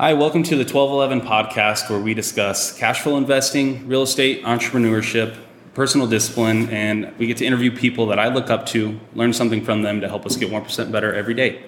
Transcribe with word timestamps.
Hi, 0.00 0.14
welcome 0.14 0.42
to 0.44 0.56
the 0.56 0.64
1211 0.64 1.28
podcast 1.28 1.90
where 1.90 2.00
we 2.00 2.14
discuss 2.14 2.72
cash 2.72 3.02
flow 3.02 3.18
investing, 3.18 3.86
real 3.86 4.00
estate, 4.00 4.42
entrepreneurship, 4.44 5.36
personal 5.74 6.06
discipline, 6.06 6.70
and 6.70 7.14
we 7.18 7.26
get 7.26 7.36
to 7.36 7.44
interview 7.44 7.70
people 7.70 8.06
that 8.06 8.18
I 8.18 8.28
look 8.28 8.48
up 8.48 8.64
to, 8.68 8.98
learn 9.14 9.34
something 9.34 9.62
from 9.62 9.82
them 9.82 10.00
to 10.00 10.08
help 10.08 10.24
us 10.24 10.36
get 10.36 10.48
1% 10.50 10.90
better 10.90 11.12
every 11.12 11.34
day. 11.34 11.62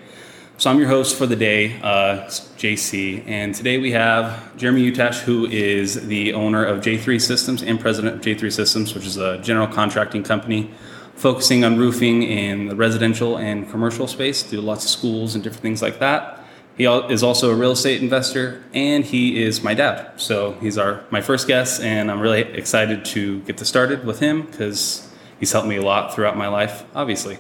So 0.57 0.71
I'm 0.71 0.79
your 0.79 0.89
host 0.89 1.19
for 1.19 1.27
the 1.27 1.37
day, 1.37 1.79
uh, 1.83 2.25
JC, 2.57 3.23
and 3.27 3.55
today 3.55 3.77
we 3.77 3.91
have 3.91 4.57
Jeremy 4.57 4.91
Utash, 4.91 5.21
who 5.21 5.45
is 5.45 6.07
the 6.07 6.33
owner 6.33 6.65
of 6.65 6.81
J3 6.81 7.21
Systems 7.21 7.63
and 7.63 7.79
president 7.79 8.15
of 8.15 8.23
J3 8.23 8.51
Systems, 8.51 8.95
which 8.95 9.05
is 9.05 9.19
a 9.19 9.43
general 9.43 9.67
contracting 9.67 10.23
company 10.23 10.71
focusing 11.17 11.65
on 11.65 11.77
roofing 11.77 12.23
in 12.23 12.69
the 12.69 12.77
residential 12.77 13.37
and 13.37 13.71
commercial 13.71 14.07
space, 14.07 14.43
do 14.43 14.59
lots 14.63 14.87
of 14.87 14.91
schools 14.91 15.35
and 15.35 15.45
different 15.45 15.61
things 15.61 15.83
like 15.83 15.99
that. 15.99 16.42
He 16.83 16.89
is 16.89 17.23
also 17.23 17.53
a 17.53 17.55
real 17.55 17.71
estate 17.71 18.03
investor, 18.03 18.61
and 18.75 19.05
he 19.05 19.41
is 19.41 19.63
my 19.63 19.73
dad. 19.73 20.21
So 20.21 20.55
he's 20.61 20.77
our 20.77 21.05
my 21.13 21.21
first 21.21 21.47
guest, 21.47 21.81
and 21.81 22.11
I'm 22.11 22.19
really 22.19 22.41
excited 22.41 23.05
to 23.05 23.39
get 23.43 23.59
this 23.59 23.69
started 23.69 24.05
with 24.05 24.19
him 24.19 24.43
because 24.43 25.09
he's 25.39 25.53
helped 25.53 25.69
me 25.69 25.77
a 25.77 25.83
lot 25.83 26.13
throughout 26.13 26.37
my 26.37 26.49
life, 26.49 26.85
obviously. 26.93 27.39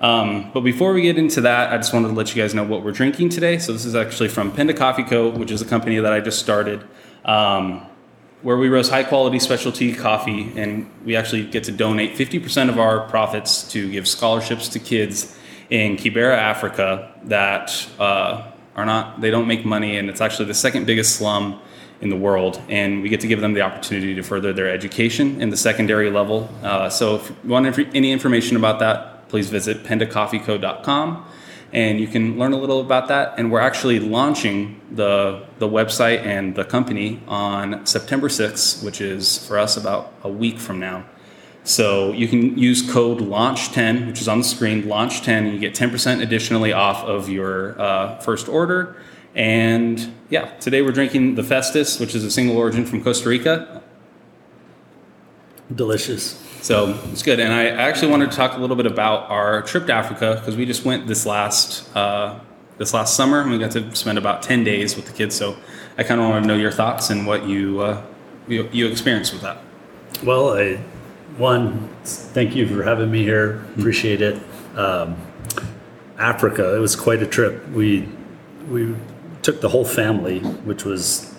Um, 0.00 0.50
but 0.54 0.60
before 0.60 0.94
we 0.94 1.02
get 1.02 1.18
into 1.18 1.42
that, 1.42 1.70
I 1.70 1.76
just 1.76 1.92
wanted 1.92 2.08
to 2.08 2.14
let 2.14 2.34
you 2.34 2.42
guys 2.42 2.54
know 2.54 2.64
what 2.64 2.82
we're 2.82 2.92
drinking 2.92 3.28
today. 3.28 3.58
So 3.58 3.74
this 3.74 3.84
is 3.84 3.94
actually 3.94 4.30
from 4.30 4.52
Penda 4.52 4.72
Coffee 4.72 5.04
Co., 5.04 5.28
which 5.28 5.50
is 5.50 5.60
a 5.60 5.66
company 5.66 5.98
that 5.98 6.14
I 6.14 6.20
just 6.20 6.38
started, 6.38 6.82
um, 7.26 7.84
where 8.40 8.56
we 8.56 8.70
roast 8.70 8.90
high 8.90 9.04
quality 9.04 9.38
specialty 9.38 9.92
coffee, 9.92 10.50
and 10.56 10.90
we 11.04 11.14
actually 11.14 11.44
get 11.44 11.64
to 11.64 11.72
donate 11.72 12.14
50% 12.14 12.70
of 12.70 12.78
our 12.78 13.00
profits 13.00 13.70
to 13.72 13.92
give 13.92 14.08
scholarships 14.08 14.66
to 14.70 14.78
kids 14.78 15.36
in 15.68 15.98
Kibera, 15.98 16.38
Africa, 16.38 17.12
that 17.24 17.86
uh, 17.98 18.47
are 18.78 18.86
not 18.86 19.20
they 19.20 19.30
don't 19.30 19.46
make 19.46 19.64
money, 19.64 19.98
and 19.98 20.08
it's 20.08 20.20
actually 20.20 20.46
the 20.46 20.54
second 20.54 20.86
biggest 20.86 21.16
slum 21.16 21.60
in 22.00 22.10
the 22.10 22.16
world, 22.16 22.62
and 22.68 23.02
we 23.02 23.08
get 23.08 23.20
to 23.20 23.26
give 23.26 23.40
them 23.40 23.54
the 23.54 23.60
opportunity 23.60 24.14
to 24.14 24.22
further 24.22 24.52
their 24.52 24.70
education 24.70 25.42
in 25.42 25.50
the 25.50 25.56
secondary 25.56 26.10
level. 26.10 26.48
Uh, 26.62 26.88
so 26.88 27.16
if 27.16 27.28
you 27.28 27.50
want 27.50 27.66
any 27.94 28.12
information 28.12 28.56
about 28.56 28.78
that 28.78 29.18
please 29.28 29.50
visit 29.50 29.84
pendacoffeeco.com 29.84 31.24
and 31.72 32.00
you 32.00 32.06
can 32.06 32.38
learn 32.38 32.52
a 32.52 32.56
little 32.56 32.80
about 32.80 33.08
that. 33.08 33.34
And 33.38 33.52
we're 33.52 33.60
actually 33.60 34.00
launching 34.00 34.80
the, 34.90 35.44
the 35.58 35.68
website 35.68 36.24
and 36.24 36.54
the 36.54 36.64
company 36.64 37.22
on 37.28 37.84
September 37.84 38.28
6th, 38.28 38.82
which 38.82 39.00
is 39.02 39.46
for 39.46 39.58
us 39.58 39.76
about 39.76 40.14
a 40.22 40.30
week 40.30 40.58
from 40.58 40.80
now. 40.80 41.04
So 41.68 42.12
you 42.12 42.28
can 42.28 42.56
use 42.56 42.80
code 42.80 43.18
LAUNCH10, 43.18 44.06
which 44.06 44.22
is 44.22 44.26
on 44.26 44.38
the 44.38 44.44
screen, 44.44 44.84
LAUNCH10, 44.84 45.28
and 45.28 45.52
you 45.52 45.58
get 45.58 45.74
10% 45.74 46.22
additionally 46.22 46.72
off 46.72 47.04
of 47.04 47.28
your 47.28 47.78
uh, 47.78 48.18
first 48.20 48.48
order. 48.48 48.96
And 49.34 50.14
yeah, 50.30 50.46
today 50.60 50.80
we're 50.80 50.92
drinking 50.92 51.34
the 51.34 51.42
Festus, 51.44 52.00
which 52.00 52.14
is 52.14 52.24
a 52.24 52.30
single 52.30 52.56
origin 52.56 52.86
from 52.86 53.04
Costa 53.04 53.28
Rica. 53.28 53.82
Delicious. 55.74 56.42
So 56.62 56.98
it's 57.12 57.22
good. 57.22 57.38
And 57.38 57.52
I 57.52 57.66
actually 57.66 58.12
wanted 58.12 58.30
to 58.30 58.36
talk 58.38 58.56
a 58.56 58.60
little 58.60 58.74
bit 58.74 58.86
about 58.86 59.28
our 59.30 59.60
trip 59.60 59.88
to 59.88 59.92
Africa 59.92 60.36
because 60.40 60.56
we 60.56 60.64
just 60.64 60.86
went 60.86 61.06
this 61.06 61.26
last 61.26 61.94
uh, 61.94 62.40
this 62.78 62.94
last 62.94 63.14
summer 63.14 63.42
and 63.42 63.50
we 63.50 63.58
got 63.58 63.72
to 63.72 63.94
spend 63.94 64.16
about 64.16 64.42
ten 64.42 64.64
days 64.64 64.96
with 64.96 65.04
the 65.04 65.12
kids. 65.12 65.34
So 65.34 65.58
I 65.98 66.02
kind 66.02 66.18
of 66.18 66.30
want 66.30 66.44
to 66.44 66.48
know 66.48 66.56
your 66.56 66.72
thoughts 66.72 67.10
and 67.10 67.26
what 67.26 67.46
you 67.46 67.80
uh, 67.82 68.02
you, 68.48 68.66
you 68.72 68.86
experienced 68.86 69.34
with 69.34 69.42
that. 69.42 69.58
Well, 70.24 70.56
I, 70.56 70.80
one, 71.38 71.88
thank 72.04 72.54
you 72.54 72.66
for 72.66 72.82
having 72.82 73.10
me 73.10 73.22
here. 73.22 73.64
Appreciate 73.78 74.20
it. 74.20 74.42
Um, 74.76 75.16
Africa, 76.18 76.74
it 76.74 76.80
was 76.80 76.96
quite 76.96 77.22
a 77.22 77.26
trip. 77.26 77.68
We 77.68 78.08
we 78.68 78.94
took 79.42 79.60
the 79.60 79.68
whole 79.68 79.84
family, 79.84 80.40
which 80.40 80.84
was 80.84 81.34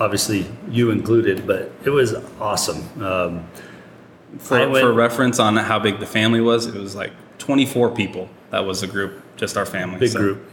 obviously 0.00 0.46
you 0.68 0.90
included, 0.90 1.46
but 1.46 1.72
it 1.84 1.90
was 1.90 2.14
awesome. 2.40 3.02
Um, 3.02 3.46
for, 4.38 4.68
went, 4.68 4.84
for 4.84 4.92
reference 4.92 5.38
on 5.38 5.56
how 5.56 5.78
big 5.78 6.00
the 6.00 6.06
family 6.06 6.40
was, 6.40 6.66
it 6.66 6.74
was 6.74 6.94
like 6.94 7.12
24 7.38 7.90
people. 7.94 8.28
That 8.50 8.60
was 8.60 8.82
the 8.82 8.86
group, 8.86 9.22
just 9.36 9.56
our 9.56 9.64
family. 9.64 9.98
Big 9.98 10.10
so. 10.10 10.18
group. 10.18 10.50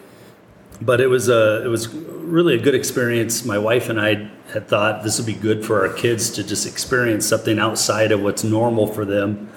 But 0.81 0.99
it 0.99 1.07
was 1.07 1.29
a 1.29 1.63
it 1.63 1.67
was 1.67 1.87
really 1.93 2.55
a 2.55 2.59
good 2.59 2.75
experience. 2.75 3.45
My 3.45 3.57
wife 3.57 3.89
and 3.89 3.99
I 3.99 4.29
had 4.51 4.67
thought 4.67 5.03
this 5.03 5.17
would 5.17 5.25
be 5.25 5.33
good 5.33 5.65
for 5.65 5.87
our 5.87 5.93
kids 5.93 6.29
to 6.31 6.43
just 6.43 6.67
experience 6.67 7.25
something 7.25 7.59
outside 7.59 8.11
of 8.11 8.21
what's 8.21 8.43
normal 8.43 8.87
for 8.87 9.05
them. 9.05 9.49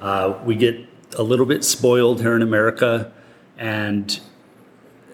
Uh, 0.00 0.38
we 0.44 0.54
get 0.54 0.78
a 1.16 1.22
little 1.22 1.46
bit 1.46 1.64
spoiled 1.64 2.20
here 2.20 2.36
in 2.36 2.42
America, 2.42 3.12
and 3.56 4.20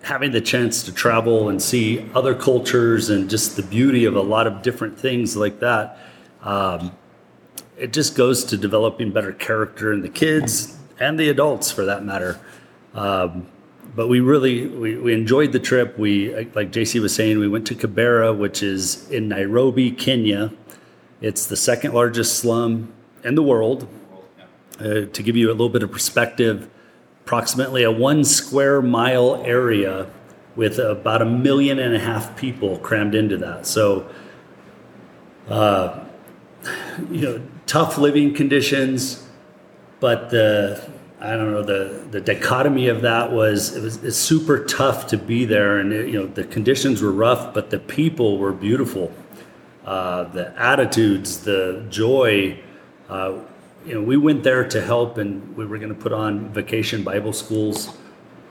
having 0.02 0.32
the 0.32 0.40
chance 0.40 0.82
to 0.82 0.92
travel 0.92 1.48
and 1.48 1.62
see 1.62 2.08
other 2.14 2.34
cultures 2.34 3.08
and 3.08 3.30
just 3.30 3.56
the 3.56 3.62
beauty 3.62 4.04
of 4.04 4.16
a 4.16 4.20
lot 4.20 4.46
of 4.46 4.62
different 4.62 4.98
things 4.98 5.36
like 5.36 5.60
that. 5.60 5.98
Um, 6.42 6.92
it 7.78 7.92
just 7.92 8.16
goes 8.16 8.44
to 8.44 8.56
developing 8.56 9.12
better 9.12 9.32
character 9.32 9.92
in 9.92 10.02
the 10.02 10.08
kids 10.08 10.76
and 10.98 11.18
the 11.18 11.28
adults 11.28 11.70
for 11.70 11.84
that 11.84 12.04
matter. 12.04 12.40
Um, 12.94 13.46
but 13.94 14.08
we 14.08 14.20
really 14.20 14.66
we, 14.66 14.96
we 14.96 15.12
enjoyed 15.12 15.52
the 15.52 15.58
trip. 15.58 15.98
We 15.98 16.34
like 16.54 16.72
JC 16.72 17.00
was 17.00 17.14
saying, 17.14 17.38
we 17.38 17.48
went 17.48 17.66
to 17.68 17.74
Kibera, 17.74 18.36
which 18.36 18.62
is 18.62 19.08
in 19.10 19.28
Nairobi, 19.28 19.90
Kenya. 19.90 20.52
It's 21.20 21.46
the 21.46 21.56
second 21.56 21.92
largest 21.92 22.38
slum 22.38 22.92
in 23.22 23.34
the 23.34 23.42
world. 23.42 23.88
Uh, 24.80 25.06
to 25.12 25.22
give 25.22 25.36
you 25.36 25.48
a 25.48 25.52
little 25.52 25.68
bit 25.68 25.82
of 25.82 25.92
perspective, 25.92 26.68
approximately 27.24 27.84
a 27.84 27.90
one 27.90 28.24
square 28.24 28.82
mile 28.82 29.40
area 29.44 30.10
with 30.56 30.78
about 30.78 31.22
a 31.22 31.24
million 31.24 31.78
and 31.78 31.94
a 31.94 31.98
half 31.98 32.36
people 32.36 32.78
crammed 32.78 33.14
into 33.14 33.36
that. 33.36 33.66
So, 33.66 34.08
uh, 35.48 36.04
you 37.10 37.20
know, 37.20 37.42
tough 37.66 37.98
living 37.98 38.34
conditions, 38.34 39.26
but 40.00 40.30
the 40.30 40.90
I 41.22 41.36
don't 41.36 41.52
know 41.52 41.62
the 41.62 42.04
the 42.10 42.20
dichotomy 42.20 42.88
of 42.88 43.02
that 43.02 43.30
was 43.30 43.76
it 43.76 43.82
was 43.82 44.02
it's 44.02 44.16
super 44.16 44.64
tough 44.64 45.06
to 45.08 45.16
be 45.16 45.44
there, 45.44 45.78
and 45.78 45.92
it, 45.92 46.08
you 46.08 46.18
know 46.18 46.26
the 46.26 46.42
conditions 46.42 47.00
were 47.00 47.12
rough, 47.12 47.54
but 47.54 47.70
the 47.70 47.78
people 47.78 48.38
were 48.38 48.52
beautiful. 48.52 49.12
Uh, 49.84 50.24
the 50.24 50.52
attitudes, 50.60 51.38
the 51.38 51.86
joy. 51.90 52.58
Uh, 53.08 53.38
you 53.86 53.94
know, 53.94 54.02
we 54.02 54.16
went 54.16 54.42
there 54.42 54.66
to 54.68 54.80
help, 54.80 55.16
and 55.16 55.56
we 55.56 55.64
were 55.64 55.78
going 55.78 55.94
to 55.94 56.00
put 56.00 56.12
on 56.12 56.48
vacation 56.52 57.04
Bible 57.04 57.32
schools 57.32 57.96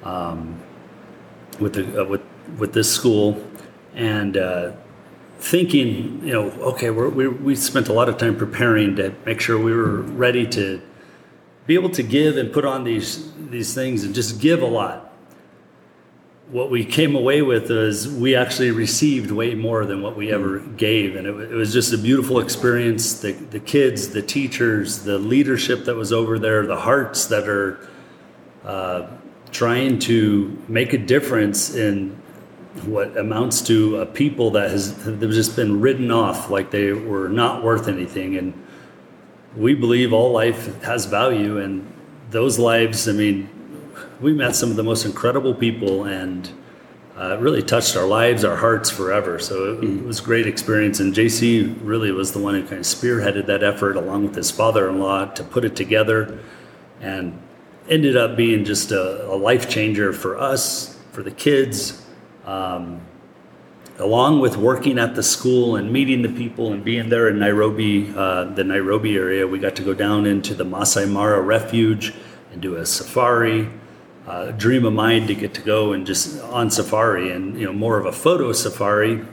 um, 0.04 0.58
with 1.60 1.74
the 1.74 2.02
uh, 2.02 2.06
with 2.06 2.22
with 2.58 2.72
this 2.72 2.94
school, 2.94 3.46
and 3.96 4.38
uh, 4.38 4.72
thinking, 5.40 6.22
you 6.24 6.32
know, 6.32 6.52
okay, 6.72 6.90
we 6.90 7.28
we 7.28 7.54
spent 7.54 7.90
a 7.90 7.94
lot 7.94 8.08
of 8.08 8.18
time 8.18 8.38
preparing 8.38 8.96
to 8.96 9.14
make 9.26 9.42
sure 9.42 9.60
we 9.60 9.74
were 9.74 10.02
ready 10.02 10.48
to 10.48 10.82
be 11.68 11.76
able 11.76 11.90
to 11.92 12.04
give 12.04 12.38
and 12.38 12.52
put 12.52 12.66
on 12.66 12.84
these 12.84 13.32
these 13.50 13.74
things 13.74 14.04
and 14.04 14.16
just 14.16 14.40
give 14.40 14.62
a 14.62 14.68
lot. 14.68 15.08
What 16.50 16.70
we 16.70 16.84
came 16.84 17.16
away 17.16 17.42
with 17.42 17.72
is 17.72 18.10
we 18.10 18.36
actually 18.36 18.72
received 18.72 19.32
way 19.32 19.56
more 19.56 19.86
than 19.86 20.02
what 20.02 20.18
we 20.18 20.32
ever 20.32 20.60
gave, 20.60 21.16
and 21.16 21.26
it, 21.26 21.52
it 21.52 21.56
was 21.56 21.72
just 21.72 21.94
a 21.94 21.98
beautiful 21.98 22.40
experience. 22.40 23.20
The 23.20 23.32
the 23.32 23.60
kids, 23.60 24.10
the 24.10 24.22
teachers, 24.22 25.04
the 25.04 25.18
leadership 25.18 25.86
that 25.86 25.96
was 25.96 26.12
over 26.12 26.38
there, 26.40 26.66
the 26.66 26.80
hearts 26.80 27.26
that 27.28 27.48
are. 27.48 27.88
Uh, 28.64 29.08
trying 29.52 30.00
to 30.00 30.58
make 30.68 30.94
a 30.94 30.98
difference 30.98 31.76
in 31.76 32.10
what 32.86 33.18
amounts 33.18 33.62
to 33.62 33.98
a 33.98 34.06
people 34.06 34.52
that 34.52 34.72
has 34.72 34.92
have 35.04 35.20
just 35.20 35.56
been 35.56 35.82
written 35.82 36.10
off 36.10 36.50
like 36.50 36.72
they 36.72 36.94
were 36.94 37.28
not 37.28 37.64
worth 37.64 37.88
anything 37.88 38.38
and 38.38 38.54
we 39.56 39.74
believe 39.76 40.14
all 40.14 40.32
life 40.32 40.82
has 40.84 41.06
value 41.06 41.58
and 41.58 41.86
those 42.30 42.58
lives 42.58 43.08
i 43.08 43.12
mean 43.12 43.50
we 44.22 44.34
met 44.34 44.56
some 44.56 44.70
of 44.70 44.76
the 44.76 44.84
most 44.84 45.06
incredible 45.06 45.54
people 45.54 46.06
and 46.06 46.52
uh, 47.18 47.38
really 47.40 47.62
touched 47.62 47.96
our 47.98 48.06
lives 48.06 48.46
our 48.46 48.56
hearts 48.56 48.90
forever. 48.90 49.38
So 49.38 49.74
it, 49.74 49.84
it 49.84 50.04
was 50.04 50.22
a 50.22 50.24
great 50.24 50.48
experience 50.48 51.00
and 51.00 51.14
jc 51.14 51.78
really 51.82 52.12
was 52.12 52.32
the 52.32 52.40
one 52.40 52.56
who 52.56 52.62
kind 52.62 52.80
of 52.80 52.86
spearheaded 52.86 53.46
that 53.48 53.64
effort 53.64 53.98
along 53.98 54.24
with 54.24 54.36
his 54.36 54.50
father-in-law 54.50 55.26
to 55.34 55.44
put 55.44 55.66
it 55.66 55.76
together 55.76 56.40
and 57.02 57.38
ended 57.90 58.16
up 58.16 58.38
being 58.38 58.64
just 58.64 58.92
a, 58.92 59.26
a 59.30 59.36
life 59.36 59.70
changer 59.70 60.14
for 60.14 60.38
us 60.38 60.98
for 61.12 61.24
the 61.24 61.32
kids 61.32 62.06
um, 62.46 63.02
along 64.02 64.40
with 64.40 64.58
working 64.58 64.98
at 64.98 65.16
the 65.16 65.24
school 65.24 65.76
and 65.76 65.94
meeting 65.94 66.24
the 66.24 66.30
people 66.30 66.74
and 66.74 66.84
being 66.84 67.10
there 67.10 67.30
in 67.30 67.38
Nairobi, 67.40 68.12
uh, 68.16 68.46
the 68.46 68.64
Nairobi 68.64 69.16
area, 69.16 69.46
we 69.46 69.60
got 69.60 69.76
to 69.76 69.84
go 69.84 69.94
down 69.94 70.26
into 70.26 70.56
the 70.56 70.66
Masai 70.66 71.06
Mara 71.06 71.40
Refuge 71.40 72.14
and 72.52 72.62
do 72.62 72.76
a 72.76 72.86
safari. 72.86 73.70
Uh, 74.28 74.52
dream 74.52 74.86
of 74.86 74.94
mine 74.94 75.28
to 75.28 75.36
get 75.36 75.54
to 75.54 75.62
go 75.62 75.94
and 75.94 76.06
just 76.06 76.42
on 76.44 76.70
safari 76.70 77.32
and 77.32 77.60
you 77.60 77.66
know 77.66 77.74
more 77.74 77.98
of 77.98 78.06
a 78.06 78.12
photo 78.12 78.52
safari, 78.52 79.26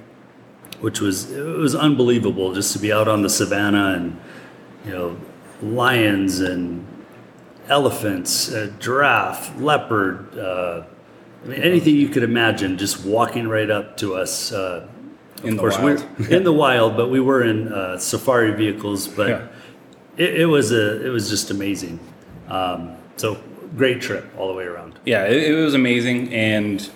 which 0.81 1.01
was 1.01 1.31
it 1.31 1.43
was 1.43 1.75
unbelievable 1.75 2.55
just 2.55 2.73
to 2.73 2.79
be 2.79 2.91
out 2.93 3.07
on 3.07 3.23
the 3.23 3.29
savannah 3.29 3.95
and 3.95 4.19
you 4.87 4.93
know 4.93 5.17
lions 5.63 6.41
and 6.41 6.87
elephants, 7.69 8.51
uh, 8.51 8.73
giraffe, 8.79 9.59
leopard. 9.61 10.37
I 11.45 11.49
mean, 11.49 11.63
anything 11.63 11.95
you 11.97 12.09
could 12.09 12.23
imagine, 12.23 12.79
just 12.79 13.05
walking 13.05 13.49
right 13.49 13.71
up 13.71 13.97
to 13.99 14.15
us. 14.15 14.53
Uh, 14.53 14.89
of 15.39 15.45
In 15.45 15.55
the 15.55 15.61
course, 15.61 15.79
wild. 15.79 16.05
we're 16.19 16.29
in 16.31 16.43
the 16.45 16.53
wild, 16.53 16.97
but 16.97 17.09
we 17.11 17.21
were 17.21 17.43
in 17.45 17.73
uh, 17.73 17.97
safari 17.99 18.53
vehicles. 18.53 19.07
But 19.07 19.29
Yeah. 19.29 19.47
it, 20.17 20.41
it 20.41 20.47
was 20.47 20.73
a, 20.73 21.07
it 21.07 21.11
was 21.11 21.31
just 21.31 21.51
amazing. 21.51 22.01
Um, 22.49 22.97
so 23.17 23.39
great 23.77 24.01
trip 24.01 24.25
all 24.37 24.49
the 24.49 24.55
way 24.55 24.65
around. 24.65 24.99
Yeah, 25.05 25.27
it, 25.27 25.51
it 25.53 25.55
was 25.55 25.75
amazing, 25.75 26.33
and 26.35 26.89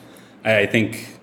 I, 0.44 0.60
I 0.60 0.66
think 0.66 1.18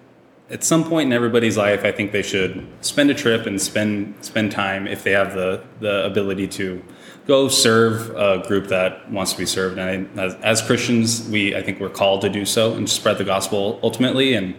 at 0.49 0.63
some 0.63 0.83
point 0.85 1.07
in 1.07 1.13
everybody's 1.13 1.57
life, 1.57 1.83
I 1.83 1.91
think 1.91 2.11
they 2.13 2.21
should 2.21 2.65
spend 2.81 3.09
a 3.11 3.13
trip 3.13 3.45
and 3.45 3.61
spend 3.61 4.13
spend 4.21 4.51
time 4.53 4.87
if 4.87 5.03
they 5.03 5.11
have 5.11 5.33
the 5.33 5.61
the 5.81 6.05
ability 6.05 6.47
to 6.47 6.81
go 7.27 7.47
serve 7.47 8.09
a 8.15 8.45
group 8.47 8.67
that 8.67 9.09
wants 9.11 9.33
to 9.33 9.37
be 9.37 9.45
served. 9.45 9.77
And 9.77 10.09
I, 10.17 10.21
as, 10.21 10.35
as 10.35 10.61
Christians, 10.61 11.27
we 11.29 11.55
I 11.55 11.61
think 11.61 11.79
we're 11.79 11.89
called 11.89 12.21
to 12.21 12.29
do 12.29 12.45
so 12.45 12.73
and 12.73 12.89
spread 12.89 13.17
the 13.17 13.23
gospel 13.23 13.79
ultimately. 13.83 14.33
And 14.33 14.55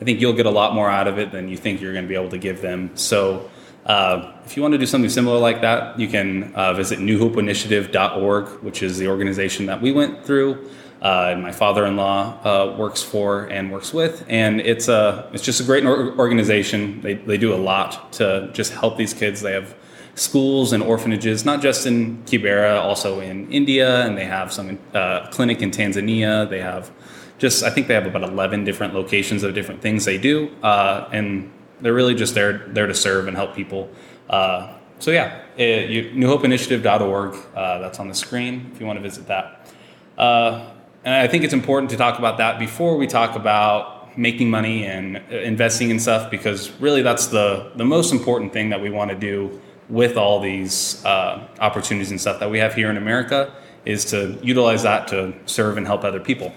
I 0.00 0.04
think 0.04 0.20
you'll 0.20 0.32
get 0.32 0.46
a 0.46 0.50
lot 0.50 0.74
more 0.74 0.90
out 0.90 1.08
of 1.08 1.18
it 1.18 1.32
than 1.32 1.48
you 1.48 1.56
think 1.56 1.80
you're 1.80 1.92
going 1.92 2.04
to 2.04 2.08
be 2.08 2.16
able 2.16 2.30
to 2.30 2.38
give 2.38 2.60
them. 2.60 2.96
So. 2.96 3.50
Uh, 3.86 4.32
if 4.46 4.56
you 4.56 4.62
want 4.62 4.72
to 4.72 4.78
do 4.78 4.86
something 4.86 5.10
similar 5.10 5.38
like 5.38 5.60
that, 5.60 6.00
you 6.00 6.08
can 6.08 6.54
uh, 6.54 6.72
visit 6.72 6.98
newhopeinitiative.org, 7.00 8.62
which 8.62 8.82
is 8.82 8.96
the 8.96 9.08
organization 9.08 9.66
that 9.66 9.82
we 9.82 9.92
went 9.92 10.24
through. 10.24 10.70
Uh, 11.04 11.28
and 11.32 11.42
my 11.42 11.52
father-in-law 11.52 12.40
uh, 12.44 12.76
works 12.78 13.02
for 13.02 13.44
and 13.44 13.70
works 13.70 13.92
with, 13.92 14.24
and 14.26 14.58
it's 14.62 14.88
a 14.88 15.28
it's 15.34 15.42
just 15.42 15.60
a 15.60 15.64
great 15.64 15.84
organization. 15.84 17.02
They 17.02 17.12
they 17.12 17.36
do 17.36 17.52
a 17.52 17.60
lot 17.60 18.10
to 18.14 18.48
just 18.54 18.72
help 18.72 18.96
these 18.96 19.12
kids. 19.12 19.42
They 19.42 19.52
have 19.52 19.74
schools 20.14 20.72
and 20.72 20.82
orphanages, 20.82 21.44
not 21.44 21.60
just 21.60 21.86
in 21.86 22.22
Kibera, 22.24 22.80
also 22.80 23.20
in 23.20 23.50
India, 23.50 24.04
and 24.06 24.16
they 24.16 24.24
have 24.24 24.52
some 24.52 24.78
uh, 24.94 25.26
clinic 25.28 25.60
in 25.62 25.70
Tanzania. 25.70 26.48
They 26.48 26.60
have 26.60 26.90
just 27.38 27.64
I 27.64 27.70
think 27.70 27.88
they 27.88 27.94
have 27.94 28.06
about 28.06 28.22
eleven 28.22 28.64
different 28.64 28.94
locations 28.94 29.42
of 29.42 29.54
different 29.54 29.82
things 29.82 30.04
they 30.04 30.18
do, 30.18 30.50
uh, 30.62 31.08
and 31.12 31.50
they're 31.80 31.94
really 31.94 32.14
just 32.14 32.34
there 32.34 32.58
there 32.68 32.86
to 32.86 32.94
serve 32.94 33.28
and 33.28 33.36
help 33.36 33.54
people. 33.54 33.90
Uh, 34.30 34.72
so 35.00 35.10
yeah, 35.10 35.42
it, 35.56 35.90
you, 35.90 36.04
newhopeinitiative.org. 36.12 37.36
Uh, 37.54 37.78
that's 37.78 37.98
on 37.98 38.08
the 38.08 38.14
screen 38.14 38.70
if 38.72 38.80
you 38.80 38.86
want 38.86 38.96
to 38.96 39.02
visit 39.02 39.26
that. 39.26 39.72
Uh, 40.16 40.70
and 41.04 41.14
I 41.14 41.26
think 41.26 41.44
it's 41.44 41.52
important 41.52 41.90
to 41.90 41.96
talk 41.96 42.18
about 42.18 42.38
that 42.38 42.58
before 42.58 42.96
we 42.96 43.06
talk 43.06 43.36
about 43.36 44.16
making 44.16 44.48
money 44.48 44.86
and 44.86 45.16
uh, 45.16 45.36
investing 45.38 45.90
in 45.90 45.98
stuff 45.98 46.30
because 46.30 46.70
really 46.80 47.02
that's 47.02 47.26
the 47.26 47.72
the 47.74 47.84
most 47.84 48.12
important 48.12 48.52
thing 48.52 48.70
that 48.70 48.80
we 48.80 48.88
want 48.88 49.10
to 49.10 49.16
do 49.16 49.60
with 49.88 50.16
all 50.16 50.40
these 50.40 51.04
uh, 51.04 51.46
opportunities 51.60 52.10
and 52.10 52.20
stuff 52.20 52.40
that 52.40 52.50
we 52.50 52.58
have 52.58 52.74
here 52.74 52.90
in 52.90 52.96
America 52.96 53.52
is 53.84 54.04
to 54.06 54.38
utilize 54.42 54.82
that 54.82 55.08
to 55.08 55.34
serve 55.46 55.76
and 55.76 55.86
help 55.86 56.04
other 56.04 56.20
people. 56.20 56.52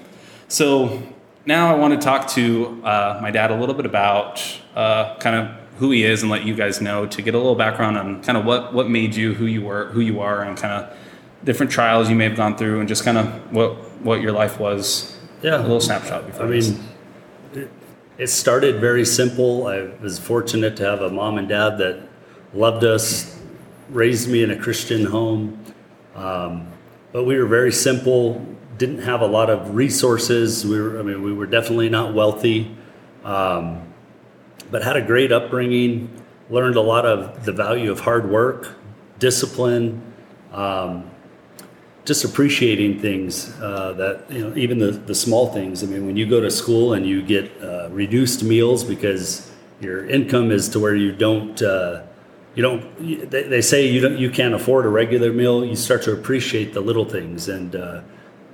So 0.47 1.03
now 1.45 1.74
I 1.74 1.77
want 1.77 1.94
to 1.94 2.00
talk 2.00 2.29
to 2.31 2.81
uh, 2.83 3.19
my 3.21 3.31
dad 3.31 3.51
a 3.51 3.56
little 3.56 3.75
bit 3.75 3.85
about 3.85 4.41
uh, 4.75 5.18
kind 5.18 5.35
of 5.35 5.57
who 5.77 5.91
he 5.91 6.03
is 6.03 6.21
and 6.21 6.31
let 6.31 6.44
you 6.44 6.56
guys 6.56 6.81
know 6.81 7.06
to 7.06 7.21
get 7.21 7.35
a 7.35 7.38
little 7.38 7.56
background 7.56 7.97
on 7.97 8.24
kind 8.24 8.38
of 8.38 8.45
what 8.45 8.74
what 8.74 8.89
made 8.89 9.15
you 9.15 9.33
who 9.33 9.45
you 9.45 9.62
were 9.62 9.85
who 9.89 10.00
you 10.00 10.19
are 10.19 10.41
and 10.41 10.57
kind 10.57 10.74
of 10.74 10.97
different 11.44 11.71
trials 11.71 12.09
you 12.09 12.15
may 12.15 12.24
have 12.24 12.35
gone 12.35 12.57
through 12.57 12.79
and 12.79 12.89
just 12.89 13.03
kind 13.03 13.18
of 13.18 13.27
what 13.53 13.75
what 14.01 14.21
your 14.21 14.31
life 14.31 14.59
was. 14.59 15.15
Yeah. 15.41 15.59
a 15.59 15.62
little 15.62 15.79
snapshot. 15.79 16.25
Before 16.25 16.45
I 16.45 16.50
this. 16.50 16.71
mean, 16.71 16.83
it, 17.53 17.71
it 18.18 18.27
started 18.27 18.81
very 18.81 19.06
simple. 19.06 19.68
I 19.68 19.91
was 20.01 20.18
fortunate 20.18 20.75
to 20.77 20.85
have 20.85 21.01
a 21.01 21.12
mom 21.12 21.38
and 21.38 21.47
dad 21.47 21.77
that 21.77 22.06
loved 22.54 22.84
us, 22.84 23.40
raised 23.90 24.30
me 24.30 24.44
in 24.44 24.52
a 24.52 24.56
Christian 24.56 25.06
home. 25.06 25.64
Um, 26.16 26.68
but 27.12 27.24
we 27.24 27.38
were 27.38 27.46
very 27.46 27.72
simple, 27.72 28.46
didn't 28.78 29.00
have 29.00 29.22
a 29.22 29.26
lot 29.26 29.50
of 29.50 29.76
resources. 29.76 30.66
We 30.66 30.80
were, 30.80 31.00
I 31.00 31.04
mean, 31.04 31.22
we 31.22 31.34
were 31.34 31.48
definitely 31.48 31.90
not 31.90 32.14
wealthy, 32.14 32.76
um, 33.24 33.82
but 34.72 34.84
had 34.84 34.98
a 34.98 35.02
great 35.02 35.32
upbringing, 35.32 36.10
learned 36.50 36.76
a 36.76 36.82
lot 36.82 37.06
of 37.06 37.46
the 37.46 37.52
value 37.52 37.92
of 37.92 38.02
hard 38.02 38.30
work, 38.30 38.76
discipline, 39.20 40.02
um, 40.52 41.10
just 42.08 42.24
appreciating 42.24 43.00
things 43.00 43.54
uh, 43.60 43.92
that 43.92 44.32
you 44.32 44.42
know 44.42 44.56
even 44.56 44.80
the, 44.80 44.92
the 44.92 45.14
small 45.14 45.52
things 45.52 45.84
i 45.84 45.86
mean 45.86 46.06
when 46.06 46.16
you 46.16 46.26
go 46.26 46.40
to 46.40 46.50
school 46.50 46.94
and 46.94 47.06
you 47.06 47.22
get 47.22 47.52
uh, 47.62 47.90
reduced 47.92 48.44
meals 48.44 48.82
because 48.86 49.52
your 49.82 50.10
income 50.10 50.50
is 50.50 50.70
to 50.70 50.80
where 50.80 50.96
you 50.96 51.12
don't 51.12 51.62
uh, 51.62 52.02
you 52.57 52.63
don't 52.63 53.30
they, 53.30 53.44
they 53.44 53.62
say 53.62 53.88
you 53.88 54.01
don't 54.01 54.18
you 54.18 54.31
can't 54.31 54.56
afford 54.56 54.88
a 54.88 54.89
regular 54.89 55.31
meal. 55.31 55.63
You 55.63 55.75
start 55.75 56.01
to 56.04 56.12
appreciate 56.12 56.74
the 56.74 56.81
little 56.81 57.06
things. 57.06 57.48
And 57.48 57.75
uh, 57.75 58.01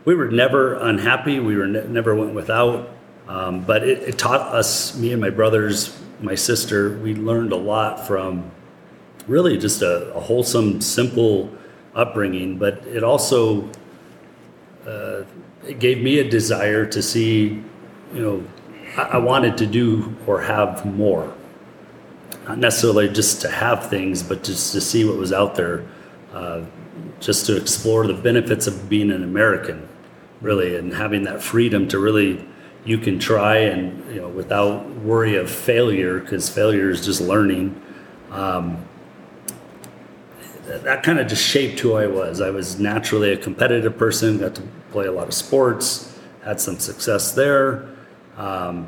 we 0.03 0.13
were 0.13 0.29
never 0.29 0.73
unhappy. 0.73 1.39
We 1.39 1.55
were 1.55 1.67
ne- 1.67 1.87
never 1.87 2.13
went 2.13 2.33
without. 2.33 2.89
Um, 3.29 3.63
but 3.63 3.87
it, 3.87 4.03
it 4.03 4.17
taught 4.17 4.41
us 4.41 4.97
me 4.97 5.13
and 5.13 5.21
my 5.21 5.29
brothers 5.29 5.97
my 6.19 6.35
sister 6.35 6.97
we 6.97 7.15
learned 7.15 7.53
a 7.53 7.57
lot 7.57 8.05
from 8.05 8.51
really 9.25 9.57
just 9.57 9.81
a, 9.81 10.13
a 10.13 10.19
wholesome, 10.19 10.81
simple 10.81 11.49
upbringing, 11.95 12.57
but 12.57 12.85
it 12.85 13.05
also 13.05 13.69
uh, 14.85 15.23
it 15.65 15.79
gave 15.79 16.03
me 16.03 16.19
a 16.19 16.29
desire 16.29 16.85
to 16.87 17.01
see, 17.01 17.63
you 18.13 18.21
know, 18.21 18.43
I, 18.97 19.01
I 19.13 19.17
wanted 19.19 19.57
to 19.59 19.65
do 19.65 20.13
or 20.27 20.41
have 20.41 20.85
more. 20.85 21.33
Not 22.47 22.57
necessarily 22.57 23.09
just 23.09 23.41
to 23.41 23.49
have 23.49 23.89
things, 23.89 24.21
but 24.21 24.43
just 24.43 24.73
to 24.73 24.81
see 24.81 25.05
what 25.05 25.17
was 25.17 25.31
out 25.31 25.55
there, 25.55 25.85
uh, 26.33 26.63
just 27.19 27.45
to 27.45 27.55
explore 27.55 28.05
the 28.05 28.13
benefits 28.13 28.67
of 28.67 28.89
being 28.89 29.11
an 29.11 29.23
American, 29.23 29.87
really, 30.41 30.75
and 30.75 30.93
having 30.93 31.23
that 31.23 31.41
freedom 31.41 31.87
to 31.89 31.99
really 31.99 32.45
you 32.85 32.97
can 32.97 33.17
try 33.17 33.57
and 33.59 34.13
you 34.13 34.19
know 34.19 34.27
without 34.27 34.89
worry 34.95 35.37
of 35.37 35.49
failure 35.49 36.19
because 36.19 36.49
failure 36.49 36.89
is 36.89 37.05
just 37.05 37.21
learning 37.21 37.81
that 40.65 41.03
kind 41.03 41.19
of 41.19 41.27
just 41.27 41.43
shaped 41.43 41.79
who 41.79 41.93
I 41.93 42.07
was. 42.07 42.41
I 42.41 42.49
was 42.49 42.79
naturally 42.79 43.31
a 43.31 43.37
competitive 43.37 43.97
person, 43.97 44.37
got 44.39 44.55
to 44.55 44.61
play 44.91 45.07
a 45.07 45.11
lot 45.11 45.27
of 45.27 45.33
sports, 45.33 46.17
had 46.43 46.59
some 46.59 46.79
success 46.79 47.31
there. 47.33 47.89
Um, 48.37 48.87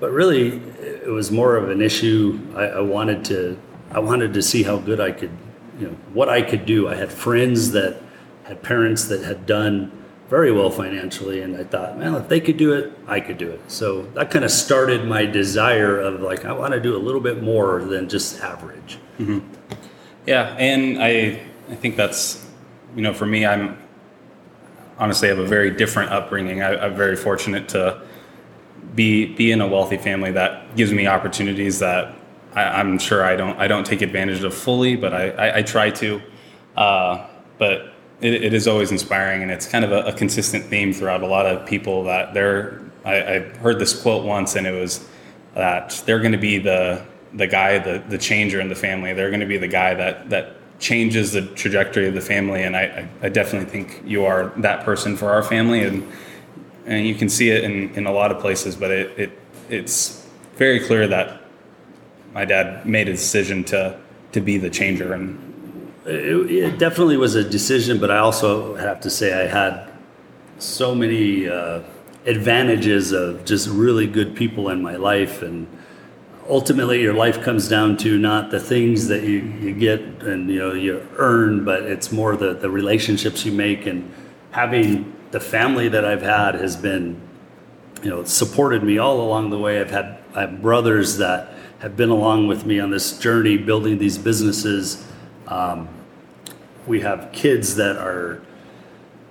but 0.00 0.10
really, 0.12 0.60
it 1.04 1.10
was 1.10 1.30
more 1.30 1.56
of 1.56 1.70
an 1.70 1.80
issue. 1.80 2.38
I, 2.56 2.64
I 2.64 2.80
wanted 2.80 3.24
to, 3.26 3.58
I 3.90 3.98
wanted 3.98 4.34
to 4.34 4.42
see 4.42 4.62
how 4.62 4.78
good 4.78 5.00
I 5.00 5.12
could, 5.12 5.30
you 5.78 5.88
know, 5.88 5.96
what 6.12 6.28
I 6.28 6.42
could 6.42 6.66
do. 6.66 6.88
I 6.88 6.94
had 6.94 7.12
friends 7.12 7.72
that 7.72 8.00
had 8.44 8.62
parents 8.62 9.04
that 9.08 9.22
had 9.22 9.46
done 9.46 9.92
very 10.28 10.50
well 10.50 10.70
financially, 10.70 11.42
and 11.42 11.56
I 11.56 11.64
thought, 11.64 11.98
man, 11.98 12.14
if 12.14 12.28
they 12.28 12.40
could 12.40 12.56
do 12.56 12.72
it, 12.72 12.92
I 13.06 13.20
could 13.20 13.38
do 13.38 13.50
it. 13.50 13.60
So 13.70 14.02
that 14.14 14.30
kind 14.30 14.44
of 14.44 14.50
started 14.50 15.06
my 15.06 15.26
desire 15.26 16.00
of 16.00 16.22
like, 16.22 16.44
I 16.44 16.52
want 16.52 16.72
to 16.72 16.80
do 16.80 16.96
a 16.96 16.98
little 16.98 17.20
bit 17.20 17.42
more 17.42 17.84
than 17.84 18.08
just 18.08 18.40
average. 18.40 18.98
Mm-hmm. 19.18 19.40
Yeah, 20.26 20.56
and 20.58 21.02
I 21.02 21.40
I 21.70 21.74
think 21.74 21.96
that's 21.96 22.44
you 22.96 23.02
know 23.02 23.12
for 23.12 23.26
me 23.26 23.44
I'm 23.44 23.78
honestly 24.98 25.28
I 25.28 25.34
have 25.34 25.38
a 25.38 25.46
very 25.46 25.70
different 25.70 26.12
upbringing. 26.12 26.62
I, 26.62 26.76
I'm 26.76 26.94
very 26.94 27.16
fortunate 27.16 27.68
to 27.70 28.02
be 28.94 29.26
be 29.34 29.52
in 29.52 29.60
a 29.60 29.66
wealthy 29.66 29.96
family 29.96 30.30
that 30.32 30.76
gives 30.76 30.92
me 30.92 31.06
opportunities 31.06 31.78
that 31.80 32.14
I, 32.54 32.62
I'm 32.80 32.98
sure 32.98 33.24
I 33.24 33.36
don't 33.36 33.58
I 33.58 33.66
don't 33.66 33.86
take 33.86 34.02
advantage 34.02 34.42
of 34.44 34.54
fully, 34.54 34.96
but 34.96 35.12
I 35.12 35.30
I, 35.30 35.58
I 35.58 35.62
try 35.62 35.90
to. 35.90 36.20
Uh, 36.76 37.26
but 37.58 37.92
it, 38.20 38.34
it 38.44 38.54
is 38.54 38.66
always 38.66 38.90
inspiring, 38.90 39.42
and 39.42 39.50
it's 39.50 39.66
kind 39.66 39.84
of 39.84 39.92
a, 39.92 40.02
a 40.04 40.12
consistent 40.12 40.64
theme 40.64 40.92
throughout 40.92 41.22
a 41.22 41.26
lot 41.26 41.46
of 41.46 41.66
people 41.66 42.04
that 42.04 42.34
they're. 42.34 42.80
I, 43.04 43.14
I 43.14 43.38
heard 43.58 43.78
this 43.78 44.00
quote 44.00 44.24
once, 44.24 44.56
and 44.56 44.66
it 44.66 44.72
was 44.72 45.06
that 45.54 46.02
they're 46.06 46.20
going 46.20 46.32
to 46.32 46.38
be 46.38 46.58
the 46.58 47.04
the 47.34 47.46
guy, 47.46 47.78
the 47.78 48.02
the 48.08 48.18
changer 48.18 48.60
in 48.60 48.68
the 48.68 48.74
family. 48.74 49.12
They're 49.12 49.30
going 49.30 49.40
to 49.40 49.46
be 49.46 49.58
the 49.58 49.68
guy 49.68 49.94
that 49.94 50.30
that 50.30 50.56
changes 50.78 51.32
the 51.32 51.42
trajectory 51.42 52.08
of 52.08 52.14
the 52.14 52.20
family, 52.20 52.62
and 52.62 52.76
I, 52.76 53.08
I 53.22 53.28
definitely 53.28 53.70
think 53.70 54.02
you 54.04 54.24
are 54.24 54.52
that 54.56 54.84
person 54.84 55.16
for 55.16 55.30
our 55.30 55.42
family, 55.42 55.82
and 55.82 56.10
and 56.86 57.06
you 57.06 57.14
can 57.14 57.28
see 57.28 57.50
it 57.50 57.64
in, 57.64 57.94
in 57.94 58.06
a 58.06 58.12
lot 58.12 58.30
of 58.30 58.40
places. 58.40 58.76
But 58.76 58.90
it, 58.90 59.18
it 59.18 59.38
it's 59.68 60.26
very 60.56 60.80
clear 60.80 61.06
that 61.08 61.40
my 62.32 62.44
dad 62.44 62.86
made 62.86 63.08
a 63.08 63.12
decision 63.12 63.64
to 63.64 63.98
to 64.32 64.40
be 64.40 64.58
the 64.58 64.70
changer, 64.70 65.12
and 65.14 65.38
It, 66.06 66.50
it 66.50 66.78
definitely 66.78 67.16
was 67.16 67.34
a 67.34 67.42
decision, 67.48 67.98
but 67.98 68.10
I 68.10 68.18
also 68.18 68.74
have 68.76 69.00
to 69.00 69.10
say 69.10 69.32
I 69.32 69.46
had 69.46 69.88
so 70.58 70.94
many 70.94 71.48
uh, 71.48 71.80
advantages 72.26 73.12
of 73.12 73.44
just 73.44 73.68
really 73.68 74.06
good 74.06 74.36
people 74.36 74.68
in 74.68 74.82
my 74.82 74.96
life, 74.96 75.42
and 75.42 75.66
ultimately, 76.48 77.00
your 77.00 77.14
life 77.14 77.40
comes 77.42 77.68
down 77.68 77.96
to 77.98 78.18
not 78.18 78.50
the 78.50 78.60
things 78.60 79.08
that 79.08 79.22
you, 79.22 79.38
you 79.60 79.72
get 79.72 80.00
and 80.00 80.50
you 80.50 80.58
know 80.58 80.74
you 80.74 81.00
earn, 81.16 81.64
but 81.64 81.82
it's 81.84 82.12
more 82.12 82.36
the 82.36 82.52
the 82.54 82.68
relationships 82.68 83.46
you 83.46 83.52
make, 83.52 83.86
and 83.86 84.12
having 84.50 85.10
the 85.34 85.40
family 85.40 85.88
that 85.88 86.04
I've 86.04 86.22
had 86.22 86.54
has 86.54 86.76
been 86.76 87.20
you 88.04 88.08
know 88.08 88.22
supported 88.22 88.84
me 88.84 88.98
all 88.98 89.20
along 89.20 89.50
the 89.50 89.58
way. 89.58 89.80
I've 89.80 89.90
had 89.90 90.18
I 90.32 90.42
have 90.42 90.62
brothers 90.62 91.16
that 91.16 91.52
have 91.80 91.96
been 91.96 92.10
along 92.10 92.46
with 92.46 92.64
me 92.64 92.78
on 92.78 92.92
this 92.92 93.18
journey 93.18 93.56
building 93.56 93.98
these 93.98 94.16
businesses. 94.16 95.04
Um, 95.48 95.88
we 96.86 97.00
have 97.00 97.32
kids 97.32 97.74
that 97.74 97.96
are 97.96 98.42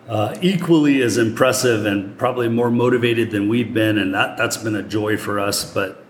uh, 0.10 0.36
equally 0.42 1.02
as 1.02 1.18
impressive 1.18 1.86
and 1.86 2.18
probably 2.18 2.50
more 2.50 2.70
motivated 2.70 3.32
than 3.32 3.48
we've 3.48 3.74
been, 3.74 3.98
and 3.98 4.14
that 4.14 4.36
that's 4.36 4.58
been 4.58 4.76
a 4.76 4.84
joy 4.84 5.16
for 5.16 5.40
us. 5.40 5.64
But 5.74 6.04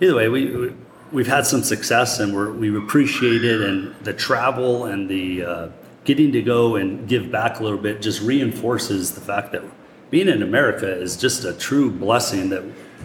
either 0.00 0.14
way, 0.14 0.30
we 0.30 0.72
we've 1.12 1.26
had 1.26 1.46
some 1.46 1.62
success, 1.62 2.18
and 2.18 2.34
we're, 2.34 2.50
we 2.50 2.74
appreciate 2.74 3.44
it, 3.44 3.60
and 3.60 3.94
the 3.96 4.14
travel 4.14 4.86
and 4.86 5.06
the 5.06 5.44
uh, 5.44 5.68
getting 6.04 6.32
to 6.32 6.42
go 6.42 6.76
and 6.76 7.08
give 7.08 7.30
back 7.30 7.60
a 7.60 7.62
little 7.62 7.78
bit 7.78 8.02
just 8.02 8.20
reinforces 8.20 9.12
the 9.12 9.20
fact 9.20 9.52
that 9.52 9.62
being 10.10 10.28
in 10.28 10.42
America 10.42 10.90
is 10.90 11.16
just 11.16 11.44
a 11.44 11.52
true 11.52 11.90
blessing 11.90 12.50
that 12.50 12.62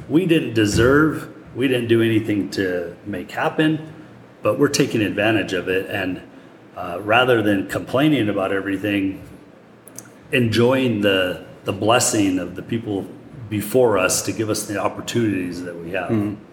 we 0.07 0.25
didn't 0.25 0.53
deserve. 0.53 1.33
We 1.55 1.67
didn't 1.67 1.87
do 1.87 2.01
anything 2.01 2.49
to 2.51 2.95
make 3.05 3.31
happen, 3.31 3.93
but 4.43 4.59
we're 4.59 4.67
taking 4.67 5.01
advantage 5.01 5.53
of 5.53 5.67
it. 5.69 5.89
And 5.89 6.21
uh, 6.75 6.99
rather 7.01 7.41
than 7.41 7.67
complaining 7.67 8.29
about 8.29 8.51
everything, 8.51 9.27
enjoying 10.31 11.01
the 11.01 11.45
the 11.63 11.73
blessing 11.73 12.39
of 12.39 12.55
the 12.55 12.63
people 12.63 13.05
before 13.49 13.97
us 13.97 14.21
to 14.23 14.31
give 14.31 14.49
us 14.49 14.65
the 14.65 14.77
opportunities 14.77 15.63
that 15.63 15.75
we 15.75 15.91
have. 15.91 16.09
Mm-hmm. 16.09 16.43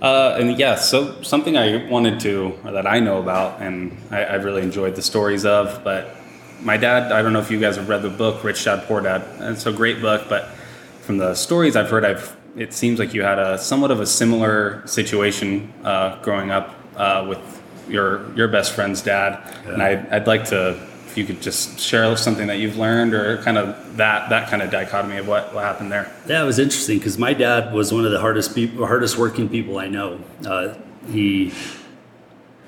Uh, 0.00 0.36
and 0.38 0.58
yeah, 0.58 0.76
so 0.76 1.20
something 1.22 1.56
I 1.56 1.88
wanted 1.88 2.20
to, 2.20 2.56
or 2.64 2.72
that 2.72 2.86
I 2.86 3.00
know 3.00 3.18
about, 3.18 3.60
and 3.60 3.96
I, 4.10 4.18
have 4.18 4.44
really 4.44 4.62
enjoyed 4.62 4.94
the 4.94 5.02
stories 5.02 5.44
of. 5.44 5.82
But 5.82 6.14
my 6.62 6.76
dad, 6.76 7.10
I 7.10 7.20
don't 7.22 7.32
know 7.32 7.40
if 7.40 7.50
you 7.50 7.58
guys 7.58 7.76
have 7.76 7.88
read 7.88 8.02
the 8.02 8.10
book 8.10 8.44
Rich 8.44 8.64
Dad 8.64 8.86
Poor 8.86 9.00
Dad. 9.00 9.24
It's 9.40 9.66
a 9.66 9.72
great 9.72 10.00
book, 10.00 10.28
but 10.28 10.50
from 11.00 11.18
the 11.18 11.34
stories 11.34 11.74
I've 11.74 11.90
heard, 11.90 12.04
I've 12.04 12.36
it 12.56 12.72
seems 12.72 12.98
like 12.98 13.14
you 13.14 13.22
had 13.22 13.38
a 13.38 13.58
somewhat 13.58 13.90
of 13.90 14.00
a 14.00 14.06
similar 14.06 14.86
situation 14.86 15.72
uh, 15.84 16.20
growing 16.22 16.50
up 16.50 16.74
uh, 16.96 17.24
with 17.28 17.62
your 17.88 18.32
your 18.34 18.48
best 18.48 18.72
friend's 18.72 19.02
dad, 19.02 19.40
yeah. 19.64 19.72
and 19.72 19.82
I, 19.82 20.06
I'd 20.10 20.26
like 20.26 20.44
to 20.46 20.78
you 21.18 21.24
could 21.24 21.42
just 21.42 21.80
share 21.80 22.16
something 22.16 22.46
that 22.46 22.58
you've 22.58 22.78
learned 22.78 23.12
or 23.12 23.38
kind 23.38 23.58
of 23.58 23.96
that 23.96 24.30
that 24.30 24.48
kind 24.48 24.62
of 24.62 24.70
dichotomy 24.70 25.18
of 25.18 25.26
what, 25.26 25.52
what 25.52 25.64
happened 25.64 25.90
there. 25.90 26.10
Yeah, 26.26 26.42
it 26.42 26.46
was 26.46 26.58
interesting 26.58 26.98
because 26.98 27.18
my 27.18 27.34
dad 27.34 27.74
was 27.74 27.92
one 27.92 28.06
of 28.06 28.12
the 28.12 28.20
hardest 28.20 28.54
people, 28.54 28.86
hardest 28.86 29.18
working 29.18 29.48
people 29.48 29.78
I 29.78 29.88
know. 29.88 30.20
Uh, 30.46 30.74
he 31.10 31.52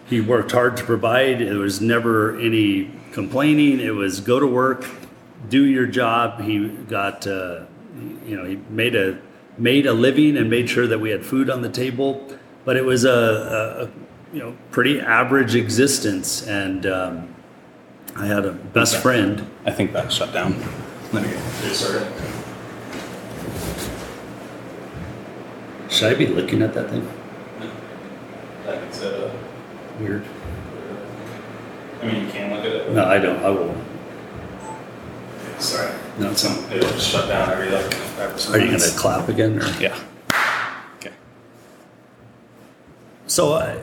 he 0.07 0.21
worked 0.21 0.51
hard 0.51 0.77
to 0.79 0.85
provide. 0.85 1.39
There 1.39 1.59
was 1.59 1.81
never 1.81 2.39
any 2.41 2.91
complaining. 3.13 3.79
It 3.79 3.95
was 3.95 4.21
go 4.21 4.41
to 4.41 4.47
work, 4.47 4.85
do 5.49 5.65
your 5.65 5.87
job. 5.87 6.43
He 6.43 6.69
got 6.69 7.27
uh, 7.27 7.63
you 8.27 8.37
know 8.37 8.45
he 8.45 8.57
made 8.69 8.97
a 8.97 9.19
made 9.57 9.87
a 9.87 9.93
living 9.93 10.37
and 10.37 10.51
made 10.51 10.69
sure 10.69 10.89
that 10.89 10.99
we 10.99 11.11
had 11.11 11.25
food 11.25 11.49
on 11.49 11.63
the 11.63 11.71
table. 11.71 12.27
But 12.65 12.77
it 12.77 12.85
was 12.85 13.05
a, 13.05 13.11
a, 13.11 13.85
a 13.85 13.91
you 14.33 14.41
know 14.41 14.57
pretty 14.73 15.01
average 15.01 15.55
existence 15.55 16.47
and. 16.49 16.85
Um, 16.85 17.30
I 18.17 18.27
had 18.27 18.45
a 18.45 18.53
best 18.53 18.97
friend. 18.97 19.49
I 19.65 19.71
think 19.71 19.93
that 19.93 20.13
shut 20.13 20.33
down. 20.33 20.59
Let 21.13 21.23
me 21.23 21.31
get 21.31 21.75
started. 21.75 22.07
Should 25.89 26.13
I 26.13 26.15
be 26.17 26.27
looking 26.27 26.63
at 26.63 26.73
that 26.75 26.91
thing? 26.91 27.05
No. 27.59 27.71
That's 28.65 29.03
uh, 29.03 29.37
weird. 29.99 30.25
I 32.01 32.07
mean, 32.07 32.27
you 32.27 32.33
can 32.33 32.55
look 32.55 32.65
at 32.65 32.73
it. 32.73 32.93
No, 32.93 33.05
I 33.05 33.19
don't. 33.19 33.39
I 33.45 33.51
will. 33.51 33.75
Sorry. 35.59 35.93
No, 36.19 36.31
it's 36.31 36.45
not. 36.45 36.73
It'll 36.73 36.91
just 36.91 37.11
shut 37.11 37.29
down 37.29 37.51
every 37.51 37.71
like. 37.71 38.51
Are 38.51 38.59
you 38.59 38.69
going 38.69 38.81
to 38.81 38.97
clap 38.97 39.29
again? 39.29 39.61
Or? 39.61 39.67
Yeah. 39.81 39.99
Okay. 40.97 41.13
So, 43.27 43.55
uh, 43.55 43.79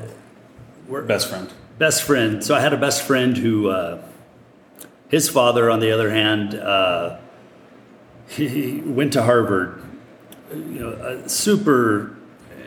we're 0.88 1.03
best 1.03 1.29
friend. 1.29 1.51
Best 1.77 2.03
friend. 2.03 2.43
So 2.43 2.55
I 2.55 2.62
had 2.62 2.74
a 2.74 2.77
best 2.77 3.03
friend 3.03 3.38
who. 3.38 3.69
Uh, 3.69 4.01
his 5.09 5.29
father, 5.29 5.69
on 5.69 5.79
the 5.79 5.91
other 5.91 6.11
hand, 6.11 6.55
uh, 6.55 7.17
he 8.27 8.81
went 8.81 9.13
to 9.13 9.23
Harvard. 9.23 9.81
You 10.53 10.79
know, 10.79 10.89
a 10.89 11.29
super, 11.29 12.15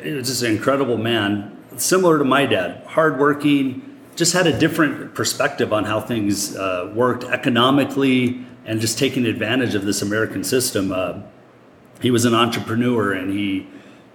just 0.03 0.43
an 0.43 0.53
incredible 0.53 0.97
man, 0.97 1.57
similar 1.77 2.19
to 2.19 2.25
my 2.25 2.47
dad, 2.47 2.85
hardworking, 2.87 3.99
just 4.17 4.33
had 4.33 4.47
a 4.47 4.59
different 4.59 5.15
perspective 5.15 5.73
on 5.73 5.85
how 5.85 6.01
things 6.01 6.57
uh, 6.57 6.93
worked 6.95 7.25
economically 7.25 8.45
and 8.67 8.81
just 8.81 8.99
taking 8.99 9.25
advantage 9.27 9.75
of 9.75 9.85
this 9.85 10.03
American 10.03 10.45
system. 10.45 10.93
Uh, 10.93 11.21
he 12.01 12.11
was 12.11 12.25
an 12.25 12.35
entrepreneur 12.35 13.13
and 13.13 13.33
he 13.33 13.67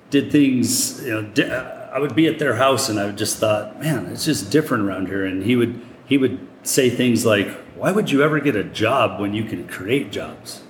did 0.09 0.31
things, 0.31 1.03
you 1.03 1.21
know, 1.21 1.89
I 1.91 1.99
would 1.99 2.15
be 2.15 2.27
at 2.27 2.39
their 2.39 2.55
house 2.55 2.89
and 2.89 2.99
I 2.99 3.11
just 3.11 3.37
thought, 3.37 3.79
man, 3.79 4.07
it's 4.07 4.25
just 4.25 4.51
different 4.51 4.83
around 4.83 5.07
here. 5.07 5.25
And 5.25 5.43
he 5.43 5.55
would, 5.55 5.81
he 6.05 6.17
would 6.17 6.39
say 6.63 6.89
things 6.89 7.25
like, 7.25 7.64
why 7.75 7.91
would 7.91 8.09
you 8.09 8.23
ever 8.23 8.39
get 8.39 8.55
a 8.55 8.63
job 8.63 9.19
when 9.19 9.33
you 9.33 9.43
can 9.43 9.67
create 9.67 10.11
jobs? 10.11 10.63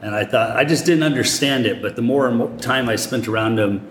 And 0.00 0.14
I 0.14 0.24
thought, 0.24 0.56
I 0.56 0.64
just 0.64 0.84
didn't 0.84 1.04
understand 1.04 1.64
it. 1.64 1.80
But 1.80 1.96
the 1.96 2.02
more 2.02 2.28
and 2.28 2.36
more 2.36 2.56
time 2.58 2.88
I 2.88 2.96
spent 2.96 3.28
around 3.28 3.58
him, 3.58 3.90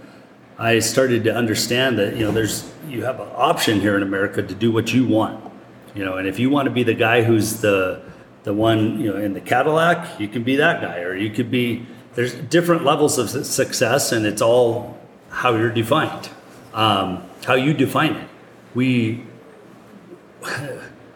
I 0.58 0.80
started 0.80 1.24
to 1.24 1.34
understand 1.34 1.98
that, 1.98 2.16
you 2.16 2.26
know, 2.26 2.32
there's, 2.32 2.72
you 2.88 3.04
have 3.04 3.20
an 3.20 3.30
option 3.34 3.80
here 3.80 3.96
in 3.96 4.04
America 4.04 4.44
to 4.44 4.54
do 4.54 4.72
what 4.72 4.94
you 4.94 5.08
want. 5.08 5.52
You 5.96 6.06
know, 6.06 6.18
and 6.18 6.28
if 6.28 6.38
you 6.38 6.50
want 6.50 6.68
to 6.68 6.72
be 6.72 6.84
the 6.84 6.94
guy 6.94 7.24
who's 7.24 7.62
the, 7.62 8.02
the 8.44 8.54
one, 8.54 9.00
you 9.00 9.12
know, 9.12 9.18
in 9.18 9.34
the 9.34 9.42
Cadillac, 9.42 10.20
you 10.20 10.28
can 10.28 10.44
be 10.44 10.58
that 10.58 10.82
guy. 10.82 11.00
Or 11.00 11.16
you 11.16 11.32
could 11.32 11.50
be, 11.50 11.86
there's 12.14 12.34
different 12.34 12.84
levels 12.84 13.18
of 13.18 13.30
success 13.46 14.12
and 14.12 14.26
it's 14.26 14.42
all 14.42 15.00
how 15.30 15.56
you're 15.56 15.72
defined, 15.72 16.30
um, 16.74 17.24
how 17.46 17.56
you 17.56 17.74
define 17.74 18.16
it. 18.16 18.30
We, 18.76 19.26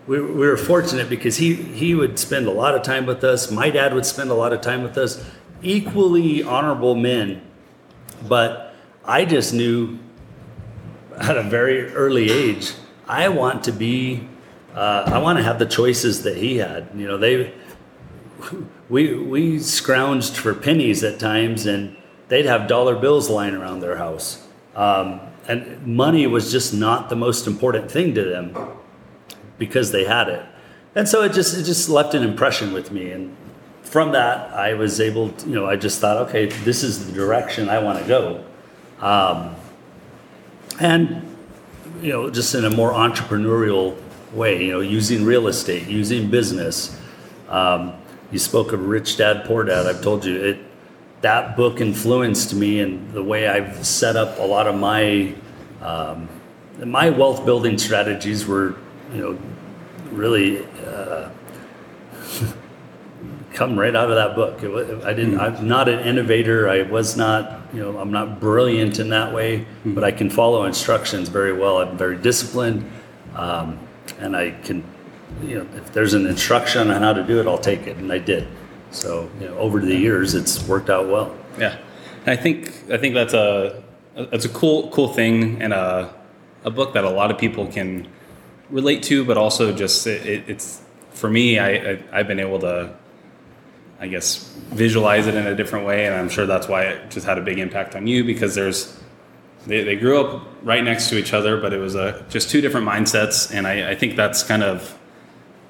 we, 0.08 0.22
we 0.22 0.48
were 0.48 0.58
fortunate 0.58 1.10
because 1.10 1.38
he, 1.38 1.56
he 1.56 1.96
would 1.96 2.20
spend 2.20 2.48
a 2.48 2.52
lot 2.52 2.76
of 2.76 2.84
time 2.84 3.06
with 3.06 3.24
us. 3.24 3.50
My 3.50 3.70
dad 3.70 3.94
would 3.94 4.06
spend 4.06 4.30
a 4.30 4.36
lot 4.36 4.54
of 4.54 4.62
time 4.62 4.84
with 4.84 4.98
us. 4.98 5.24
Equally 5.64 6.44
honorable 6.44 6.96
men. 6.96 7.42
But 8.28 8.76
I 9.04 9.26
just 9.26 9.54
knew 9.54 9.98
at 11.18 11.38
a 11.38 11.44
very 11.44 11.92
early 11.94 12.30
age, 12.30 12.74
I 13.08 13.30
want 13.30 13.64
to 13.64 13.72
be, 13.72 14.28
uh, 14.76 15.04
I 15.08 15.18
want 15.20 15.38
to 15.40 15.44
have 15.44 15.58
the 15.58 15.66
choices 15.66 16.24
that 16.24 16.38
he 16.38 16.58
had. 16.58 16.90
You 16.96 17.08
know, 17.08 17.18
they, 17.18 17.54
we, 18.90 19.16
we 19.16 19.56
scrounged 19.56 20.36
for 20.36 20.54
pennies 20.54 21.04
at 21.04 21.20
times 21.20 21.66
and 21.66 21.98
they'd 22.28 22.46
have 22.46 22.68
dollar 22.68 22.96
bills 22.96 23.30
lying 23.30 23.56
around 23.56 23.80
their 23.80 23.98
house. 23.98 24.46
Um, 24.76 25.20
and 25.48 25.86
money 25.88 26.28
was 26.28 26.52
just 26.52 26.74
not 26.74 27.10
the 27.10 27.16
most 27.16 27.48
important 27.48 27.90
thing 27.90 28.14
to 28.16 28.24
them 28.24 28.56
because 29.58 29.92
they 29.92 30.06
had 30.06 30.30
it. 30.30 30.46
And 30.96 31.08
so 31.08 31.24
it 31.24 31.34
just 31.34 31.58
it 31.58 31.64
just 31.64 31.90
left 31.90 32.14
an 32.14 32.24
impression 32.24 32.74
with 32.74 32.92
me 32.92 33.12
and 33.12 33.36
from 33.84 34.12
that 34.12 34.54
I 34.54 34.74
was 34.74 35.00
able 35.00 35.30
to, 35.30 35.50
you 35.50 35.56
know 35.56 35.66
I 35.66 35.76
just 35.76 36.00
thought 36.00 36.18
okay 36.28 36.48
this 36.48 36.84
is 36.84 37.06
the 37.06 37.12
direction 37.12 37.70
I 37.70 37.80
want 37.80 38.00
to 38.00 38.08
go. 38.08 38.44
Um, 39.00 39.56
and 40.80 41.38
you 42.02 42.12
know 42.12 42.30
just 42.30 42.56
in 42.56 42.66
a 42.66 42.70
more 42.70 42.92
entrepreneurial 42.92 43.98
way, 44.34 44.66
you 44.66 44.72
know 44.72 44.80
using 44.82 45.26
real 45.26 45.48
estate, 45.48 45.88
using 45.88 46.30
business. 46.30 47.00
Um, 47.50 47.94
you 48.32 48.40
spoke 48.40 48.74
of 48.74 48.88
Rich 48.88 49.18
Dad 49.18 49.46
Poor 49.46 49.64
Dad. 49.64 49.86
I've 49.86 50.02
told 50.02 50.26
you 50.26 50.36
it 50.44 50.60
that 51.22 51.56
book 51.56 51.82
influenced 51.82 52.54
me 52.54 52.82
and 52.82 53.12
the 53.12 53.24
way 53.24 53.48
I've 53.48 53.86
set 53.86 54.16
up 54.16 54.38
a 54.40 54.44
lot 54.44 54.68
of 54.68 54.76
my 54.76 55.34
um, 55.82 56.28
my 56.84 57.10
wealth 57.10 57.46
building 57.46 57.78
strategies 57.78 58.46
were 58.46 58.76
you 59.16 59.22
know, 59.22 59.40
really 60.12 60.66
uh, 60.86 61.30
come 63.54 63.80
right 63.80 63.96
out 63.96 64.10
of 64.10 64.16
that 64.16 64.36
book. 64.36 64.62
Was, 64.62 65.04
I 65.06 65.14
didn't. 65.14 65.36
Mm-hmm. 65.36 65.58
I'm 65.58 65.68
not 65.68 65.88
an 65.88 66.00
innovator. 66.00 66.70
I 66.70 66.84
was 66.84 67.16
not. 67.16 67.62
You 67.74 67.82
know, 67.82 67.98
I'm 67.98 68.12
not 68.12 68.40
brilliant 68.40 69.00
in 69.00 69.10
that 69.10 69.34
way, 69.34 69.60
mm-hmm. 69.60 69.96
but 69.96 70.04
I 70.04 70.12
can 70.12 70.30
follow 70.30 70.66
instructions 70.66 71.30
very 71.30 71.54
well. 71.54 71.80
I'm 71.80 71.98
very 71.98 72.18
disciplined, 72.18 72.90
um, 73.36 73.80
and 74.20 74.36
I 74.36 74.52
can. 74.52 74.84
You 75.44 75.60
know, 75.60 75.68
if 75.76 75.92
there's 75.92 76.14
an 76.14 76.28
instruction 76.28 76.92
on 76.92 77.02
how 77.02 77.12
to 77.14 77.24
do 77.24 77.40
it, 77.40 77.48
I'll 77.48 77.58
take 77.58 77.88
it, 77.88 77.98
and 77.98 78.12
I 78.12 78.20
did. 78.20 78.48
So, 78.92 79.30
you 79.42 79.48
know, 79.48 79.58
over 79.58 79.82
the 79.82 79.96
years, 79.96 80.34
it's 80.34 80.66
worked 80.68 80.90
out 80.90 81.08
well. 81.10 81.36
Yeah, 81.60 81.78
I 82.26 82.36
think 82.36 82.72
I 82.90 82.98
think 82.98 83.14
that's 83.14 83.34
a 83.34 83.84
that's 84.16 84.46
a 84.46 84.50
cool 84.50 84.90
cool 84.92 85.10
thing 85.10 85.62
and 85.62 85.74
a 85.74 86.14
a 86.64 86.72
book 86.72 86.94
that 86.94 87.04
a 87.04 87.10
lot 87.10 87.32
of 87.32 87.38
people 87.38 87.68
can 87.68 88.08
relate 88.70 89.04
to, 89.04 89.24
but 89.26 89.38
also 89.38 89.74
just 89.74 90.06
it, 90.08 90.48
it's 90.48 90.82
for 91.12 91.30
me. 91.30 91.60
I, 91.60 92.00
I 92.12 92.18
have 92.18 92.28
been 92.28 92.40
able 92.40 92.60
to, 92.60 92.94
I 94.00 94.08
guess, 94.08 94.52
visualize 94.70 95.28
it 95.28 95.36
in 95.36 95.48
a 95.48 95.56
different 95.56 95.86
way, 95.86 96.06
and 96.06 96.16
I'm 96.16 96.30
sure 96.30 96.46
that's 96.46 96.68
why 96.68 96.84
it 96.84 97.10
just 97.10 97.26
had 97.26 97.38
a 97.38 97.42
big 97.42 97.60
impact 97.60 97.96
on 97.96 98.08
you 98.08 98.24
because 98.24 98.56
there's 98.56 99.00
they, 99.68 99.84
they 99.84 99.96
grew 99.96 100.20
up 100.22 100.48
right 100.64 100.84
next 100.84 101.10
to 101.10 101.18
each 101.18 101.34
other, 101.34 101.60
but 101.60 101.74
it 101.74 101.80
was 101.80 101.96
a 101.96 102.26
just 102.30 102.50
two 102.50 102.62
different 102.62 102.88
mindsets, 102.88 103.54
and 103.54 103.68
I, 103.68 103.92
I 103.92 103.96
think 103.96 104.16
that's 104.16 104.44
kind 104.44 104.64
of 104.64 104.98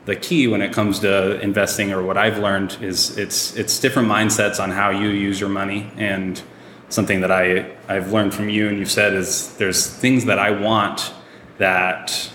the 0.05 0.15
key 0.15 0.47
when 0.47 0.61
it 0.61 0.71
comes 0.71 0.99
to 0.99 1.39
investing 1.41 1.91
or 1.91 2.03
what 2.03 2.17
I've 2.17 2.37
learned 2.37 2.77
is 2.81 3.17
it's 3.17 3.55
it's 3.55 3.79
different 3.79 4.07
mindsets 4.07 4.59
on 4.59 4.69
how 4.71 4.91
you 4.91 5.09
use 5.09 5.39
your 5.39 5.49
money 5.49 5.91
and 5.97 6.41
something 6.89 7.21
that 7.21 7.31
I 7.31 7.75
I've 7.87 8.11
learned 8.11 8.33
from 8.33 8.49
you 8.49 8.67
and 8.67 8.77
you've 8.77 8.91
said 8.91 9.13
is 9.13 9.55
there's 9.57 9.87
things 9.87 10.25
that 10.25 10.37
I 10.37 10.51
want 10.51 11.11
that 11.57 12.29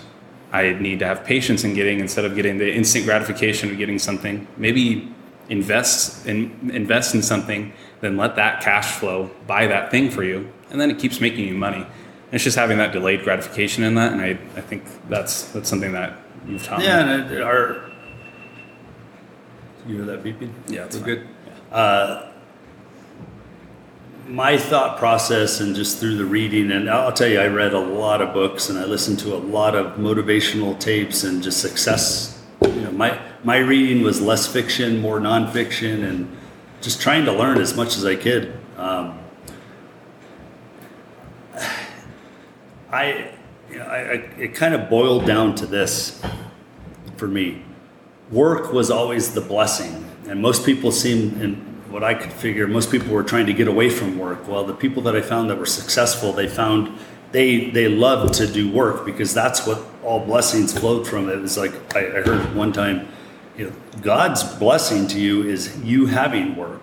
I 0.51 0.73
need 0.73 0.99
to 0.99 1.05
have 1.05 1.23
patience 1.23 1.63
in 1.63 1.73
getting 1.73 1.99
instead 1.99 2.25
of 2.25 2.35
getting 2.35 2.57
the 2.57 2.71
instant 2.73 3.05
gratification 3.05 3.71
of 3.71 3.77
getting 3.77 3.97
something. 3.99 4.47
Maybe 4.57 5.13
invest 5.49 6.25
in 6.27 6.71
invest 6.73 7.15
in 7.15 7.21
something, 7.21 7.73
then 8.01 8.17
let 8.17 8.35
that 8.35 8.61
cash 8.61 8.91
flow 8.99 9.29
buy 9.47 9.67
that 9.67 9.91
thing 9.91 10.09
for 10.09 10.23
you, 10.23 10.49
and 10.69 10.79
then 10.79 10.89
it 10.91 10.99
keeps 10.99 11.19
making 11.21 11.47
you 11.47 11.53
money. 11.55 11.77
And 11.83 12.33
it's 12.35 12.43
just 12.43 12.57
having 12.57 12.77
that 12.79 12.91
delayed 12.93 13.23
gratification 13.23 13.83
in 13.83 13.95
that, 13.95 14.11
and 14.13 14.21
I, 14.21 14.29
I 14.55 14.61
think 14.61 14.83
that's 15.09 15.43
that's 15.51 15.69
something 15.69 15.91
that 15.93 16.19
you've 16.47 16.63
taught 16.63 16.81
Yeah, 16.83 17.05
me. 17.05 17.35
and 17.35 17.43
our. 17.43 17.89
You 19.87 19.95
hear 19.97 20.05
that 20.05 20.23
beeping? 20.23 20.51
Yeah, 20.67 20.85
it's 20.85 20.95
We're 20.97 21.03
fine. 21.03 21.15
good. 21.15 21.27
Uh, 21.71 22.30
my 24.27 24.57
thought 24.57 24.97
process 24.97 25.59
and 25.59 25.75
just 25.75 25.99
through 25.99 26.15
the 26.15 26.25
reading 26.25 26.71
and 26.71 26.89
i'll 26.89 27.11
tell 27.11 27.27
you 27.27 27.39
i 27.39 27.47
read 27.47 27.73
a 27.73 27.79
lot 27.79 28.21
of 28.21 28.33
books 28.33 28.69
and 28.69 28.77
i 28.77 28.85
listened 28.85 29.19
to 29.19 29.33
a 29.33 29.37
lot 29.37 29.75
of 29.75 29.97
motivational 29.97 30.79
tapes 30.79 31.23
and 31.23 31.41
just 31.41 31.59
success 31.59 32.41
you 32.61 32.81
know 32.81 32.91
my 32.91 33.19
my 33.43 33.57
reading 33.57 34.03
was 34.03 34.21
less 34.21 34.45
fiction 34.47 35.01
more 35.01 35.19
nonfiction 35.19 36.07
and 36.07 36.37
just 36.81 37.01
trying 37.01 37.25
to 37.25 37.31
learn 37.31 37.59
as 37.59 37.75
much 37.75 37.95
as 37.97 38.05
i 38.05 38.15
could. 38.15 38.57
Um, 38.77 39.19
i 42.91 43.31
you 43.69 43.77
know, 43.77 43.85
I, 43.85 43.97
I 43.97 44.13
it 44.37 44.53
kind 44.53 44.73
of 44.73 44.89
boiled 44.89 45.25
down 45.25 45.55
to 45.55 45.65
this 45.65 46.21
for 47.17 47.27
me. 47.27 47.63
Work 48.31 48.73
was 48.73 48.91
always 48.91 49.33
the 49.33 49.41
blessing 49.41 50.09
and 50.27 50.41
most 50.41 50.65
people 50.65 50.91
seem 50.91 51.41
and 51.41 51.70
what 51.91 52.03
i 52.03 52.13
could 52.13 52.31
figure 52.31 52.67
most 52.67 52.91
people 52.91 53.11
were 53.13 53.23
trying 53.23 53.45
to 53.45 53.53
get 53.53 53.67
away 53.67 53.89
from 53.89 54.17
work. 54.17 54.47
Well 54.47 54.63
the 54.63 54.73
people 54.73 55.03
that 55.03 55.15
i 55.15 55.21
found 55.21 55.49
that 55.49 55.57
were 55.57 55.65
successful 55.65 56.33
they 56.33 56.47
found 56.47 56.97
they 57.31 57.69
they 57.69 57.87
loved 57.87 58.33
to 58.35 58.47
do 58.47 58.71
work 58.71 59.05
because 59.05 59.33
that's 59.33 59.65
what 59.65 59.81
all 60.03 60.25
blessings 60.25 60.77
flowed 60.77 61.07
from. 61.07 61.29
It 61.29 61.39
was 61.39 61.57
like 61.57 61.73
i, 61.95 61.99
I 61.99 62.21
heard 62.21 62.55
one 62.55 62.73
time 62.73 63.07
you 63.57 63.65
know 63.65 63.73
god's 64.01 64.43
blessing 64.43 65.07
to 65.07 65.19
you 65.19 65.43
is 65.43 65.77
you 65.83 66.07
having 66.07 66.55
work. 66.55 66.81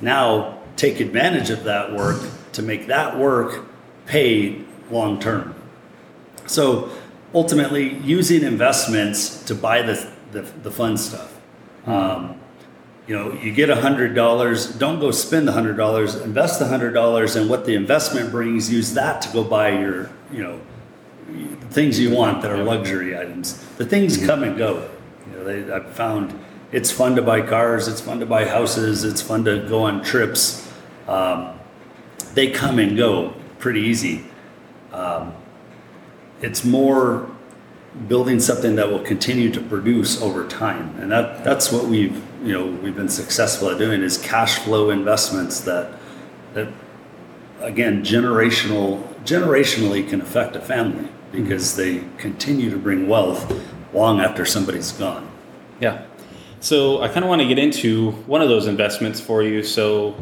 Now 0.00 0.58
take 0.76 1.00
advantage 1.00 1.50
of 1.50 1.64
that 1.64 1.92
work 1.92 2.22
to 2.52 2.62
make 2.62 2.86
that 2.86 3.18
work 3.18 3.64
pay 4.06 4.62
long 4.90 5.20
term 5.20 5.54
so 6.46 6.90
ultimately, 7.34 7.94
using 7.98 8.42
investments 8.42 9.42
to 9.44 9.54
buy 9.54 9.82
the, 9.82 10.10
the, 10.32 10.42
the 10.42 10.70
fun 10.70 10.96
stuff. 10.96 11.38
Um, 11.86 12.38
you 13.06 13.16
know, 13.16 13.32
you 13.32 13.52
get 13.52 13.70
a 13.70 13.76
hundred 13.76 14.14
dollars. 14.14 14.66
Don't 14.66 15.00
go 15.00 15.10
spend 15.10 15.48
the 15.48 15.52
hundred 15.52 15.76
dollars. 15.76 16.14
Invest 16.14 16.58
the 16.58 16.66
hundred 16.66 16.92
dollars, 16.92 17.36
and 17.36 17.50
what 17.50 17.66
the 17.66 17.74
investment 17.74 18.30
brings, 18.30 18.72
use 18.72 18.94
that 18.94 19.22
to 19.22 19.32
go 19.32 19.42
buy 19.44 19.70
your, 19.70 20.10
you 20.32 20.42
know, 20.42 20.60
things 21.70 21.98
you 21.98 22.10
want 22.10 22.42
that 22.42 22.50
are 22.50 22.62
luxury 22.62 23.16
items. 23.18 23.58
The 23.76 23.86
things 23.86 24.24
come 24.24 24.42
and 24.42 24.56
go. 24.56 24.88
You 25.30 25.38
know, 25.38 25.44
they, 25.44 25.72
I've 25.72 25.90
found 25.92 26.38
it's 26.70 26.90
fun 26.90 27.16
to 27.16 27.22
buy 27.22 27.42
cars. 27.42 27.88
It's 27.88 28.00
fun 28.00 28.20
to 28.20 28.26
buy 28.26 28.46
houses. 28.46 29.04
It's 29.04 29.20
fun 29.20 29.44
to 29.44 29.66
go 29.68 29.82
on 29.82 30.02
trips. 30.02 30.70
Um, 31.08 31.58
they 32.34 32.50
come 32.50 32.78
and 32.78 32.96
go 32.96 33.34
pretty 33.58 33.80
easy 33.80 34.24
it's 36.42 36.64
more 36.64 37.30
building 38.08 38.40
something 38.40 38.76
that 38.76 38.90
will 38.90 39.02
continue 39.02 39.50
to 39.52 39.60
produce 39.60 40.20
over 40.20 40.46
time 40.48 40.94
and 41.00 41.10
that 41.10 41.44
that's 41.44 41.70
what 41.70 41.86
we've 41.86 42.22
you 42.42 42.52
know 42.52 42.66
we've 42.66 42.96
been 42.96 43.08
successful 43.08 43.70
at 43.70 43.78
doing 43.78 44.02
is 44.02 44.18
cash 44.18 44.58
flow 44.60 44.90
investments 44.90 45.60
that 45.60 45.92
that 46.54 46.68
again 47.60 48.02
generational 48.04 49.02
generationally 49.24 50.08
can 50.08 50.20
affect 50.20 50.56
a 50.56 50.60
family 50.60 51.08
because 51.30 51.76
mm-hmm. 51.76 52.06
they 52.06 52.18
continue 52.18 52.70
to 52.70 52.76
bring 52.76 53.08
wealth 53.08 53.52
long 53.92 54.20
after 54.20 54.44
somebody's 54.44 54.92
gone 54.92 55.30
Yeah. 55.80 56.04
So 56.60 57.02
I 57.02 57.08
kind 57.08 57.24
of 57.24 57.28
want 57.28 57.42
to 57.42 57.48
get 57.48 57.58
into 57.58 58.12
one 58.28 58.40
of 58.40 58.48
those 58.48 58.68
investments 58.68 59.20
for 59.20 59.42
you. 59.42 59.64
So 59.64 60.14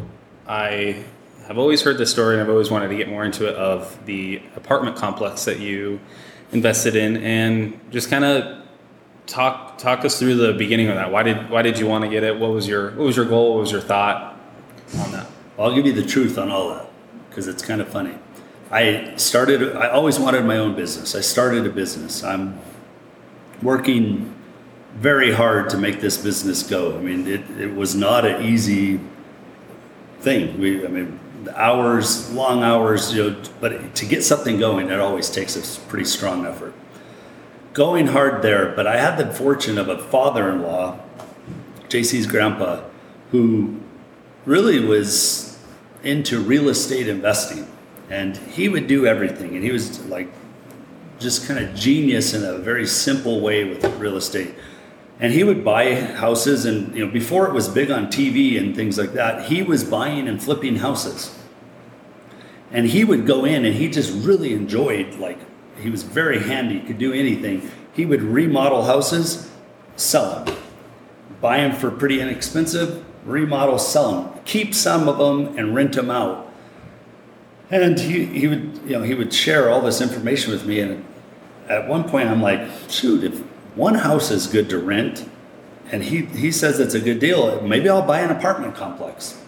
I 0.47 1.05
have 1.47 1.59
always 1.59 1.83
heard 1.83 1.99
this 1.99 2.11
story 2.11 2.35
and 2.35 2.43
I've 2.43 2.49
always 2.49 2.71
wanted 2.71 2.89
to 2.89 2.97
get 2.97 3.11
more 3.11 3.27
into 3.27 3.47
it 3.47 3.55
of 3.57 3.99
the 4.07 4.41
apartment 4.57 4.97
complex 4.97 5.45
that 5.45 5.61
you 5.61 6.01
invested 6.53 6.97
in 6.97 7.19
and 7.19 7.79
just 7.91 8.09
kind 8.09 8.25
of 8.25 8.60
talk 9.31 9.79
talk 9.79 10.05
us 10.05 10.19
through 10.19 10.35
the 10.35 10.53
beginning 10.53 10.89
of 10.89 10.97
that. 10.97 11.11
Why 11.11 11.23
did 11.23 11.49
why 11.49 11.63
did 11.63 11.79
you 11.79 11.87
want 11.87 12.05
to 12.05 12.11
get 12.11 12.25
it? 12.25 12.39
What 12.39 12.51
was 12.51 12.67
your 12.69 12.91
what 12.91 13.07
was 13.07 13.17
your 13.17 13.27
goal? 13.27 13.55
What 13.55 13.61
was 13.61 13.73
your 13.73 13.81
thought 13.81 14.37
on 14.99 15.13
that? 15.13 15.27
I'll 15.59 15.75
give 15.75 15.87
you 15.87 15.93
the 15.93 16.05
truth 16.05 16.37
on 16.39 16.51
all 16.51 16.71
that 16.71 16.91
because 17.29 17.47
it's 17.47 17.63
kind 17.63 17.81
of 17.81 17.89
funny. 17.89 18.15
I 18.71 19.15
started, 19.17 19.77
I 19.77 19.89
always 19.89 20.19
wanted 20.19 20.45
my 20.45 20.57
own 20.57 20.77
business. 20.77 21.15
I 21.17 21.21
started 21.21 21.67
a 21.67 21.71
business. 21.71 22.23
I'm 22.23 22.59
working 23.63 24.35
very 24.95 25.33
hard 25.33 25.71
to 25.71 25.77
make 25.77 26.01
this 26.01 26.17
business 26.17 26.63
go. 26.63 26.97
I 26.97 27.01
mean, 27.01 27.27
it, 27.27 27.43
it 27.59 27.75
was 27.75 27.95
not 27.95 28.25
an 28.25 28.45
easy 28.45 29.01
thing. 30.21 30.59
We, 30.59 30.85
I 30.85 30.89
mean, 30.89 31.19
hours, 31.55 32.31
long 32.33 32.63
hours, 32.63 33.13
you 33.13 33.31
know, 33.31 33.43
but 33.61 33.95
to 33.97 34.07
get 34.07 34.23
something 34.23 34.59
going, 34.59 34.89
it 34.89 35.01
always 35.01 35.29
takes 35.31 35.57
a 35.57 35.81
pretty 35.89 36.05
strong 36.05 36.47
effort. 36.47 36.75
Going 37.73 38.09
hard 38.09 38.43
there, 38.43 38.75
but 38.75 38.87
I 38.87 38.99
had 38.99 39.17
the 39.17 39.33
fortune 39.33 39.79
of 39.79 39.89
a 39.89 39.99
father 39.99 40.51
in 40.51 40.63
law, 40.63 40.99
JC's 41.89 42.27
grandpa, 42.27 42.83
who 43.31 43.81
really 44.45 44.85
was 44.85 45.59
into 46.03 46.41
real 46.41 46.69
estate 46.69 47.09
investing. 47.09 47.71
And 48.09 48.37
he 48.37 48.69
would 48.69 48.87
do 48.87 49.07
everything 49.07 49.55
and 49.55 49.63
he 49.63 49.71
was 49.71 50.05
like 50.07 50.29
just 51.21 51.47
kind 51.47 51.65
of 51.65 51.75
genius 51.75 52.35
in 52.35 52.43
a 52.43 52.59
very 52.59 52.87
simple 52.87 53.41
way 53.41 53.65
with 53.65 53.85
real 53.99 54.17
estate. 54.17 54.55
And 55.21 55.33
he 55.33 55.45
would 55.45 55.65
buy 55.65 55.95
houses 55.95 56.65
and 56.65 56.95
you 56.95 57.07
know 57.07 57.13
before 57.13 57.47
it 57.47 57.53
was 57.53 57.69
big 57.69 57.91
on 57.91 58.07
tv 58.07 58.59
and 58.59 58.75
things 58.75 58.99
like 58.99 59.13
that 59.13 59.45
he 59.45 59.63
was 59.63 59.85
buying 59.85 60.27
and 60.27 60.43
flipping 60.43 60.77
houses. 60.77 61.37
And 62.73 62.87
he 62.87 63.05
would 63.05 63.27
go 63.27 63.45
in 63.45 63.65
and 63.65 63.75
he 63.75 63.89
just 63.89 64.13
really 64.27 64.55
enjoyed 64.55 65.15
like 65.17 65.39
he 65.81 65.91
was 65.91 66.03
very 66.03 66.41
handy 66.41 66.81
could 66.81 66.99
do 66.99 67.13
anything 67.13 67.71
he 67.93 68.07
would 68.07 68.23
remodel 68.23 68.85
houses 68.85 69.51
sell 69.97 70.45
them 70.45 70.57
buy 71.41 71.59
them 71.59 71.73
for 71.73 71.91
pretty 71.91 72.21
inexpensive, 72.21 73.05
remodel, 73.25 73.79
sell 73.79 74.23
them, 74.23 74.41
keep 74.45 74.75
some 74.75 75.09
of 75.09 75.19
them, 75.19 75.57
and 75.59 75.75
rent 75.75 75.95
them 75.95 76.11
out. 76.11 76.49
And 77.71 77.99
he, 77.99 78.27
he 78.27 78.49
would 78.49 78.81
you 78.85 78.93
know 78.93 79.03
he 79.03 79.15
would 79.15 79.33
share 79.33 79.71
all 79.71 79.81
this 79.81 80.01
information 80.01 80.53
with 80.53 80.67
me. 80.67 80.81
And 80.81 81.05
at 81.69 81.89
one 81.89 82.09
point, 82.09 82.29
I'm 82.29 82.43
like, 82.43 82.69
shoot, 82.89 83.23
if 83.23 83.39
one 83.77 83.95
house 83.95 84.31
is 84.31 84.47
good 84.47 84.69
to 84.71 84.79
rent, 84.79 85.29
and 85.93 86.03
he 86.03 86.25
he 86.27 86.51
says 86.51 86.81
it's 86.81 86.95
a 86.95 87.01
good 87.01 87.21
deal, 87.21 87.61
maybe 87.63 87.89
I'll 87.89 88.03
buy 88.03 88.21
an 88.21 88.31
apartment 88.31 88.75
complex. 88.75 89.41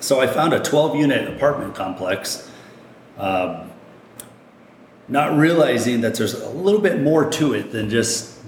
So 0.00 0.20
I 0.20 0.26
found 0.26 0.52
a 0.52 0.60
12 0.60 0.96
unit 0.96 1.34
apartment 1.34 1.74
complex. 1.74 2.50
Um, 3.16 3.70
not 5.08 5.36
realizing 5.36 6.00
that 6.00 6.14
there's 6.14 6.34
a 6.34 6.50
little 6.50 6.80
bit 6.80 7.00
more 7.00 7.30
to 7.30 7.54
it 7.54 7.72
than 7.72 7.90
just 7.90 8.40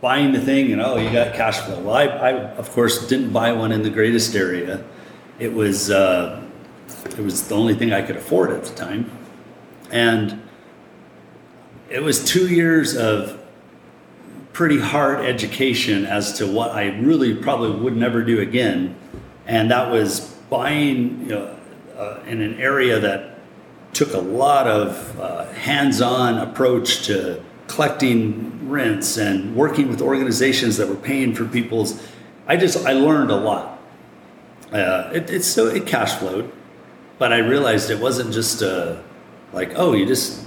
buying 0.00 0.32
the 0.32 0.40
thing 0.40 0.72
and 0.72 0.80
oh 0.80 0.96
you 0.96 1.10
got 1.10 1.34
cash 1.34 1.60
flow. 1.60 1.80
Well 1.80 1.94
i, 1.94 2.04
I 2.04 2.32
of 2.32 2.70
course 2.72 3.06
didn't 3.06 3.32
buy 3.32 3.52
one 3.52 3.72
in 3.72 3.82
the 3.82 3.90
greatest 3.90 4.34
area. 4.34 4.84
It 5.38 5.52
was 5.52 5.90
uh, 5.90 6.42
it 7.06 7.18
was 7.18 7.48
the 7.48 7.54
only 7.54 7.74
thing 7.74 7.92
i 7.92 8.02
could 8.02 8.16
afford 8.16 8.50
at 8.50 8.64
the 8.64 8.74
time. 8.74 9.10
And 9.90 10.42
it 11.88 12.02
was 12.02 12.24
two 12.24 12.48
years 12.48 12.96
of 12.96 13.40
pretty 14.52 14.80
hard 14.80 15.24
education 15.24 16.04
as 16.04 16.36
to 16.38 16.46
what 16.46 16.72
i 16.72 16.88
really 16.98 17.34
probably 17.34 17.70
would 17.80 17.96
never 17.96 18.22
do 18.22 18.40
again. 18.40 18.96
And 19.46 19.70
that 19.70 19.90
was 19.90 20.20
buying 20.50 21.22
you 21.22 21.28
know 21.28 21.56
uh, 21.96 22.20
in 22.26 22.42
an 22.42 22.60
area 22.60 22.98
that 22.98 23.31
took 23.92 24.14
a 24.14 24.18
lot 24.18 24.66
of 24.66 25.20
uh, 25.20 25.44
hands-on 25.52 26.38
approach 26.38 27.06
to 27.06 27.42
collecting 27.66 28.68
rents 28.68 29.16
and 29.16 29.54
working 29.54 29.88
with 29.88 30.00
organizations 30.00 30.76
that 30.76 30.88
were 30.88 30.96
paying 30.96 31.34
for 31.34 31.44
people's 31.46 32.02
i 32.46 32.56
just 32.56 32.84
i 32.86 32.92
learned 32.92 33.30
a 33.30 33.36
lot. 33.36 33.80
Uh, 34.72 35.10
it, 35.12 35.30
it's 35.30 35.46
so 35.46 35.66
it 35.66 35.86
cash 35.86 36.14
flowed 36.14 36.50
but 37.18 37.32
i 37.32 37.38
realized 37.38 37.90
it 37.90 37.98
wasn't 37.98 38.32
just 38.32 38.62
uh, 38.62 38.96
like 39.52 39.72
oh 39.76 39.92
you 39.92 40.06
just 40.06 40.42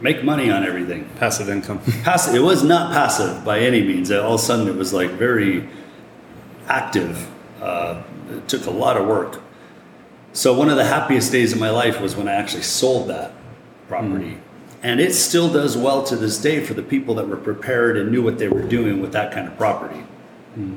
make 0.00 0.22
money 0.24 0.50
on 0.50 0.64
everything. 0.64 1.08
Passive 1.16 1.48
income. 1.48 1.78
passive 2.02 2.34
it 2.34 2.40
was 2.40 2.62
not 2.62 2.92
passive 2.92 3.44
by 3.44 3.60
any 3.60 3.82
means. 3.82 4.10
All 4.10 4.34
of 4.34 4.40
a 4.40 4.42
sudden 4.42 4.68
it 4.68 4.76
was 4.76 4.92
like 4.92 5.10
very 5.10 5.68
active. 6.66 7.28
Uh, 7.60 8.02
it 8.30 8.48
took 8.48 8.66
a 8.66 8.70
lot 8.70 8.96
of 8.96 9.06
work 9.06 9.40
so 10.34 10.52
one 10.52 10.68
of 10.68 10.76
the 10.76 10.84
happiest 10.84 11.32
days 11.32 11.54
of 11.54 11.58
my 11.58 11.70
life 11.70 11.98
was 12.00 12.14
when 12.14 12.28
i 12.28 12.32
actually 12.32 12.62
sold 12.62 13.08
that 13.08 13.32
property. 13.88 14.32
Mm. 14.32 14.40
And 14.82 15.00
it 15.00 15.14
still 15.14 15.50
does 15.50 15.76
well 15.76 16.02
to 16.04 16.16
this 16.16 16.38
day 16.38 16.62
for 16.62 16.74
the 16.74 16.82
people 16.82 17.14
that 17.14 17.26
were 17.26 17.36
prepared 17.38 17.96
and 17.96 18.12
knew 18.12 18.22
what 18.22 18.38
they 18.38 18.48
were 18.48 18.62
doing 18.62 19.00
with 19.00 19.12
that 19.12 19.32
kind 19.32 19.48
of 19.48 19.56
property. 19.56 20.04
Mm. 20.58 20.76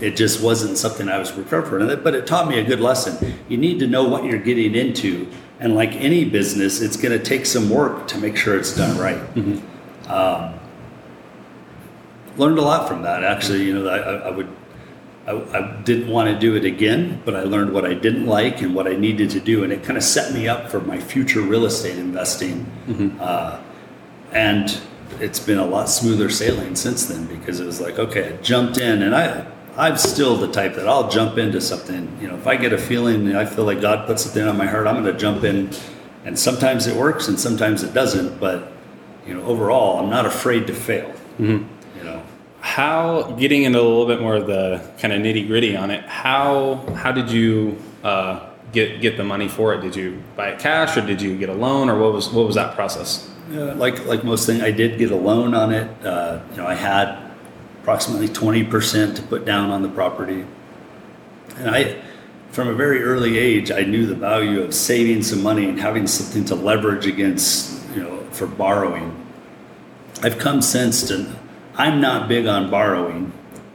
It 0.00 0.16
just 0.16 0.42
wasn't 0.42 0.76
something 0.76 1.08
i 1.08 1.18
was 1.18 1.32
prepared 1.32 1.66
for. 1.66 1.96
But 1.96 2.14
it 2.14 2.26
taught 2.26 2.48
me 2.48 2.58
a 2.58 2.64
good 2.64 2.80
lesson. 2.80 3.34
You 3.48 3.56
need 3.56 3.78
to 3.80 3.86
know 3.86 4.06
what 4.06 4.24
you're 4.24 4.38
getting 4.38 4.74
into. 4.74 5.28
And 5.60 5.74
like 5.74 5.92
any 5.94 6.24
business 6.24 6.80
it's 6.80 6.96
going 6.96 7.18
to 7.18 7.24
take 7.24 7.46
some 7.46 7.68
work 7.68 8.06
to 8.08 8.18
make 8.18 8.36
sure 8.36 8.56
it's 8.56 8.76
done 8.76 8.96
right. 8.96 9.18
Mm-hmm. 9.34 10.10
Um, 10.10 10.54
learned 12.36 12.58
a 12.58 12.62
lot 12.62 12.86
from 12.86 13.02
that 13.02 13.24
actually. 13.24 13.64
You 13.64 13.74
know 13.74 13.88
I, 13.88 14.28
I 14.28 14.30
would 14.30 14.48
I, 15.28 15.58
I 15.58 15.82
didn't 15.82 16.08
want 16.08 16.30
to 16.30 16.38
do 16.38 16.56
it 16.56 16.64
again, 16.64 17.20
but 17.24 17.36
I 17.36 17.42
learned 17.42 17.72
what 17.72 17.84
I 17.84 17.94
didn't 17.94 18.26
like 18.26 18.62
and 18.62 18.74
what 18.74 18.86
I 18.86 18.96
needed 18.96 19.30
to 19.30 19.40
do, 19.40 19.62
and 19.62 19.72
it 19.72 19.82
kind 19.84 19.96
of 19.96 20.02
set 20.02 20.32
me 20.32 20.48
up 20.48 20.70
for 20.70 20.80
my 20.80 20.98
future 20.98 21.42
real 21.42 21.66
estate 21.66 21.98
investing. 21.98 22.66
Uh, 23.20 23.60
and 24.32 24.80
it's 25.20 25.40
been 25.40 25.58
a 25.58 25.66
lot 25.66 25.88
smoother 25.88 26.30
sailing 26.30 26.74
since 26.76 27.06
then 27.06 27.26
because 27.26 27.60
it 27.60 27.66
was 27.66 27.80
like, 27.80 27.98
okay, 27.98 28.34
I 28.34 28.36
jumped 28.42 28.78
in, 28.78 29.02
and 29.02 29.14
I. 29.14 29.46
I'm 29.76 29.96
still 29.96 30.34
the 30.36 30.50
type 30.50 30.74
that 30.74 30.88
I'll 30.88 31.08
jump 31.08 31.38
into 31.38 31.60
something. 31.60 32.18
You 32.20 32.26
know, 32.26 32.34
if 32.34 32.48
I 32.48 32.56
get 32.56 32.72
a 32.72 32.78
feeling, 32.78 33.36
I 33.36 33.44
feel 33.44 33.62
like 33.64 33.80
God 33.80 34.08
put 34.08 34.18
something 34.18 34.42
on 34.42 34.56
my 34.56 34.66
heart, 34.66 34.88
I'm 34.88 35.00
going 35.00 35.14
to 35.14 35.16
jump 35.16 35.44
in. 35.44 35.70
And 36.24 36.36
sometimes 36.36 36.88
it 36.88 36.96
works, 36.96 37.28
and 37.28 37.38
sometimes 37.38 37.84
it 37.84 37.94
doesn't. 37.94 38.40
But 38.40 38.72
you 39.24 39.34
know, 39.34 39.42
overall, 39.44 40.00
I'm 40.00 40.10
not 40.10 40.26
afraid 40.26 40.66
to 40.66 40.74
fail. 40.74 41.14
Know, 41.60 41.68
How 42.60 43.22
getting 43.38 43.62
into 43.62 43.78
a 43.78 43.82
little 43.82 44.06
bit 44.06 44.20
more 44.20 44.36
of 44.36 44.46
the 44.46 44.82
kind 44.98 45.12
of 45.12 45.20
nitty 45.22 45.46
gritty 45.46 45.76
on 45.76 45.90
it? 45.90 46.04
How 46.04 46.76
how 46.94 47.12
did 47.12 47.30
you 47.30 47.78
uh, 48.02 48.50
get 48.72 49.00
get 49.00 49.16
the 49.16 49.24
money 49.24 49.48
for 49.48 49.74
it? 49.74 49.80
Did 49.80 49.94
you 49.94 50.22
buy 50.36 50.50
it 50.50 50.58
cash 50.58 50.96
or 50.96 51.06
did 51.06 51.22
you 51.22 51.36
get 51.36 51.48
a 51.48 51.54
loan 51.54 51.88
or 51.88 51.98
what 51.98 52.12
was 52.12 52.30
what 52.30 52.46
was 52.46 52.56
that 52.56 52.74
process? 52.74 53.30
Yeah, 53.50 53.72
like 53.74 54.04
like 54.06 54.24
most 54.24 54.46
things, 54.46 54.62
I 54.62 54.72
did 54.72 54.98
get 54.98 55.10
a 55.10 55.16
loan 55.16 55.54
on 55.54 55.72
it. 55.72 55.88
Uh, 56.04 56.40
you 56.50 56.58
know, 56.58 56.66
I 56.66 56.74
had 56.74 57.18
approximately 57.80 58.28
twenty 58.28 58.64
percent 58.64 59.16
to 59.16 59.22
put 59.22 59.44
down 59.44 59.70
on 59.70 59.82
the 59.82 59.88
property, 59.88 60.44
and 61.56 61.70
I, 61.70 62.02
from 62.50 62.68
a 62.68 62.74
very 62.74 63.02
early 63.02 63.38
age, 63.38 63.70
I 63.70 63.82
knew 63.82 64.04
the 64.04 64.14
value 64.14 64.62
of 64.62 64.74
saving 64.74 65.22
some 65.22 65.42
money 65.42 65.68
and 65.68 65.80
having 65.80 66.06
something 66.06 66.44
to 66.46 66.54
leverage 66.54 67.06
against. 67.06 67.76
You 67.94 68.02
know, 68.02 68.20
for 68.32 68.46
borrowing. 68.46 69.14
I've 70.22 70.38
come 70.38 70.60
since 70.60 71.06
to. 71.08 71.34
I'm 71.78 72.00
not 72.00 72.28
big 72.28 72.46
on 72.46 72.70
borrowing. 72.70 73.32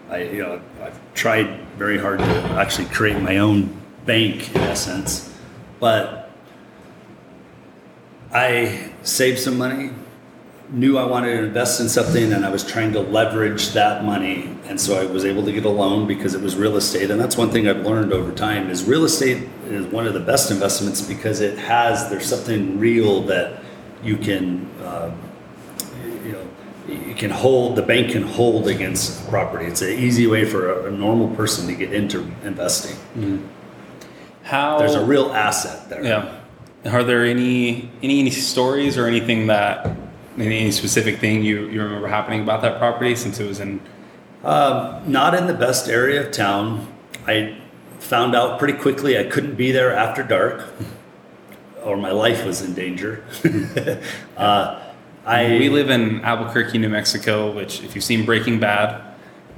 I 0.09 0.23
you 0.23 0.43
know 0.43 0.61
I've 0.81 0.99
tried 1.13 1.61
very 1.77 1.97
hard 1.97 2.19
to 2.19 2.25
actually 2.59 2.89
create 2.89 3.19
my 3.21 3.37
own 3.37 3.81
bank 4.05 4.53
in 4.53 4.61
essence, 4.61 5.33
but 5.79 6.29
I 8.33 8.91
saved 9.03 9.39
some 9.39 9.57
money, 9.57 9.91
knew 10.69 10.97
I 10.97 11.05
wanted 11.05 11.37
to 11.37 11.43
invest 11.45 11.79
in 11.79 11.87
something, 11.87 12.33
and 12.33 12.45
I 12.45 12.49
was 12.49 12.65
trying 12.65 12.91
to 12.91 12.99
leverage 12.99 13.69
that 13.69 14.03
money. 14.03 14.53
And 14.65 14.79
so 14.81 14.99
I 14.99 15.05
was 15.05 15.23
able 15.23 15.45
to 15.45 15.53
get 15.53 15.63
a 15.63 15.69
loan 15.69 16.05
because 16.05 16.35
it 16.35 16.41
was 16.41 16.57
real 16.57 16.75
estate. 16.75 17.09
And 17.09 17.21
that's 17.21 17.37
one 17.37 17.51
thing 17.51 17.69
I've 17.69 17.85
learned 17.85 18.11
over 18.11 18.33
time 18.33 18.69
is 18.69 18.83
real 18.83 19.05
estate 19.05 19.47
is 19.67 19.85
one 19.85 20.07
of 20.07 20.13
the 20.13 20.19
best 20.19 20.51
investments 20.51 21.01
because 21.01 21.39
it 21.39 21.57
has 21.57 22.09
there's 22.09 22.25
something 22.25 22.79
real 22.79 23.21
that 23.23 23.61
you 24.03 24.17
can 24.17 24.69
uh, 24.81 25.11
you 26.87 27.15
can 27.15 27.29
hold 27.29 27.75
the 27.75 27.81
bank 27.81 28.11
can 28.11 28.23
hold 28.23 28.67
against 28.67 29.27
property. 29.29 29.65
It's 29.65 29.81
an 29.81 29.89
easy 29.89 30.27
way 30.27 30.45
for 30.45 30.71
a, 30.71 30.87
a 30.87 30.91
normal 30.91 31.33
person 31.35 31.67
to 31.67 31.75
get 31.75 31.93
into 31.93 32.29
investing. 32.43 32.97
How 34.43 34.77
There's 34.77 34.95
a 34.95 35.05
real 35.05 35.31
asset 35.31 35.89
there. 35.89 36.03
Yeah. 36.03 36.39
Are 36.85 37.03
there 37.03 37.23
any 37.23 37.89
any, 38.01 38.19
any 38.19 38.29
stories 38.29 38.97
or 38.97 39.07
anything 39.07 39.47
that 39.47 39.95
any, 40.37 40.59
any 40.59 40.71
specific 40.71 41.19
thing 41.19 41.43
you, 41.43 41.67
you 41.67 41.81
remember 41.81 42.07
happening 42.07 42.41
about 42.41 42.61
that 42.63 42.77
property 42.79 43.15
since 43.15 43.39
it 43.39 43.47
was 43.47 43.59
in 43.59 43.79
Not 44.43 45.33
in 45.35 45.47
the 45.47 45.53
best 45.53 45.87
area 45.87 46.25
of 46.25 46.31
town. 46.31 46.87
I 47.25 47.57
found 47.99 48.35
out 48.35 48.59
pretty 48.59 48.77
quickly 48.77 49.17
I 49.17 49.23
couldn't 49.23 49.55
be 49.55 49.71
there 49.71 49.95
after 49.95 50.23
dark, 50.23 50.67
or 51.83 51.95
my 51.95 52.11
life 52.11 52.45
was 52.45 52.61
in 52.61 52.73
danger. 52.73 53.23
uh, 54.37 54.82
I 55.25 55.57
we 55.57 55.69
live 55.69 55.89
in 55.89 56.21
Albuquerque, 56.23 56.77
New 56.77 56.89
Mexico, 56.89 57.51
which 57.51 57.81
if 57.83 57.95
you've 57.95 58.03
seen 58.03 58.25
Breaking 58.25 58.59
Bad, 58.59 59.01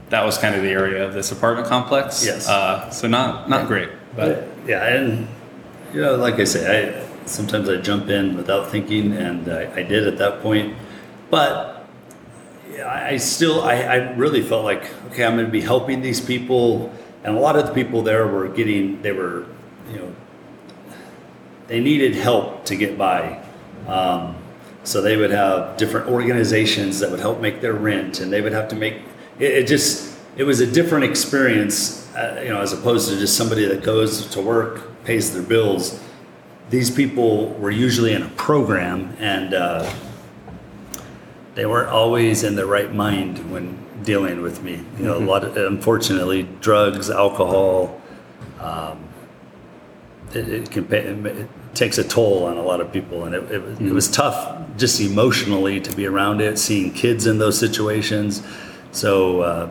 that 0.10 0.24
was 0.24 0.38
kind 0.38 0.56
of 0.56 0.62
the 0.62 0.70
area 0.70 1.06
of 1.06 1.14
this 1.14 1.32
apartment 1.32 1.68
complex. 1.68 2.26
Yes. 2.26 2.48
Uh, 2.48 2.90
so 2.90 3.08
not 3.08 3.50
not 3.50 3.68
great, 3.68 3.90
but 4.16 4.48
yeah, 4.68 4.86
and 4.86 5.28
you 5.94 6.02
know, 6.02 6.16
like 6.16 6.36
I 6.36 6.44
say, 6.44 7.02
I 7.02 7.26
sometimes 7.26 7.70
I 7.70 7.78
jump 7.78 8.10
in 8.10 8.38
without 8.38 8.70
thinking, 8.70 9.14
and 9.14 9.50
I, 9.50 9.74
I 9.76 9.84
did 9.84 10.08
at 10.08 10.18
that 10.20 10.42
point. 10.42 10.76
But 11.30 11.88
yeah, 12.72 12.86
I 12.86 13.10
I 13.10 13.18
still, 13.18 13.64
I, 13.64 13.76
I 13.82 13.96
really 14.16 14.42
felt 14.42 14.64
like, 14.64 14.84
okay, 15.08 15.26
I'm 15.26 15.34
going 15.34 15.46
to 15.46 15.52
be 15.52 15.62
helping 15.62 16.02
these 16.02 16.22
people, 16.22 16.94
and 17.24 17.36
a 17.36 17.40
lot 17.40 17.56
of 17.56 17.66
the 17.66 17.74
people 17.74 18.04
there 18.04 18.28
were 18.28 18.48
getting, 18.48 19.02
they 19.02 19.12
were, 19.12 19.46
you 19.92 19.98
know, 19.98 20.16
they 21.68 21.80
needed 21.80 22.14
help 22.16 22.66
to 22.66 22.76
get 22.76 22.98
by. 22.98 23.42
Um, 23.88 24.36
so 24.86 25.02
they 25.02 25.18
would 25.18 25.32
have 25.32 25.78
different 25.78 26.08
organizations 26.08 27.00
that 27.00 27.12
would 27.12 27.20
help 27.20 27.42
make 27.42 27.60
their 27.60 27.74
rent, 27.74 28.20
and 28.20 28.32
they 28.32 28.42
would 28.42 28.54
have 28.54 28.68
to 28.70 28.76
make 28.76 28.96
it, 29.40 29.52
it 29.52 29.68
just 29.68 30.18
it 30.38 30.44
was 30.44 30.60
a 30.60 30.68
different 30.68 31.06
experience, 31.06 32.08
uh, 32.16 32.42
you 32.44 32.50
know, 32.50 32.62
as 32.62 32.72
opposed 32.74 33.10
to 33.10 33.18
just 33.18 33.36
somebody 33.36 33.66
that 33.66 33.84
goes 33.84 34.28
to 34.28 34.42
work, 34.42 35.04
pays 35.04 35.34
their 35.34 35.44
bills. 35.44 36.00
These 36.70 36.92
people 36.92 37.50
were 37.54 37.72
usually 37.72 38.14
in 38.14 38.24
a 38.24 38.30
program, 38.30 39.16
and 39.20 39.54
uh, 39.54 39.92
they 41.56 41.66
weren't 41.66 41.90
always 41.90 42.44
in 42.44 42.56
the 42.56 42.66
right 42.66 42.94
mind 42.94 43.52
when 43.52 43.78
dealing 44.04 44.42
with 44.42 44.62
me. 44.62 44.84
You 44.98 45.06
know, 45.06 45.18
a 45.18 45.20
lot 45.20 45.44
of 45.44 45.58
unfortunately, 45.58 46.48
drugs, 46.62 47.10
alcohol. 47.10 48.02
Um, 48.60 49.04
it, 50.34 50.50
it 50.50 50.72
can 50.72 50.86
pay, 50.86 51.48
takes 51.76 51.98
a 52.00 52.04
toll 52.04 52.46
on 52.46 52.58
a 52.58 52.64
lot 52.64 52.82
of 52.82 52.92
people, 52.92 53.26
and 53.26 53.36
it, 53.36 53.52
it, 53.52 53.62
was- 53.62 53.80
it 53.80 53.92
was 53.94 54.10
tough 54.10 54.58
just 54.78 55.00
emotionally 55.00 55.80
to 55.80 55.96
be 55.96 56.06
around 56.06 56.42
it, 56.42 56.58
seeing 56.58 56.92
kids 56.92 57.28
in 57.28 57.38
those 57.38 57.58
situations. 57.58 58.42
So, 58.92 59.42
uh, 59.42 59.70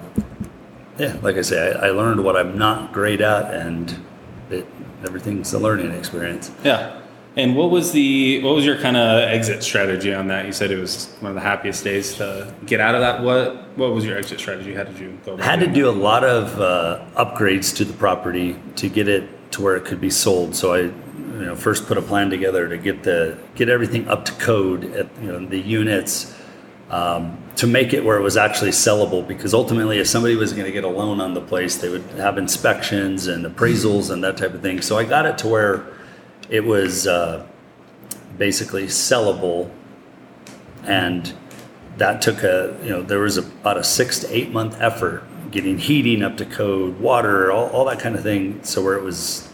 yeah, 0.98 1.16
like 1.22 1.36
I 1.36 1.42
say, 1.42 1.72
I, 1.72 1.88
I 1.88 1.90
learned 1.90 2.22
what 2.22 2.36
I'm 2.36 2.56
not 2.56 2.92
great 2.92 3.20
at, 3.20 3.52
and 3.52 3.94
it, 4.50 4.66
everything's 5.04 5.52
a 5.52 5.58
learning 5.58 5.90
experience. 5.92 6.50
yeah. 6.62 7.00
And 7.36 7.56
what 7.56 7.72
was 7.72 7.90
the 7.90 8.40
what 8.44 8.54
was 8.54 8.64
your 8.64 8.78
kind 8.78 8.96
of 8.96 9.22
exit 9.28 9.64
strategy 9.64 10.14
on 10.14 10.28
that? 10.28 10.46
You 10.46 10.52
said 10.52 10.70
it 10.70 10.78
was 10.78 11.16
one 11.18 11.30
of 11.30 11.34
the 11.34 11.40
happiest 11.40 11.82
days 11.82 12.14
to 12.18 12.54
get 12.64 12.78
out 12.78 12.94
of 12.94 13.00
that. 13.00 13.24
What 13.24 13.76
what 13.76 13.92
was 13.92 14.04
your 14.04 14.16
exit 14.16 14.38
strategy? 14.38 14.72
How 14.72 14.84
did 14.84 14.96
you 15.00 15.18
go? 15.26 15.36
Had 15.38 15.58
to 15.58 15.66
do 15.66 15.88
a 15.88 15.90
lot 15.90 16.22
of 16.22 16.60
uh, 16.60 17.04
upgrades 17.16 17.74
to 17.78 17.84
the 17.84 17.92
property 17.94 18.54
to 18.76 18.88
get 18.88 19.08
it 19.08 19.28
to 19.50 19.62
where 19.62 19.74
it 19.74 19.84
could 19.84 20.00
be 20.00 20.10
sold. 20.10 20.54
So 20.54 20.74
I, 20.74 20.92
you 21.34 21.46
know, 21.46 21.56
first 21.56 21.86
put 21.86 21.98
a 21.98 22.02
plan 22.02 22.30
together 22.30 22.68
to 22.68 22.78
get 22.78 23.02
the 23.02 23.38
get 23.54 23.68
everything 23.68 24.08
up 24.08 24.24
to 24.26 24.32
code 24.32 24.84
at 24.94 25.08
you 25.20 25.28
know 25.28 25.44
the 25.44 25.58
units 25.58 26.34
um, 26.90 27.38
to 27.56 27.66
make 27.66 27.92
it 27.92 28.04
where 28.04 28.16
it 28.18 28.22
was 28.22 28.36
actually 28.36 28.70
sellable. 28.70 29.26
Because 29.26 29.54
ultimately, 29.54 29.98
if 29.98 30.06
somebody 30.06 30.36
was 30.36 30.52
going 30.52 30.66
to 30.66 30.72
get 30.72 30.84
a 30.84 30.88
loan 30.88 31.20
on 31.20 31.34
the 31.34 31.40
place, 31.40 31.76
they 31.76 31.88
would 31.88 32.04
have 32.16 32.38
inspections 32.38 33.26
and 33.26 33.44
appraisals 33.44 34.10
and 34.10 34.22
that 34.24 34.36
type 34.36 34.54
of 34.54 34.62
thing. 34.62 34.80
So 34.80 34.96
I 34.96 35.04
got 35.04 35.26
it 35.26 35.38
to 35.38 35.48
where 35.48 35.86
it 36.48 36.64
was 36.64 37.06
uh, 37.06 37.46
basically 38.38 38.84
sellable 38.84 39.70
and 40.84 41.32
that 41.96 42.20
took 42.20 42.42
a 42.42 42.76
you 42.82 42.90
know 42.90 43.02
there 43.02 43.20
was 43.20 43.36
about 43.36 43.78
a 43.78 43.84
six 43.84 44.20
to 44.20 44.34
eight 44.34 44.50
month 44.50 44.80
effort 44.80 45.22
getting 45.50 45.78
heating 45.78 46.22
up 46.22 46.36
to 46.36 46.44
code 46.44 46.98
water 46.98 47.52
all, 47.52 47.68
all 47.70 47.84
that 47.84 48.00
kind 48.00 48.14
of 48.14 48.22
thing 48.22 48.62
so 48.64 48.82
where 48.82 48.96
it 48.96 49.02
was 49.02 49.48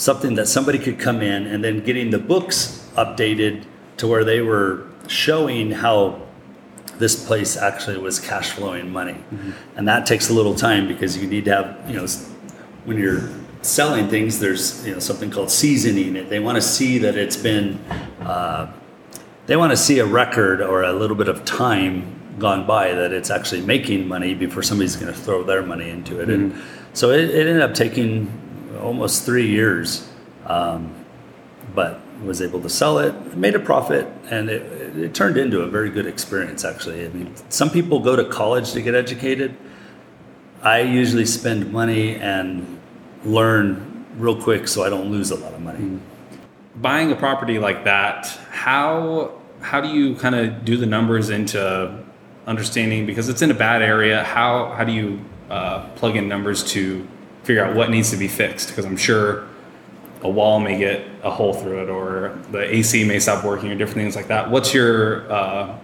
something 0.00 0.34
that 0.34 0.48
somebody 0.48 0.78
could 0.78 0.98
come 0.98 1.20
in 1.20 1.46
and 1.46 1.62
then 1.62 1.80
getting 1.80 2.08
the 2.08 2.18
books 2.18 2.88
updated 2.96 3.62
to 3.98 4.06
where 4.06 4.24
they 4.24 4.40
were 4.40 4.86
showing 5.08 5.70
how 5.70 6.22
this 6.98 7.22
place 7.26 7.54
actually 7.54 7.98
was 7.98 8.18
cash 8.18 8.52
flowing 8.52 8.90
money. 8.90 9.16
And 9.76 9.86
that 9.88 10.06
takes 10.06 10.30
a 10.30 10.32
little 10.32 10.54
time 10.54 10.88
because 10.88 11.18
you 11.18 11.28
need 11.28 11.44
to 11.44 11.54
have 11.54 11.90
you 11.90 11.96
know 11.96 12.06
when 12.86 12.96
you're 12.96 13.28
selling 13.60 14.08
things 14.08 14.38
there's 14.38 14.86
you 14.86 14.94
know 14.94 15.00
something 15.00 15.30
called 15.30 15.50
seasoning 15.50 16.16
it. 16.16 16.30
They 16.30 16.40
want 16.40 16.56
to 16.56 16.62
see 16.62 16.96
that 16.98 17.16
it's 17.16 17.36
been 17.36 17.74
uh, 18.22 18.72
they 19.44 19.56
want 19.56 19.70
to 19.72 19.76
see 19.76 19.98
a 19.98 20.06
record 20.06 20.62
or 20.62 20.82
a 20.82 20.94
little 20.94 21.16
bit 21.16 21.28
of 21.28 21.44
time 21.44 22.16
gone 22.38 22.66
by 22.66 22.94
that 22.94 23.12
it's 23.12 23.28
actually 23.28 23.60
making 23.60 24.08
money 24.08 24.32
before 24.32 24.62
somebody's 24.62 24.96
going 24.96 25.12
to 25.12 25.18
throw 25.18 25.42
their 25.42 25.62
money 25.62 25.90
into 25.90 26.20
it. 26.20 26.30
And 26.30 26.54
so 26.94 27.10
it, 27.10 27.28
it 27.28 27.46
ended 27.46 27.60
up 27.60 27.74
taking 27.74 28.39
almost 28.80 29.24
three 29.24 29.48
years, 29.48 30.08
um, 30.46 30.94
but 31.74 32.00
was 32.24 32.42
able 32.42 32.60
to 32.60 32.68
sell 32.68 32.98
it, 32.98 33.36
made 33.36 33.54
a 33.54 33.58
profit, 33.58 34.06
and 34.30 34.50
it, 34.50 34.62
it 34.96 35.14
turned 35.14 35.36
into 35.36 35.60
a 35.60 35.66
very 35.66 35.90
good 35.90 36.06
experience. 36.06 36.64
Actually, 36.64 37.06
I 37.06 37.08
mean, 37.08 37.34
some 37.48 37.70
people 37.70 38.00
go 38.00 38.16
to 38.16 38.24
college 38.24 38.72
to 38.72 38.82
get 38.82 38.94
educated. 38.94 39.56
I 40.62 40.80
usually 40.80 41.24
spend 41.24 41.72
money 41.72 42.16
and 42.16 42.78
learn 43.24 44.04
real 44.18 44.40
quick, 44.40 44.68
so 44.68 44.84
I 44.84 44.90
don't 44.90 45.10
lose 45.10 45.30
a 45.30 45.36
lot 45.36 45.54
of 45.54 45.60
money. 45.60 45.98
buying 46.76 47.12
a 47.12 47.16
property 47.16 47.58
like 47.58 47.84
that, 47.84 48.26
how 48.50 49.32
how 49.60 49.80
do 49.80 49.88
you 49.88 50.14
kind 50.16 50.34
of 50.34 50.64
do 50.64 50.76
the 50.76 50.86
numbers 50.86 51.30
into 51.30 52.02
understanding 52.46 53.06
because 53.06 53.28
it's 53.28 53.42
in 53.42 53.50
a 53.50 53.54
bad 53.54 53.82
area? 53.82 54.24
How 54.24 54.70
how 54.72 54.84
do 54.84 54.92
you 54.92 55.20
uh, 55.50 55.88
plug 55.96 56.16
in 56.16 56.28
numbers 56.28 56.64
to 56.72 57.06
figure 57.42 57.64
out 57.64 57.74
what 57.74 57.90
needs 57.90 58.10
to 58.10 58.16
be 58.16 58.28
fixed? 58.28 58.68
Because 58.68 58.84
I'm 58.84 58.96
sure 58.96 59.46
a 60.22 60.28
wall 60.28 60.60
may 60.60 60.78
get 60.78 61.04
a 61.22 61.30
hole 61.30 61.54
through 61.54 61.82
it, 61.82 61.88
or 61.88 62.38
the 62.50 62.74
AC 62.74 63.04
may 63.04 63.18
stop 63.18 63.44
working, 63.44 63.70
or 63.70 63.74
different 63.74 63.96
things 64.02 64.16
like 64.16 64.28
that. 64.28 64.50
What's 64.50 64.74
your 64.74 65.30
uh, 65.32 65.78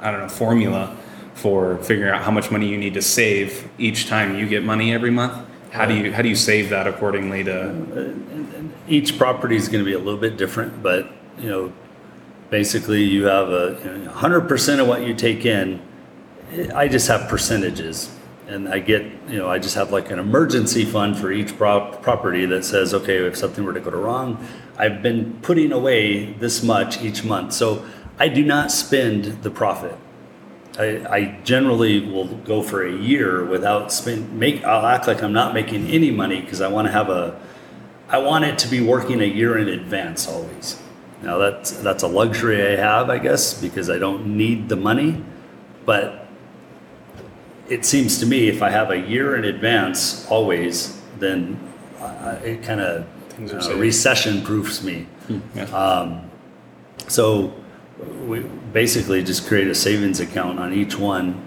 I 0.00 0.10
don't 0.10 0.20
know 0.20 0.28
formula 0.28 0.96
for 1.34 1.78
figuring 1.78 2.12
out 2.12 2.22
how 2.22 2.30
much 2.30 2.50
money 2.50 2.68
you 2.68 2.76
need 2.76 2.94
to 2.94 3.02
save 3.02 3.68
each 3.78 4.08
time 4.08 4.36
you 4.36 4.46
get 4.46 4.64
money 4.64 4.92
every 4.92 5.10
month. 5.10 5.46
How 5.70 5.86
do 5.86 5.94
you 5.94 6.12
how 6.12 6.22
do 6.22 6.28
you 6.28 6.36
save 6.36 6.68
that 6.70 6.86
accordingly 6.86 7.44
to? 7.44 8.14
Each 8.88 9.16
property 9.16 9.56
is 9.56 9.68
going 9.68 9.82
to 9.82 9.88
be 9.88 9.94
a 9.94 9.98
little 9.98 10.20
bit 10.20 10.36
different, 10.36 10.82
but 10.82 11.10
you 11.38 11.48
know, 11.48 11.72
basically 12.50 13.02
you 13.02 13.24
have 13.24 13.48
a 13.48 13.78
you 13.82 14.04
know, 14.04 14.10
100% 14.10 14.80
of 14.80 14.86
what 14.86 15.06
you 15.06 15.14
take 15.14 15.46
in. 15.46 15.80
I 16.74 16.88
just 16.88 17.08
have 17.08 17.30
percentages, 17.30 18.14
and 18.52 18.68
I 18.68 18.78
get 18.78 19.02
you 19.28 19.38
know 19.38 19.48
I 19.48 19.58
just 19.58 19.74
have 19.74 19.90
like 19.90 20.10
an 20.10 20.18
emergency 20.18 20.84
fund 20.84 21.18
for 21.18 21.32
each 21.32 21.56
prop- 21.56 22.02
property 22.02 22.46
that 22.46 22.64
says 22.64 22.94
okay 22.94 23.16
if 23.26 23.36
something 23.36 23.64
were 23.64 23.72
to 23.72 23.80
go 23.80 23.90
wrong, 23.90 24.46
I've 24.76 25.02
been 25.02 25.38
putting 25.42 25.72
away 25.72 26.32
this 26.34 26.62
much 26.62 27.00
each 27.02 27.24
month, 27.24 27.52
so 27.52 27.84
I 28.18 28.28
do 28.28 28.44
not 28.44 28.70
spend 28.70 29.42
the 29.42 29.50
profit. 29.50 29.96
I, 30.78 31.04
I 31.06 31.40
generally 31.44 32.00
will 32.00 32.26
go 32.26 32.62
for 32.62 32.86
a 32.86 32.92
year 32.92 33.44
without 33.44 33.92
spend 33.92 34.32
make 34.38 34.64
I'll 34.64 34.86
act 34.86 35.06
like 35.06 35.22
I'm 35.22 35.32
not 35.32 35.54
making 35.54 35.88
any 35.88 36.10
money 36.10 36.40
because 36.40 36.60
I 36.60 36.68
want 36.68 36.86
to 36.86 36.92
have 36.92 37.08
a 37.08 37.40
I 38.08 38.18
want 38.18 38.44
it 38.44 38.58
to 38.60 38.68
be 38.68 38.80
working 38.80 39.20
a 39.22 39.26
year 39.26 39.56
in 39.56 39.68
advance 39.68 40.28
always. 40.28 40.80
Now 41.22 41.38
that's 41.38 41.70
that's 41.70 42.02
a 42.02 42.08
luxury 42.08 42.66
I 42.66 42.76
have, 42.76 43.08
I 43.08 43.18
guess, 43.18 43.60
because 43.60 43.88
I 43.88 43.98
don't 43.98 44.36
need 44.36 44.68
the 44.68 44.76
money, 44.76 45.22
but 45.84 46.21
it 47.68 47.84
seems 47.84 48.18
to 48.20 48.26
me 48.26 48.48
if 48.48 48.62
I 48.62 48.70
have 48.70 48.90
a 48.90 48.98
year 48.98 49.36
in 49.36 49.44
advance 49.44 50.26
always, 50.28 51.00
then 51.18 51.58
uh, 52.00 52.38
it 52.44 52.62
kind 52.62 52.80
of 52.80 53.06
uh, 53.52 53.76
recession 53.76 54.42
proofs 54.42 54.82
me. 54.82 55.06
Yeah. 55.54 56.20
So 57.08 57.54
we 58.26 58.40
basically 58.72 59.22
just 59.22 59.46
create 59.46 59.68
a 59.68 59.74
savings 59.74 60.20
account 60.20 60.58
on 60.58 60.72
each 60.72 60.98
one, 60.98 61.40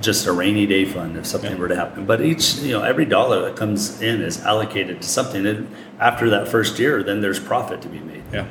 just 0.00 0.26
a 0.26 0.32
rainy 0.32 0.66
day 0.66 0.84
fund 0.84 1.16
if 1.16 1.26
something 1.26 1.52
Yeah. 1.52 1.58
were 1.58 1.68
to 1.68 1.76
happen. 1.76 2.06
But 2.06 2.20
each, 2.22 2.56
you 2.56 2.72
know, 2.72 2.82
every 2.82 3.04
dollar 3.04 3.42
that 3.42 3.56
comes 3.56 4.00
in 4.02 4.22
is 4.22 4.40
allocated 4.42 5.02
to 5.02 5.08
something. 5.08 5.46
And 5.46 5.68
after 6.00 6.28
that 6.30 6.48
first 6.48 6.78
year, 6.78 7.02
then 7.02 7.20
there's 7.20 7.38
profit 7.40 7.82
to 7.82 7.88
be 7.88 8.00
made. 8.00 8.22
Yeah, 8.32 8.46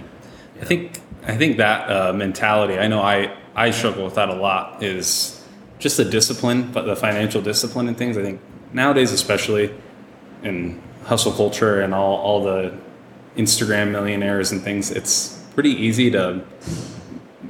I 0.62 0.66
think 0.66 1.00
I 1.26 1.36
think 1.36 1.58
that 1.58 1.90
uh, 1.90 2.14
mentality. 2.14 2.78
I 2.80 2.88
know 2.88 3.02
I 3.02 3.36
I 3.56 3.72
struggle 3.72 4.06
with 4.06 4.16
that 4.16 4.30
a 4.30 4.34
lot. 4.36 4.82
Is 4.84 5.41
just 5.82 5.98
the 5.98 6.06
discipline, 6.06 6.72
but 6.72 6.84
the 6.84 6.96
financial 6.96 7.42
discipline 7.42 7.88
and 7.88 7.98
things. 7.98 8.18
I 8.18 8.22
think 8.22 8.40
nowadays, 8.72 9.12
especially 9.12 9.74
in 10.44 10.82
hustle 11.04 11.34
culture 11.34 11.82
and 11.82 11.94
all 11.94 12.18
all 12.18 12.44
the 12.44 12.78
Instagram 13.36 13.92
millionaires 13.92 14.52
and 14.52 14.62
things, 14.62 14.92
it's 14.92 15.44
pretty 15.56 15.72
easy 15.72 16.10
to 16.12 16.46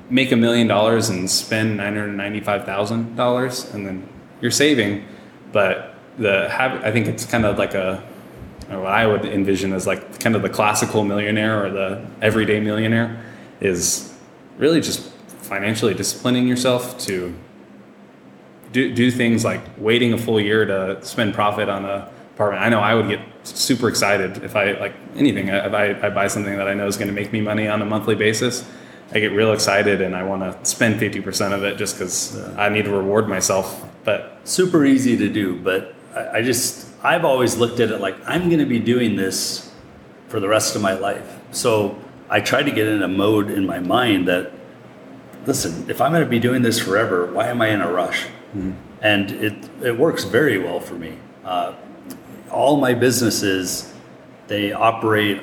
make 0.09 0.31
a 0.31 0.35
million 0.35 0.67
dollars 0.67 1.09
and 1.09 1.29
spend 1.29 1.77
nine 1.77 1.95
hundred 1.95 2.13
ninety-five 2.13 2.65
thousand 2.65 3.15
dollars, 3.15 3.71
and 3.73 3.85
then 3.85 4.07
you're 4.39 4.49
saving. 4.49 5.05
But 5.51 5.93
the 6.17 6.49
I 6.49 6.91
think 6.91 7.07
it's 7.07 7.25
kind 7.25 7.45
of 7.45 7.57
like 7.57 7.73
a 7.73 8.01
what 8.69 8.85
I 8.85 9.05
would 9.05 9.25
envision 9.25 9.73
as 9.73 9.85
like 9.85 10.21
kind 10.21 10.37
of 10.37 10.41
the 10.41 10.49
classical 10.49 11.03
millionaire 11.03 11.65
or 11.65 11.69
the 11.69 12.05
everyday 12.21 12.61
millionaire 12.61 13.21
is 13.59 14.13
really 14.57 14.79
just 14.79 15.11
financially 15.27 15.93
disciplining 15.93 16.47
yourself 16.47 16.97
to 16.99 17.33
do, 18.71 18.93
do 18.93 19.11
things 19.11 19.43
like 19.43 19.61
waiting 19.77 20.13
a 20.13 20.17
full 20.17 20.39
year 20.39 20.65
to 20.65 21.03
spend 21.03 21.33
profit 21.33 21.69
on 21.69 21.85
a 21.85 22.11
apartment. 22.41 22.63
I 22.63 22.69
know 22.69 22.79
I 22.79 22.95
would 22.95 23.07
get 23.07 23.19
super 23.43 23.87
excited 23.87 24.43
if 24.43 24.55
I 24.55 24.73
like 24.73 24.93
anything. 25.15 25.49
If 25.49 25.73
I, 25.73 26.07
I 26.07 26.09
buy 26.09 26.27
something 26.27 26.57
that 26.57 26.67
I 26.67 26.73
know 26.73 26.87
is 26.87 26.97
going 26.97 27.07
to 27.07 27.13
make 27.13 27.31
me 27.31 27.41
money 27.41 27.67
on 27.67 27.81
a 27.81 27.85
monthly 27.85 28.15
basis, 28.15 28.67
I 29.11 29.19
get 29.19 29.31
real 29.33 29.53
excited 29.53 30.01
and 30.01 30.15
I 30.15 30.23
want 30.23 30.41
to 30.41 30.65
spend 30.65 30.99
50% 30.99 31.53
of 31.53 31.63
it 31.63 31.77
just 31.77 31.95
because 31.95 32.39
I 32.57 32.69
need 32.69 32.85
to 32.85 32.91
reward 32.91 33.27
myself. 33.27 33.85
But 34.03 34.39
Super 34.43 34.85
easy 34.85 35.17
to 35.17 35.29
do, 35.29 35.57
but 35.57 35.93
I, 36.15 36.37
I 36.37 36.41
just, 36.41 36.87
I've 37.03 37.25
always 37.25 37.57
looked 37.57 37.79
at 37.79 37.91
it 37.91 37.99
like 37.99 38.15
I'm 38.27 38.47
going 38.47 38.59
to 38.59 38.65
be 38.65 38.79
doing 38.79 39.15
this 39.15 39.71
for 40.29 40.39
the 40.39 40.47
rest 40.47 40.75
of 40.75 40.81
my 40.81 40.93
life. 40.93 41.39
So 41.51 41.97
I 42.29 42.39
try 42.39 42.63
to 42.63 42.71
get 42.71 42.87
in 42.87 43.03
a 43.03 43.07
mode 43.07 43.51
in 43.51 43.65
my 43.65 43.79
mind 43.79 44.27
that, 44.27 44.51
listen, 45.45 45.89
if 45.89 45.99
I'm 46.01 46.11
going 46.11 46.23
to 46.23 46.29
be 46.29 46.39
doing 46.39 46.61
this 46.61 46.79
forever, 46.79 47.31
why 47.31 47.49
am 47.49 47.61
I 47.61 47.67
in 47.67 47.81
a 47.81 47.91
rush? 47.91 48.25
And 49.01 49.31
it, 49.31 49.69
it 49.81 49.97
works 49.97 50.23
very 50.23 50.57
well 50.57 50.79
for 50.79 50.95
me. 50.95 51.17
Uh, 51.43 51.73
all 52.51 52.77
my 52.77 52.93
businesses, 52.93 53.93
they 54.47 54.71
operate 54.71 55.41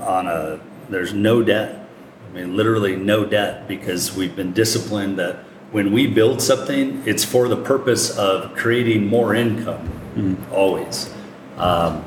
on 0.00 0.26
a, 0.26 0.60
there's 0.88 1.14
no 1.14 1.42
debt. 1.42 1.88
I 2.28 2.34
mean, 2.34 2.56
literally 2.56 2.96
no 2.96 3.24
debt 3.24 3.68
because 3.68 4.14
we've 4.14 4.34
been 4.34 4.52
disciplined 4.52 5.18
that 5.18 5.36
when 5.70 5.92
we 5.92 6.06
build 6.06 6.42
something, 6.42 7.02
it's 7.06 7.24
for 7.24 7.48
the 7.48 7.56
purpose 7.56 8.16
of 8.18 8.54
creating 8.54 9.06
more 9.06 9.34
income, 9.34 10.46
always. 10.52 11.12
Um, 11.56 12.04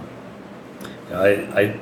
I, 1.12 1.30
I, 1.30 1.80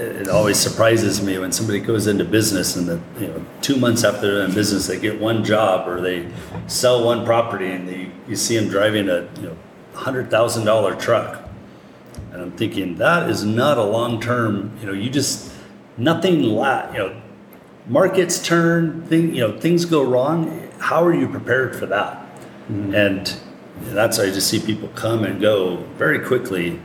it 0.00 0.28
always 0.28 0.58
surprises 0.58 1.22
me 1.22 1.38
when 1.38 1.52
somebody 1.52 1.80
goes 1.80 2.06
into 2.06 2.24
business 2.24 2.76
and 2.76 2.86
the, 2.86 3.00
you 3.20 3.26
know, 3.28 3.44
two 3.60 3.76
months 3.76 4.04
after 4.04 4.34
they're 4.34 4.44
in 4.44 4.54
business, 4.54 4.86
they 4.86 4.98
get 4.98 5.20
one 5.20 5.44
job 5.44 5.88
or 5.88 6.00
they 6.00 6.28
sell 6.66 7.04
one 7.04 7.24
property 7.24 7.70
and 7.70 7.88
they, 7.88 8.10
you 8.28 8.36
see 8.36 8.56
them 8.56 8.68
driving 8.68 9.08
a, 9.08 9.28
you 9.36 9.48
know, 9.48 9.56
hundred 9.94 10.30
thousand 10.30 10.64
dollar 10.64 10.94
truck. 10.94 11.48
And 12.32 12.42
I'm 12.42 12.52
thinking 12.52 12.96
that 12.96 13.28
is 13.28 13.44
not 13.44 13.78
a 13.78 13.82
long 13.82 14.20
term, 14.20 14.76
you 14.80 14.86
know, 14.86 14.92
you 14.92 15.10
just, 15.10 15.52
nothing 15.96 16.42
la, 16.42 16.90
you 16.92 16.98
know, 16.98 17.22
markets 17.86 18.38
turn, 18.44 19.02
thing, 19.06 19.34
you 19.34 19.40
know, 19.40 19.58
things 19.58 19.84
go 19.84 20.02
wrong. 20.02 20.70
How 20.78 21.04
are 21.04 21.14
you 21.14 21.28
prepared 21.28 21.74
for 21.74 21.86
that? 21.86 22.16
Mm-hmm. 22.70 22.94
And 22.94 23.40
that's 23.94 24.18
why 24.18 24.24
I 24.24 24.30
just 24.30 24.48
see 24.48 24.60
people 24.60 24.88
come 24.94 25.24
and 25.24 25.40
go 25.40 25.76
very 25.96 26.18
quickly 26.24 26.80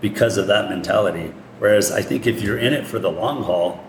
because 0.00 0.36
of 0.36 0.46
that 0.46 0.70
mentality. 0.70 1.32
Whereas 1.60 1.92
I 1.92 2.02
think 2.02 2.26
if 2.26 2.42
you're 2.42 2.58
in 2.58 2.72
it 2.72 2.86
for 2.86 2.98
the 2.98 3.10
long 3.10 3.44
haul, 3.44 3.84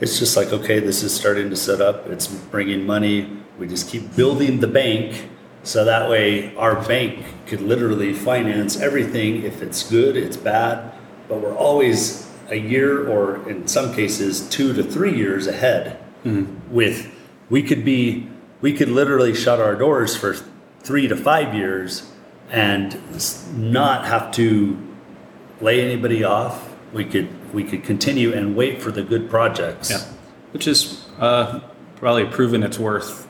it's 0.00 0.18
just 0.18 0.36
like, 0.36 0.52
okay, 0.52 0.78
this 0.78 1.02
is 1.02 1.12
starting 1.12 1.50
to 1.50 1.56
set 1.56 1.80
up, 1.80 2.06
it's 2.06 2.28
bringing 2.28 2.86
money. 2.86 3.36
We 3.58 3.66
just 3.66 3.88
keep 3.88 4.14
building 4.14 4.60
the 4.60 4.68
bank 4.68 5.28
so 5.62 5.84
that 5.84 6.10
way 6.10 6.54
our 6.56 6.80
bank 6.86 7.24
could 7.46 7.62
literally 7.62 8.12
finance 8.12 8.78
everything. 8.78 9.42
If 9.42 9.62
it's 9.62 9.88
good, 9.88 10.16
it's 10.16 10.36
bad, 10.36 10.92
but 11.28 11.40
we're 11.40 11.56
always 11.56 12.30
a 12.50 12.56
year 12.56 13.08
or 13.08 13.48
in 13.48 13.66
some 13.66 13.94
cases 13.94 14.46
two 14.50 14.74
to 14.74 14.84
three 14.84 15.16
years 15.16 15.46
ahead 15.46 15.96
hmm. 16.22 16.44
with 16.70 17.10
we 17.48 17.62
could 17.62 17.84
be 17.84 18.28
we 18.60 18.74
could 18.74 18.88
literally 18.88 19.34
shut 19.34 19.60
our 19.60 19.74
doors 19.74 20.14
for 20.16 20.36
three 20.80 21.08
to 21.08 21.16
five 21.16 21.54
years 21.54 22.10
and 22.50 23.00
not 23.56 24.04
have 24.04 24.30
to 24.32 24.76
lay 25.60 25.80
anybody 25.80 26.22
off. 26.22 26.73
We 26.94 27.04
could 27.04 27.28
we 27.52 27.64
could 27.64 27.84
continue 27.84 28.32
and 28.32 28.56
wait 28.56 28.80
for 28.80 28.90
the 28.90 29.02
good 29.02 29.28
projects. 29.28 29.90
Yeah, 29.90 30.00
which 30.52 30.66
is 30.66 31.06
uh, 31.18 31.60
probably 31.96 32.24
proven 32.26 32.62
its 32.62 32.78
worth 32.78 33.26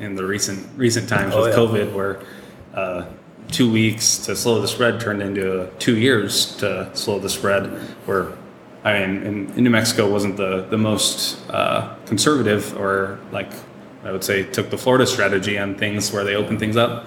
in 0.00 0.16
the 0.16 0.24
recent 0.24 0.66
recent 0.76 1.08
times 1.08 1.32
Oh, 1.34 1.42
with 1.42 1.50
yeah. 1.52 1.58
COVID, 1.58 1.92
where 1.94 2.20
uh, 2.74 3.06
two 3.52 3.70
weeks 3.70 4.18
to 4.26 4.34
slow 4.34 4.60
the 4.60 4.68
spread 4.68 5.00
turned 5.00 5.22
into 5.22 5.70
two 5.78 5.96
years 5.96 6.56
to 6.56 6.90
slow 6.94 7.18
the 7.20 7.30
spread. 7.30 7.66
Where 8.06 8.32
I 8.84 8.98
mean, 8.98 9.22
in, 9.22 9.50
in 9.56 9.64
New 9.64 9.70
Mexico 9.70 10.10
wasn't 10.10 10.36
the 10.36 10.66
the 10.68 10.78
most 10.78 11.38
uh, 11.50 11.94
conservative, 12.06 12.76
or 12.76 13.18
like 13.30 13.52
I 14.04 14.10
would 14.12 14.24
say 14.24 14.42
took 14.42 14.70
the 14.70 14.78
Florida 14.78 15.06
strategy 15.06 15.56
on 15.58 15.76
things 15.76 16.12
where 16.12 16.24
they 16.24 16.34
opened 16.34 16.58
things 16.58 16.76
up. 16.76 17.06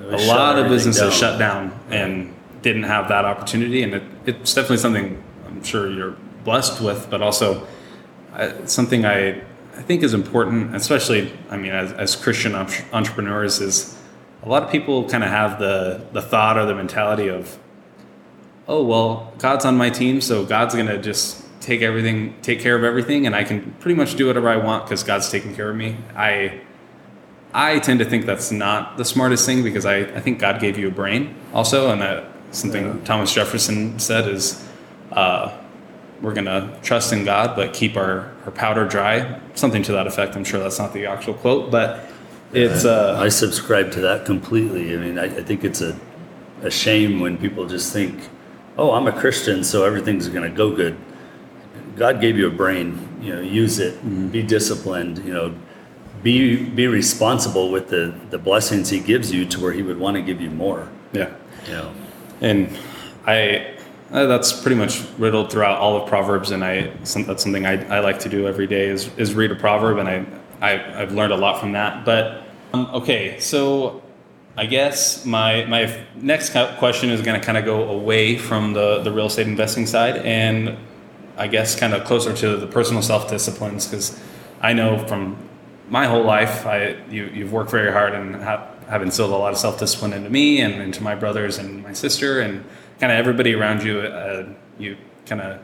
A 0.00 0.16
lot 0.26 0.58
of 0.58 0.68
businesses 0.68 1.02
down. 1.02 1.12
shut 1.12 1.38
down 1.38 1.80
and 1.90 2.34
didn't 2.62 2.82
have 2.84 3.08
that 3.08 3.24
opportunity, 3.24 3.82
and 3.82 3.94
it, 3.94 4.02
it's 4.26 4.54
definitely 4.54 4.78
something 4.78 5.22
I'm 5.54 5.64
sure 5.64 5.90
you're 5.90 6.16
blessed 6.44 6.80
with, 6.80 7.08
but 7.10 7.22
also 7.22 7.66
uh, 8.34 8.66
something 8.66 9.04
I 9.04 9.42
I 9.76 9.82
think 9.82 10.02
is 10.02 10.14
important, 10.14 10.74
especially 10.76 11.32
I 11.50 11.56
mean 11.56 11.72
as, 11.72 11.92
as 11.92 12.16
Christian 12.16 12.54
entrepreneurs, 12.54 13.60
is 13.60 13.96
a 14.42 14.48
lot 14.48 14.62
of 14.62 14.70
people 14.70 15.08
kind 15.08 15.24
of 15.24 15.30
have 15.30 15.58
the 15.58 16.04
the 16.12 16.22
thought 16.22 16.58
or 16.58 16.66
the 16.66 16.74
mentality 16.74 17.28
of, 17.28 17.58
oh 18.68 18.84
well, 18.84 19.32
God's 19.38 19.64
on 19.64 19.76
my 19.76 19.90
team, 19.90 20.20
so 20.20 20.44
God's 20.44 20.74
gonna 20.74 20.98
just 20.98 21.42
take 21.60 21.80
everything, 21.80 22.34
take 22.42 22.60
care 22.60 22.76
of 22.76 22.84
everything, 22.84 23.26
and 23.26 23.34
I 23.34 23.44
can 23.44 23.72
pretty 23.80 23.94
much 23.94 24.16
do 24.16 24.26
whatever 24.26 24.48
I 24.48 24.56
want 24.56 24.84
because 24.84 25.02
God's 25.02 25.30
taking 25.30 25.54
care 25.54 25.70
of 25.70 25.76
me. 25.76 25.96
I 26.14 26.60
I 27.52 27.78
tend 27.78 28.00
to 28.00 28.04
think 28.04 28.26
that's 28.26 28.50
not 28.50 28.96
the 28.96 29.04
smartest 29.04 29.46
thing 29.46 29.62
because 29.62 29.86
I, 29.86 29.98
I 29.98 30.20
think 30.20 30.40
God 30.40 30.60
gave 30.60 30.76
you 30.76 30.88
a 30.88 30.90
brain 30.90 31.34
also, 31.52 31.90
and 31.90 32.02
that 32.02 32.26
something 32.50 33.02
Thomas 33.04 33.32
Jefferson 33.32 33.98
said 33.98 34.28
is 34.28 34.63
uh, 35.14 35.56
we're 36.20 36.34
going 36.34 36.46
to 36.46 36.78
trust 36.82 37.12
in 37.12 37.24
God, 37.24 37.56
but 37.56 37.72
keep 37.72 37.96
our, 37.96 38.32
our 38.44 38.50
powder 38.50 38.86
dry. 38.86 39.40
Something 39.54 39.82
to 39.84 39.92
that 39.92 40.06
effect. 40.06 40.36
I'm 40.36 40.44
sure 40.44 40.60
that's 40.60 40.78
not 40.78 40.92
the 40.92 41.06
actual 41.06 41.34
quote, 41.34 41.70
but 41.70 42.08
it's 42.52 42.84
uh, 42.84 43.18
I 43.20 43.28
subscribe 43.28 43.90
to 43.92 44.00
that 44.02 44.24
completely. 44.24 44.94
I 44.94 44.96
mean, 44.98 45.18
I, 45.18 45.24
I 45.24 45.42
think 45.42 45.64
it's 45.64 45.80
a, 45.80 45.98
a 46.62 46.70
shame 46.70 47.20
when 47.20 47.36
people 47.36 47.66
just 47.66 47.92
think, 47.92 48.28
oh, 48.78 48.92
I'm 48.92 49.06
a 49.06 49.12
Christian, 49.12 49.64
so 49.64 49.84
everything's 49.84 50.28
going 50.28 50.48
to 50.48 50.56
go 50.56 50.74
good. 50.74 50.96
God 51.96 52.20
gave 52.20 52.36
you 52.36 52.46
a 52.46 52.50
brain, 52.50 53.08
you 53.20 53.34
know, 53.34 53.40
use 53.40 53.78
it, 53.78 54.32
be 54.32 54.42
disciplined, 54.42 55.18
you 55.18 55.32
know, 55.32 55.54
be 56.22 56.64
be 56.64 56.86
responsible 56.86 57.70
with 57.70 57.88
the 57.88 58.14
the 58.30 58.38
blessings 58.38 58.88
he 58.88 58.98
gives 58.98 59.30
you 59.30 59.44
to 59.46 59.60
where 59.60 59.72
he 59.72 59.82
would 59.82 59.98
want 59.98 60.16
to 60.16 60.22
give 60.22 60.40
you 60.40 60.50
more 60.50 60.88
Yeah. 61.12 61.34
you 61.66 61.72
know 61.72 61.92
And 62.40 62.76
I, 63.26 63.73
uh, 64.14 64.26
that's 64.26 64.52
pretty 64.52 64.76
much 64.76 65.02
riddled 65.18 65.50
throughout 65.50 65.78
all 65.78 66.00
of 66.00 66.08
Proverbs, 66.08 66.52
and 66.52 66.64
I 66.64 66.92
some, 67.02 67.24
that's 67.24 67.42
something 67.42 67.66
I, 67.66 67.84
I 67.96 67.98
like 67.98 68.20
to 68.20 68.28
do 68.28 68.46
every 68.46 68.68
day 68.68 68.86
is, 68.86 69.10
is 69.16 69.34
read 69.34 69.50
a 69.50 69.56
proverb, 69.56 69.98
and 69.98 70.08
I, 70.08 70.24
I 70.60 71.02
I've 71.02 71.12
learned 71.12 71.32
a 71.32 71.36
lot 71.36 71.58
from 71.58 71.72
that. 71.72 72.04
But 72.04 72.44
um, 72.72 72.86
okay, 72.94 73.40
so 73.40 74.02
I 74.56 74.66
guess 74.66 75.26
my 75.26 75.64
my 75.64 76.00
next 76.14 76.50
question 76.78 77.10
is 77.10 77.22
going 77.22 77.40
to 77.40 77.44
kind 77.44 77.58
of 77.58 77.64
go 77.64 77.90
away 77.90 78.38
from 78.38 78.72
the 78.72 79.02
the 79.02 79.10
real 79.10 79.26
estate 79.26 79.48
investing 79.48 79.84
side, 79.84 80.18
and 80.18 80.78
I 81.36 81.48
guess 81.48 81.74
kind 81.74 81.92
of 81.92 82.04
closer 82.04 82.32
to 82.36 82.56
the 82.56 82.68
personal 82.68 83.02
self 83.02 83.28
disciplines 83.28 83.84
because 83.84 84.16
I 84.60 84.74
know 84.74 85.04
from 85.08 85.36
my 85.88 86.06
whole 86.06 86.22
life 86.22 86.66
I 86.66 87.02
you 87.10 87.24
you've 87.34 87.52
worked 87.52 87.72
very 87.72 87.90
hard 87.90 88.14
and 88.14 88.36
have, 88.36 88.60
have 88.88 89.02
instilled 89.02 89.32
a 89.32 89.36
lot 89.36 89.52
of 89.52 89.58
self 89.58 89.80
discipline 89.80 90.12
into 90.12 90.30
me 90.30 90.60
and 90.60 90.80
into 90.80 91.02
my 91.02 91.16
brothers 91.16 91.58
and 91.58 91.82
my 91.82 91.92
sister 91.92 92.40
and 92.40 92.64
kind 93.00 93.12
of 93.12 93.18
everybody 93.18 93.54
around 93.54 93.82
you. 93.82 94.00
Uh, 94.00 94.48
you 94.78 94.96
kind 95.26 95.40
of 95.40 95.60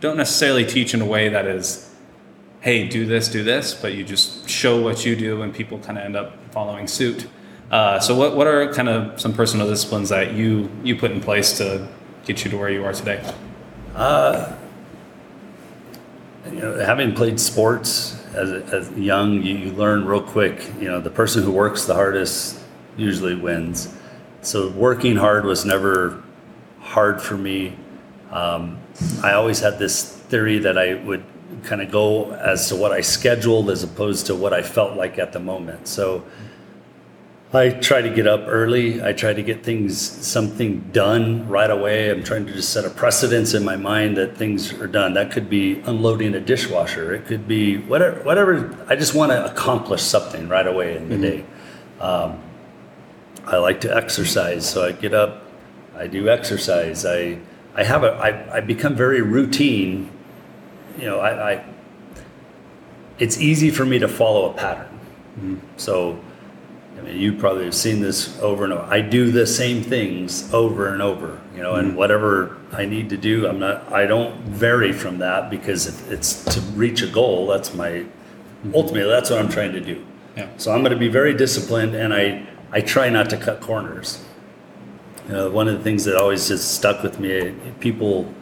don't 0.00 0.16
necessarily 0.16 0.64
teach 0.64 0.94
in 0.94 1.00
a 1.00 1.06
way 1.06 1.28
that 1.28 1.46
is, 1.46 1.90
hey, 2.60 2.86
do 2.88 3.06
this, 3.06 3.28
do 3.28 3.42
this, 3.42 3.74
but 3.74 3.94
you 3.94 4.04
just 4.04 4.48
show 4.48 4.80
what 4.80 5.04
you 5.04 5.16
do 5.16 5.42
and 5.42 5.54
people 5.54 5.78
kind 5.78 5.98
of 5.98 6.04
end 6.04 6.16
up 6.16 6.36
following 6.52 6.86
suit. 6.86 7.26
Uh, 7.70 7.98
so 7.98 8.14
what 8.16 8.36
what 8.36 8.46
are 8.46 8.72
kind 8.72 8.88
of 8.88 9.20
some 9.20 9.32
personal 9.32 9.68
disciplines 9.68 10.08
that 10.10 10.34
you 10.34 10.70
you 10.82 10.94
put 10.96 11.10
in 11.10 11.20
place 11.20 11.56
to 11.58 11.88
get 12.24 12.44
you 12.44 12.50
to 12.50 12.58
where 12.58 12.70
you 12.70 12.84
are 12.84 12.92
today? 12.92 13.22
you 16.46 16.60
know, 16.60 16.78
having 16.78 17.14
played 17.14 17.40
sports 17.40 18.22
as, 18.34 18.50
as 18.72 18.90
young, 18.98 19.42
you, 19.42 19.56
you 19.56 19.72
learn 19.72 20.04
real 20.04 20.22
quick. 20.22 20.70
You 20.78 20.88
know, 20.88 21.00
the 21.00 21.10
person 21.10 21.42
who 21.42 21.52
works 21.52 21.86
the 21.86 21.94
hardest 21.94 22.60
usually 22.96 23.34
wins. 23.34 23.94
So 24.42 24.68
working 24.70 25.16
hard 25.16 25.44
was 25.44 25.64
never 25.64 26.22
hard 26.84 27.20
for 27.20 27.36
me. 27.36 27.76
Um, 28.30 28.78
I 29.22 29.32
always 29.32 29.60
had 29.60 29.78
this 29.78 30.04
theory 30.04 30.58
that 30.60 30.78
I 30.78 30.94
would 30.94 31.24
kind 31.64 31.82
of 31.82 31.90
go 31.90 32.32
as 32.32 32.68
to 32.68 32.76
what 32.76 32.92
I 32.92 33.00
scheduled 33.00 33.70
as 33.70 33.82
opposed 33.82 34.26
to 34.26 34.34
what 34.34 34.52
I 34.52 34.62
felt 34.62 34.96
like 34.96 35.18
at 35.18 35.32
the 35.32 35.40
moment. 35.40 35.88
So 35.88 36.24
I 37.52 37.70
try 37.70 38.02
to 38.02 38.10
get 38.10 38.26
up 38.26 38.42
early. 38.46 39.02
I 39.02 39.12
try 39.12 39.32
to 39.32 39.42
get 39.42 39.62
things, 39.62 40.00
something 40.00 40.80
done 40.92 41.48
right 41.48 41.70
away. 41.70 42.10
I'm 42.10 42.24
trying 42.24 42.46
to 42.46 42.52
just 42.52 42.70
set 42.70 42.84
a 42.84 42.90
precedence 42.90 43.54
in 43.54 43.64
my 43.64 43.76
mind 43.76 44.16
that 44.16 44.36
things 44.36 44.72
are 44.72 44.88
done. 44.88 45.14
That 45.14 45.30
could 45.30 45.48
be 45.48 45.80
unloading 45.80 46.34
a 46.34 46.40
dishwasher. 46.40 47.14
It 47.14 47.26
could 47.26 47.46
be 47.46 47.78
whatever. 47.78 48.22
Whatever. 48.24 48.86
I 48.88 48.96
just 48.96 49.14
want 49.14 49.30
to 49.30 49.44
accomplish 49.44 50.02
something 50.02 50.48
right 50.48 50.66
away 50.66 50.96
in 50.96 51.08
the 51.08 51.18
day. 51.18 51.44
Um, 52.00 52.40
I 53.46 53.58
like 53.58 53.80
to 53.82 53.94
exercise, 53.94 54.68
so 54.68 54.84
I 54.84 54.92
get 54.92 55.14
up. 55.14 55.43
I 55.96 56.06
do 56.06 56.28
exercise. 56.28 57.04
I 57.04 57.38
I 57.74 57.84
have 57.84 58.04
a. 58.04 58.12
I 58.12 58.56
I 58.56 58.60
become 58.60 58.94
very 58.94 59.22
routine. 59.22 60.10
You 60.98 61.06
know, 61.06 61.20
I. 61.20 61.52
I 61.52 61.64
it's 63.18 63.38
easy 63.38 63.70
for 63.70 63.86
me 63.86 63.98
to 64.00 64.08
follow 64.08 64.50
a 64.50 64.54
pattern. 64.54 65.00
Mm-hmm. 65.38 65.56
So. 65.76 66.18
I 66.96 67.00
mean, 67.00 67.18
you 67.18 67.32
probably 67.32 67.64
have 67.64 67.74
seen 67.74 68.00
this 68.00 68.40
over 68.40 68.62
and 68.62 68.72
over. 68.72 68.82
I 68.84 69.00
do 69.00 69.32
the 69.32 69.48
same 69.48 69.82
things 69.82 70.54
over 70.54 70.92
and 70.92 71.02
over, 71.02 71.40
you 71.54 71.60
know, 71.60 71.74
and 71.74 71.88
mm-hmm. 71.88 71.96
whatever 71.98 72.56
I 72.72 72.84
need 72.84 73.10
to 73.10 73.16
do, 73.16 73.48
I'm 73.48 73.58
not, 73.58 73.92
I 73.92 74.06
don't 74.06 74.38
vary 74.42 74.92
from 74.92 75.18
that 75.18 75.50
because 75.50 75.86
it's 76.08 76.44
to 76.54 76.60
reach 76.76 77.02
a 77.02 77.08
goal. 77.08 77.48
That's 77.48 77.74
my, 77.74 77.90
mm-hmm. 77.90 78.74
ultimately, 78.76 79.10
that's 79.10 79.28
what 79.28 79.40
I'm 79.40 79.48
trying 79.48 79.72
to 79.72 79.80
do. 79.80 80.06
Yeah. 80.36 80.48
So 80.56 80.72
I'm 80.72 80.82
going 80.82 80.92
to 80.92 80.98
be 80.98 81.08
very 81.08 81.34
disciplined 81.34 81.96
and 81.96 82.14
I, 82.14 82.46
I 82.70 82.80
try 82.80 83.08
not 83.10 83.28
to 83.30 83.36
cut 83.36 83.60
corners. 83.60 84.24
You 85.26 85.32
know, 85.32 85.50
one 85.50 85.68
of 85.68 85.78
the 85.78 85.84
things 85.84 86.04
that 86.04 86.16
always 86.16 86.48
just 86.48 86.74
stuck 86.74 87.02
with 87.02 87.18
me, 87.18 87.54
people, 87.80 88.32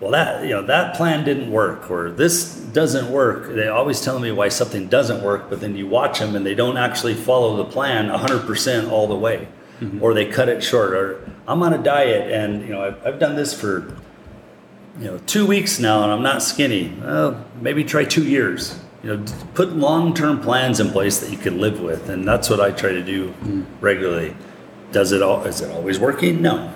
well, 0.00 0.10
that, 0.10 0.42
you 0.42 0.50
know, 0.50 0.62
that 0.62 0.96
plan 0.96 1.24
didn't 1.24 1.50
work 1.50 1.90
or 1.90 2.10
this 2.10 2.56
doesn't 2.56 3.10
work. 3.10 3.54
They 3.54 3.68
always 3.68 4.00
tell 4.00 4.18
me 4.18 4.32
why 4.32 4.48
something 4.48 4.88
doesn't 4.88 5.22
work, 5.22 5.48
but 5.48 5.60
then 5.60 5.76
you 5.76 5.86
watch 5.86 6.18
them 6.18 6.34
and 6.34 6.44
they 6.44 6.54
don't 6.54 6.76
actually 6.76 7.14
follow 7.14 7.56
the 7.56 7.64
plan 7.64 8.08
100% 8.08 8.90
all 8.90 9.06
the 9.06 9.14
way. 9.14 9.46
Mm-hmm. 9.80 10.02
Or 10.02 10.14
they 10.14 10.26
cut 10.26 10.48
it 10.48 10.62
short. 10.62 10.94
Or 10.94 11.28
I'm 11.46 11.62
on 11.62 11.72
a 11.72 11.82
diet 11.82 12.30
and, 12.30 12.62
you 12.62 12.70
know, 12.70 12.82
I've, 12.82 13.06
I've 13.06 13.18
done 13.20 13.36
this 13.36 13.58
for, 13.58 13.96
you 14.98 15.06
know, 15.06 15.18
two 15.26 15.46
weeks 15.46 15.78
now 15.78 16.02
and 16.02 16.10
I'm 16.10 16.22
not 16.22 16.42
skinny. 16.42 16.92
Well, 17.00 17.44
maybe 17.60 17.84
try 17.84 18.04
two 18.04 18.24
years. 18.24 18.78
You 19.04 19.16
know, 19.16 19.24
put 19.54 19.70
long-term 19.70 20.42
plans 20.42 20.78
in 20.78 20.90
place 20.90 21.18
that 21.18 21.30
you 21.30 21.36
can 21.36 21.58
live 21.58 21.80
with, 21.80 22.08
and 22.08 22.26
that's 22.26 22.48
what 22.48 22.60
I 22.60 22.70
try 22.70 22.92
to 22.92 23.02
do 23.02 23.30
mm. 23.42 23.66
regularly. 23.80 24.36
Does 24.92 25.12
it 25.12 25.22
all? 25.22 25.44
Is 25.44 25.60
it 25.60 25.70
always 25.70 25.98
working? 25.98 26.42
No, 26.42 26.72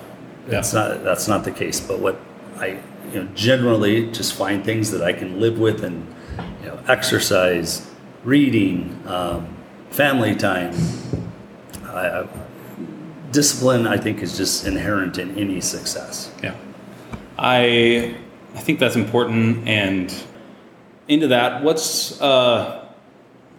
that's 0.47 0.73
not. 0.73 1.03
That's 1.03 1.27
not 1.27 1.43
the 1.43 1.51
case. 1.51 1.79
But 1.79 1.99
what 1.99 2.19
I, 2.57 2.79
you 3.13 3.23
know, 3.23 3.29
generally 3.35 4.11
just 4.11 4.33
find 4.33 4.65
things 4.65 4.91
that 4.91 5.03
I 5.03 5.13
can 5.13 5.39
live 5.39 5.59
with, 5.59 5.83
and 5.83 6.13
you 6.61 6.67
know, 6.67 6.79
exercise, 6.87 7.87
reading, 8.23 9.01
um, 9.05 9.55
family 9.89 10.35
time. 10.35 10.73
I, 11.85 12.21
I, 12.21 12.27
discipline, 13.31 13.85
I 13.85 13.97
think, 13.97 14.21
is 14.21 14.35
just 14.35 14.65
inherent 14.65 15.17
in 15.17 15.37
any 15.37 15.61
success. 15.61 16.31
Yeah, 16.41 16.55
I 17.37 18.15
I 18.55 18.59
think 18.59 18.79
that's 18.79 18.95
important. 18.95 19.67
And 19.67 20.13
into 21.07 21.27
that, 21.27 21.63
what's 21.63 22.19
uh, 22.19 22.86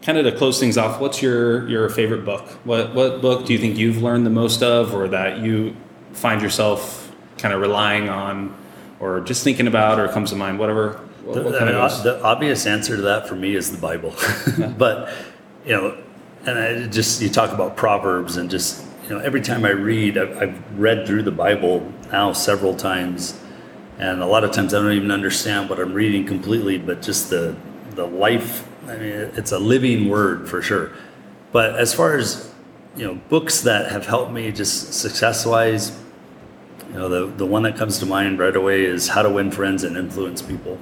kind 0.03 0.19
of 0.19 0.25
to 0.25 0.33
close 0.37 0.59
things 0.61 0.79
off? 0.79 1.01
What's 1.01 1.23
your 1.23 1.69
your 1.69 1.89
favorite 1.89 2.25
book? 2.25 2.49
What 2.65 2.95
what 2.95 3.21
book 3.21 3.47
do 3.47 3.53
you 3.53 3.59
think 3.59 3.77
you've 3.77 4.03
learned 4.03 4.27
the 4.27 4.31
most 4.31 4.63
of, 4.63 4.95
or 4.95 5.09
that 5.09 5.39
you 5.39 5.77
find 6.13 6.43
yourself 6.43 7.13
kind 7.39 7.55
of 7.55 7.61
relying 7.61 8.09
on, 8.09 8.57
or 9.01 9.21
just 9.21 9.45
thinking 9.45 9.67
about, 9.67 9.99
or 10.01 10.09
comes 10.09 10.31
to 10.31 10.37
mind? 10.37 10.59
Whatever. 10.59 11.01
What, 11.25 11.35
The, 11.35 11.43
what 11.43 11.55
I 11.57 11.59
kind 11.59 11.71
mean, 11.71 11.81
of 11.81 12.03
the 12.05 12.23
obvious 12.23 12.67
answer 12.67 12.97
to 12.97 13.03
that 13.03 13.29
for 13.29 13.35
me 13.35 13.55
is 13.55 13.71
the 13.71 13.79
Bible. 13.79 14.15
but, 14.79 15.13
you 15.67 15.73
know, 15.73 15.99
and 16.47 16.59
I 16.59 16.87
just, 16.87 17.21
you 17.21 17.29
talk 17.29 17.53
about 17.53 17.77
Proverbs 17.77 18.37
and 18.37 18.49
just, 18.49 18.85
you 19.03 19.11
know, 19.11 19.19
every 19.19 19.43
time 19.43 19.65
I 19.65 19.71
read, 19.71 20.17
I've, 20.17 20.39
I've 20.39 20.79
read 20.79 21.07
through 21.07 21.25
the 21.25 21.31
Bible 21.31 21.93
now 22.11 22.33
several 22.33 22.75
times. 22.75 23.39
And 23.99 24.23
a 24.23 24.27
lot 24.27 24.45
of 24.45 24.53
times 24.53 24.73
I 24.73 24.81
don't 24.81 24.93
even 24.93 25.11
understand 25.11 25.69
what 25.69 25.79
I'm 25.81 25.93
reading 25.93 26.25
completely, 26.25 26.79
but 26.79 27.03
just 27.03 27.31
the, 27.31 27.57
the 27.91 28.07
life, 28.07 28.67
I 28.89 28.97
mean, 28.97 29.13
it's 29.37 29.53
a 29.53 29.59
living 29.59 30.09
word 30.09 30.49
for 30.49 30.63
sure. 30.63 30.93
But 31.53 31.79
as 31.79 31.93
far 31.93 32.17
as, 32.17 32.51
you 32.97 33.07
know, 33.07 33.15
books 33.29 33.61
that 33.63 33.93
have 33.93 34.07
helped 34.07 34.33
me 34.33 34.51
just 34.51 34.95
success 34.95 35.45
wise, 35.45 35.99
you 36.89 36.95
know, 36.95 37.09
the, 37.09 37.27
the 37.37 37.47
one 37.47 37.63
that 37.65 37.77
comes 37.77 37.99
to 37.99 38.07
mind 38.07 38.39
right 38.39 38.57
away 38.57 38.85
is 38.85 39.09
How 39.09 39.23
to 39.23 39.31
Win 39.31 39.51
Friends 39.51 39.85
and 39.85 39.97
Influence 39.97 40.41
People. 40.41 40.79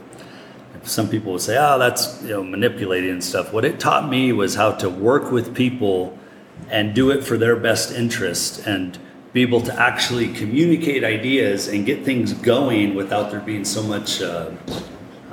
Some 0.84 1.08
people 1.08 1.32
would 1.32 1.40
say, 1.40 1.56
oh, 1.58 1.80
that's, 1.80 2.22
you 2.22 2.28
know, 2.28 2.44
manipulating 2.44 3.10
and 3.10 3.24
stuff. 3.24 3.52
What 3.52 3.64
it 3.64 3.80
taught 3.80 4.08
me 4.08 4.32
was 4.32 4.54
how 4.54 4.70
to 4.72 4.88
work 4.88 5.32
with 5.32 5.52
people 5.52 6.16
and 6.70 6.94
do 6.94 7.10
it 7.10 7.24
for 7.24 7.36
their 7.36 7.56
best 7.56 7.90
interest 7.90 8.64
and 8.66 8.96
be 9.32 9.42
able 9.42 9.60
to 9.62 9.80
actually 9.80 10.32
communicate 10.32 11.02
ideas 11.02 11.66
and 11.66 11.84
get 11.84 12.04
things 12.04 12.32
going 12.34 12.94
without 12.94 13.32
there 13.32 13.40
being 13.40 13.64
so 13.64 13.82
much 13.82 14.22
uh, 14.22 14.52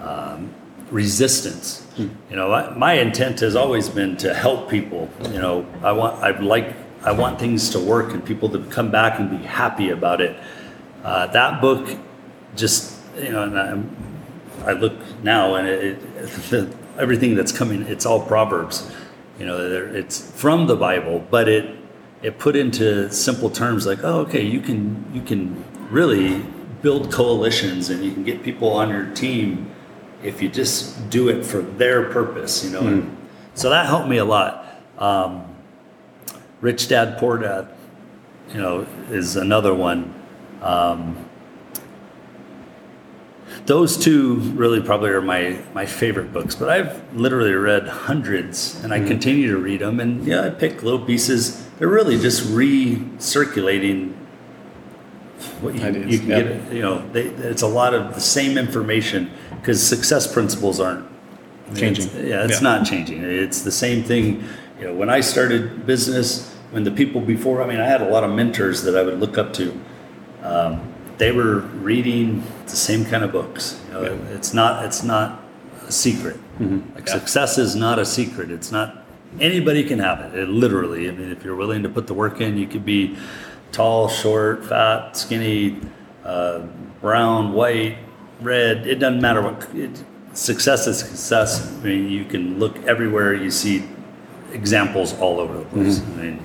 um, 0.02 0.52
resistance. 0.90 1.83
You 1.98 2.36
know, 2.36 2.52
I, 2.52 2.76
my 2.76 2.94
intent 2.94 3.40
has 3.42 3.56
always 3.56 3.90
been 3.90 4.18
to 4.18 4.34
help 4.34 4.70
people. 4.70 5.10
You 5.30 5.40
know, 5.40 5.66
I 5.84 5.92
want, 5.92 6.24
I 6.24 6.38
like, 6.40 6.74
I 7.04 7.12
want 7.12 7.40
things 7.40 7.70
to 7.72 7.80
work 7.80 8.14
and 8.14 8.26
people 8.26 8.50
to 8.50 8.64
come 8.66 8.90
back 8.92 9.20
and 9.20 9.30
be 9.30 9.46
happy 9.46 9.90
about 9.90 10.22
it. 10.22 10.36
Uh, 11.04 11.28
that 11.28 11.62
book 11.62 11.98
just, 12.56 13.00
you 13.18 13.32
know, 13.32 13.44
and 13.44 13.60
I'm, 13.60 13.96
I 14.66 14.72
look 14.72 14.94
now 15.24 15.56
and 15.56 15.68
it, 15.68 16.00
it 16.52 16.76
everything 16.98 17.36
that's 17.36 17.52
coming, 17.52 17.84
it's 17.84 18.06
all 18.06 18.26
Proverbs. 18.26 18.90
You 19.40 19.46
know, 19.46 19.58
it's 19.58 20.32
from 20.32 20.68
the 20.68 20.76
Bible, 20.76 21.26
but 21.30 21.50
it 21.50 21.78
it 22.22 22.40
put 22.40 22.56
into 22.56 23.12
simple 23.12 23.50
terms 23.50 23.86
like, 23.86 24.00
oh, 24.04 24.22
okay, 24.22 24.42
you 24.42 24.62
can 24.62 25.06
you 25.14 25.22
can 25.22 25.64
really 25.90 26.44
build 26.82 27.12
coalitions 27.12 27.90
and 27.90 28.04
you 28.04 28.12
can 28.12 28.24
get 28.24 28.44
people 28.44 28.72
on 28.72 28.90
your 28.90 29.06
team 29.14 29.73
if 30.24 30.42
you 30.42 30.50
just 30.50 31.10
do 31.10 31.30
it 31.30 31.46
for 31.46 31.62
their 31.62 32.10
purpose. 32.10 32.64
You 32.64 32.72
know, 32.72 32.88
and 32.88 33.18
so 33.54 33.70
that 33.70 33.86
helped 33.86 34.08
me 34.08 34.18
a 34.18 34.26
lot. 34.26 34.66
Um, 34.98 35.46
Rich 36.62 36.88
Dad 36.88 37.18
Poor 37.18 37.38
Dad, 37.38 37.68
you 38.50 38.62
know, 38.62 38.88
is 39.10 39.36
another 39.36 39.74
one. 39.74 40.14
Um, 40.62 41.30
those 43.66 43.98
two 43.98 44.36
really 44.56 44.82
probably 44.82 45.10
are 45.10 45.22
my, 45.22 45.60
my 45.74 45.86
favorite 45.86 46.34
books, 46.34 46.56
but 46.56 46.70
I've 46.70 47.14
literally 47.14 47.54
read 47.54 47.88
hundreds 47.88 48.82
and 48.84 48.94
I 48.94 49.00
continue 49.00 49.52
to 49.52 49.58
read 49.58 49.82
them. 49.82 50.00
And 50.00 50.26
yeah, 50.26 50.46
I 50.46 50.50
pick 50.50 50.84
little 50.84 51.06
pieces. 51.06 51.68
They're 51.78 51.88
really 51.88 52.18
just 52.18 52.44
recirculating 52.48 54.14
what 55.64 55.76
you, 55.76 55.82
you 56.04 56.20
can 56.20 56.30
yeah. 56.30 56.42
get. 56.42 56.74
You 56.74 56.82
know, 56.82 57.10
they, 57.12 57.24
it's 57.24 57.62
a 57.62 57.68
lot 57.68 57.94
of 57.94 58.14
the 58.14 58.22
same 58.22 58.58
information 58.58 59.32
because 59.60 59.82
success 59.82 60.32
principles 60.32 60.80
aren't 60.80 61.08
changing. 61.76 62.06
It's- 62.08 62.26
yeah, 62.26 62.46
it's 62.46 62.62
not 62.62 62.86
changing. 62.86 63.24
It's 63.24 63.62
the 63.62 63.72
same 63.72 64.04
thing. 64.04 64.44
You 64.80 64.88
know, 64.88 64.94
when 64.94 65.10
I 65.10 65.22
started 65.22 65.86
business, 65.86 66.54
when 66.72 66.84
the 66.84 66.92
people 66.92 67.22
before, 67.22 67.62
I 67.64 67.68
mean, 67.68 67.80
I 67.80 67.86
had 67.86 68.02
a 68.02 68.10
lot 68.10 68.24
of 68.24 68.32
mentors 68.32 68.84
that 68.84 68.98
I 68.98 69.04
would 69.04 69.20
look 69.20 69.38
up 69.38 69.54
to. 69.54 69.80
Um, 70.42 70.94
they 71.18 71.32
were 71.32 71.60
reading 71.60 72.44
the 72.66 72.76
same 72.76 73.06
kind 73.06 73.24
of 73.24 73.32
books. 73.32 73.80
You 73.88 73.94
know, 73.94 74.20
It's 74.32 74.54
not. 74.54 74.84
It's 74.86 75.04
not 75.04 75.42
a 75.88 75.92
secret. 75.92 76.38
Like 76.60 77.08
Yeah. 77.08 77.14
success 77.14 77.58
is 77.58 77.76
not 77.76 78.00
a 78.00 78.06
secret. 78.06 78.52
It's 78.52 78.72
not. 78.72 79.06
Anybody 79.40 79.84
can 79.84 80.00
have 80.00 80.20
it. 80.20 80.38
it. 80.38 80.50
Literally. 80.50 81.08
I 81.10 81.12
mean, 81.12 81.32
if 81.32 81.44
you're 81.44 81.56
willing 81.56 81.84
to 81.84 81.90
put 81.90 82.08
the 82.08 82.14
work 82.14 82.42
in, 82.42 82.58
you 82.58 82.68
could 82.68 82.86
be 82.86 83.16
tall, 83.74 84.08
short, 84.08 84.66
fat, 84.66 85.18
skinny, 85.18 85.82
uh, 86.24 86.60
brown, 87.02 87.52
white, 87.52 87.98
red. 88.40 88.88
It 88.88 89.00
doesn't 89.00 89.20
matter 89.22 89.42
what. 89.42 89.68
It, 89.76 90.02
success 90.34 90.88
is 90.88 91.00
success. 91.00 91.68
I 91.68 91.84
mean, 91.84 92.10
you 92.10 92.24
can 92.24 92.60
look 92.60 92.78
everywhere. 92.86 93.34
You 93.34 93.52
see 93.52 93.84
examples 94.54 95.14
all 95.20 95.40
over 95.40 95.58
the 95.58 95.66
place. 95.66 96.00
I 96.02 96.06
mean, 96.22 96.40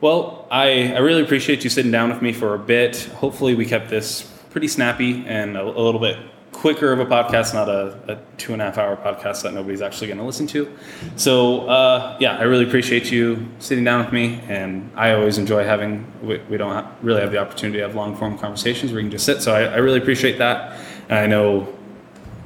Well, 0.00 0.46
I, 0.50 0.92
I 0.92 0.98
really 0.98 1.22
appreciate 1.22 1.64
you 1.64 1.70
sitting 1.70 1.90
down 1.90 2.10
with 2.10 2.22
me 2.22 2.32
for 2.32 2.54
a 2.54 2.58
bit. 2.58 3.04
Hopefully, 3.16 3.54
we 3.56 3.66
kept 3.66 3.90
this 3.90 4.22
pretty 4.50 4.68
snappy 4.68 5.24
and 5.26 5.56
a, 5.56 5.62
a 5.62 5.82
little 5.82 6.00
bit 6.00 6.18
quicker 6.52 6.92
of 6.92 6.98
a 6.98 7.06
podcast, 7.06 7.54
not 7.54 7.68
a, 7.68 7.98
a 8.08 8.18
two 8.36 8.52
and 8.52 8.60
a 8.60 8.64
half 8.64 8.78
hour 8.78 8.96
podcast 8.96 9.42
that 9.42 9.54
nobody's 9.54 9.82
actually 9.82 10.08
going 10.08 10.18
to 10.18 10.24
listen 10.24 10.46
to. 10.48 10.76
So, 11.16 11.68
uh, 11.68 12.16
yeah, 12.20 12.38
I 12.38 12.42
really 12.42 12.64
appreciate 12.66 13.12
you 13.12 13.46
sitting 13.58 13.84
down 13.84 14.04
with 14.04 14.12
me. 14.12 14.40
And 14.48 14.90
I 14.96 15.12
always 15.12 15.38
enjoy 15.38 15.64
having, 15.64 16.10
we, 16.22 16.38
we 16.50 16.56
don't 16.56 16.86
really 17.02 17.20
have 17.20 17.30
the 17.30 17.38
opportunity 17.38 17.78
to 17.78 17.86
have 17.86 17.94
long 17.94 18.16
form 18.16 18.38
conversations 18.38 18.92
where 18.92 19.00
you 19.00 19.06
can 19.06 19.12
just 19.12 19.26
sit. 19.26 19.42
So, 19.42 19.54
I, 19.54 19.64
I 19.64 19.76
really 19.76 19.98
appreciate 19.98 20.38
that. 20.38 20.80
And 21.08 21.18
I 21.18 21.26
know 21.26 21.72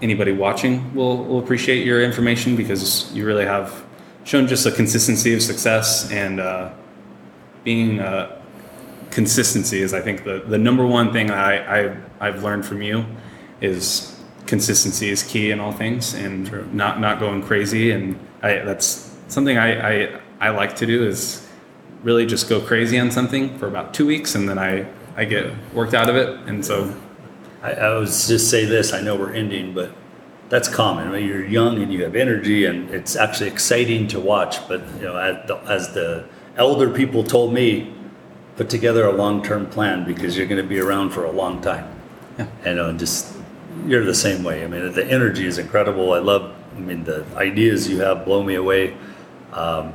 anybody 0.02 0.32
watching 0.32 0.92
will, 0.94 1.24
will 1.24 1.38
appreciate 1.38 1.86
your 1.86 2.02
information 2.02 2.56
because 2.56 3.12
you 3.14 3.24
really 3.24 3.44
have 3.44 3.84
shown 4.24 4.46
just 4.46 4.66
a 4.66 4.72
consistency 4.72 5.34
of 5.34 5.42
success 5.42 6.10
and, 6.10 6.40
uh, 6.40 6.70
being 7.64 8.00
uh, 8.00 8.40
consistency 9.10 9.80
is 9.80 9.94
I 9.94 10.00
think 10.00 10.24
the, 10.24 10.42
the 10.46 10.58
number 10.58 10.86
one 10.86 11.12
thing 11.12 11.30
I, 11.30 11.90
I 11.90 11.96
I've 12.20 12.42
learned 12.42 12.64
from 12.64 12.82
you 12.82 13.04
is 13.62 14.20
consistency 14.46 15.08
is 15.08 15.22
key 15.22 15.50
in 15.50 15.60
all 15.60 15.72
things 15.72 16.14
and 16.14 16.74
not 16.74 17.00
not 17.00 17.20
going 17.20 17.42
crazy 17.42 17.92
and 17.92 18.18
I 18.42 18.58
that's 18.58 19.16
something 19.28 19.56
I, 19.56 20.04
I 20.04 20.20
I 20.40 20.50
like 20.50 20.76
to 20.76 20.86
do 20.86 21.06
is 21.06 21.48
really 22.02 22.26
just 22.26 22.48
go 22.48 22.60
crazy 22.60 22.98
on 22.98 23.10
something 23.10 23.56
for 23.58 23.68
about 23.68 23.94
two 23.94 24.06
weeks 24.06 24.34
and 24.34 24.48
then 24.48 24.58
I 24.58 24.86
I 25.16 25.24
get 25.24 25.52
worked 25.72 25.94
out 25.94 26.10
of 26.10 26.16
it 26.16 26.28
and 26.48 26.64
so 26.64 26.94
I, 27.62 27.72
I 27.72 27.94
was 27.94 28.28
just 28.28 28.50
say 28.50 28.64
this. 28.64 28.92
I 28.92 29.00
know 29.00 29.16
we're 29.16 29.32
ending, 29.32 29.72
but 29.72 29.92
that's 30.48 30.68
common. 30.68 31.10
Mean, 31.12 31.26
you're 31.26 31.46
young 31.46 31.80
and 31.80 31.92
you 31.92 32.02
have 32.02 32.16
energy, 32.16 32.66
and 32.66 32.90
it's 32.90 33.16
actually 33.16 33.48
exciting 33.48 34.08
to 34.08 34.20
watch. 34.20 34.66
But 34.68 34.82
you 34.96 35.02
know, 35.02 35.16
as 35.16 35.46
the, 35.46 35.56
as 35.58 35.94
the 35.94 36.28
elder 36.56 36.90
people 36.90 37.22
told 37.22 37.54
me, 37.54 37.94
put 38.56 38.68
together 38.68 39.06
a 39.06 39.12
long-term 39.12 39.66
plan 39.66 40.04
because 40.04 40.36
you're 40.36 40.46
going 40.46 40.60
to 40.60 40.68
be 40.68 40.78
around 40.78 41.10
for 41.10 41.24
a 41.24 41.30
long 41.30 41.62
time. 41.62 41.88
Yeah. 42.38 42.46
And 42.64 42.78
uh, 42.78 42.92
just 42.94 43.34
you're 43.86 44.04
the 44.04 44.14
same 44.14 44.42
way. 44.44 44.64
I 44.64 44.66
mean, 44.66 44.92
the 44.92 45.04
energy 45.06 45.46
is 45.46 45.58
incredible. 45.58 46.12
I 46.12 46.18
love. 46.18 46.54
I 46.76 46.80
mean, 46.80 47.04
the 47.04 47.24
ideas 47.36 47.88
you 47.88 48.00
have 48.00 48.24
blow 48.24 48.42
me 48.42 48.54
away. 48.54 48.96
Um, 49.52 49.92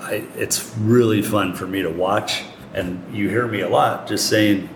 I, 0.00 0.24
it's 0.36 0.74
really 0.78 1.22
fun 1.22 1.54
for 1.54 1.66
me 1.66 1.82
to 1.82 1.90
watch, 1.90 2.44
and 2.74 3.02
you 3.14 3.28
hear 3.28 3.46
me 3.46 3.60
a 3.62 3.68
lot 3.68 4.06
just 4.06 4.28
saying, 4.28 4.68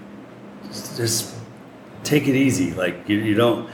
just 0.96 1.34
take 2.04 2.26
it 2.28 2.34
easy. 2.34 2.72
Like 2.72 3.08
you, 3.08 3.18
you 3.18 3.34
don't 3.34 3.68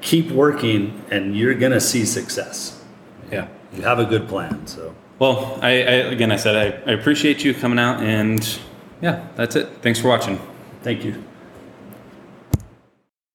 keep 0.00 0.30
working, 0.30 1.02
and 1.10 1.36
you're 1.36 1.54
gonna 1.54 1.80
see 1.80 2.04
success. 2.04 2.82
yeah. 3.30 3.48
You 3.76 3.82
have 3.82 3.98
a 3.98 4.06
good 4.06 4.26
plan. 4.28 4.66
So 4.66 4.94
Well, 5.18 5.58
I, 5.60 5.68
I 5.68 5.92
again 6.14 6.32
I 6.32 6.36
said 6.36 6.56
I, 6.56 6.90
I 6.90 6.94
appreciate 6.94 7.44
you 7.44 7.52
coming 7.52 7.78
out 7.78 8.02
and 8.02 8.58
yeah 9.02 9.26
that's 9.36 9.56
it. 9.56 9.68
Thanks 9.82 10.00
for 10.00 10.08
watching. 10.08 10.38
thank 10.82 11.04
you. 11.04 11.22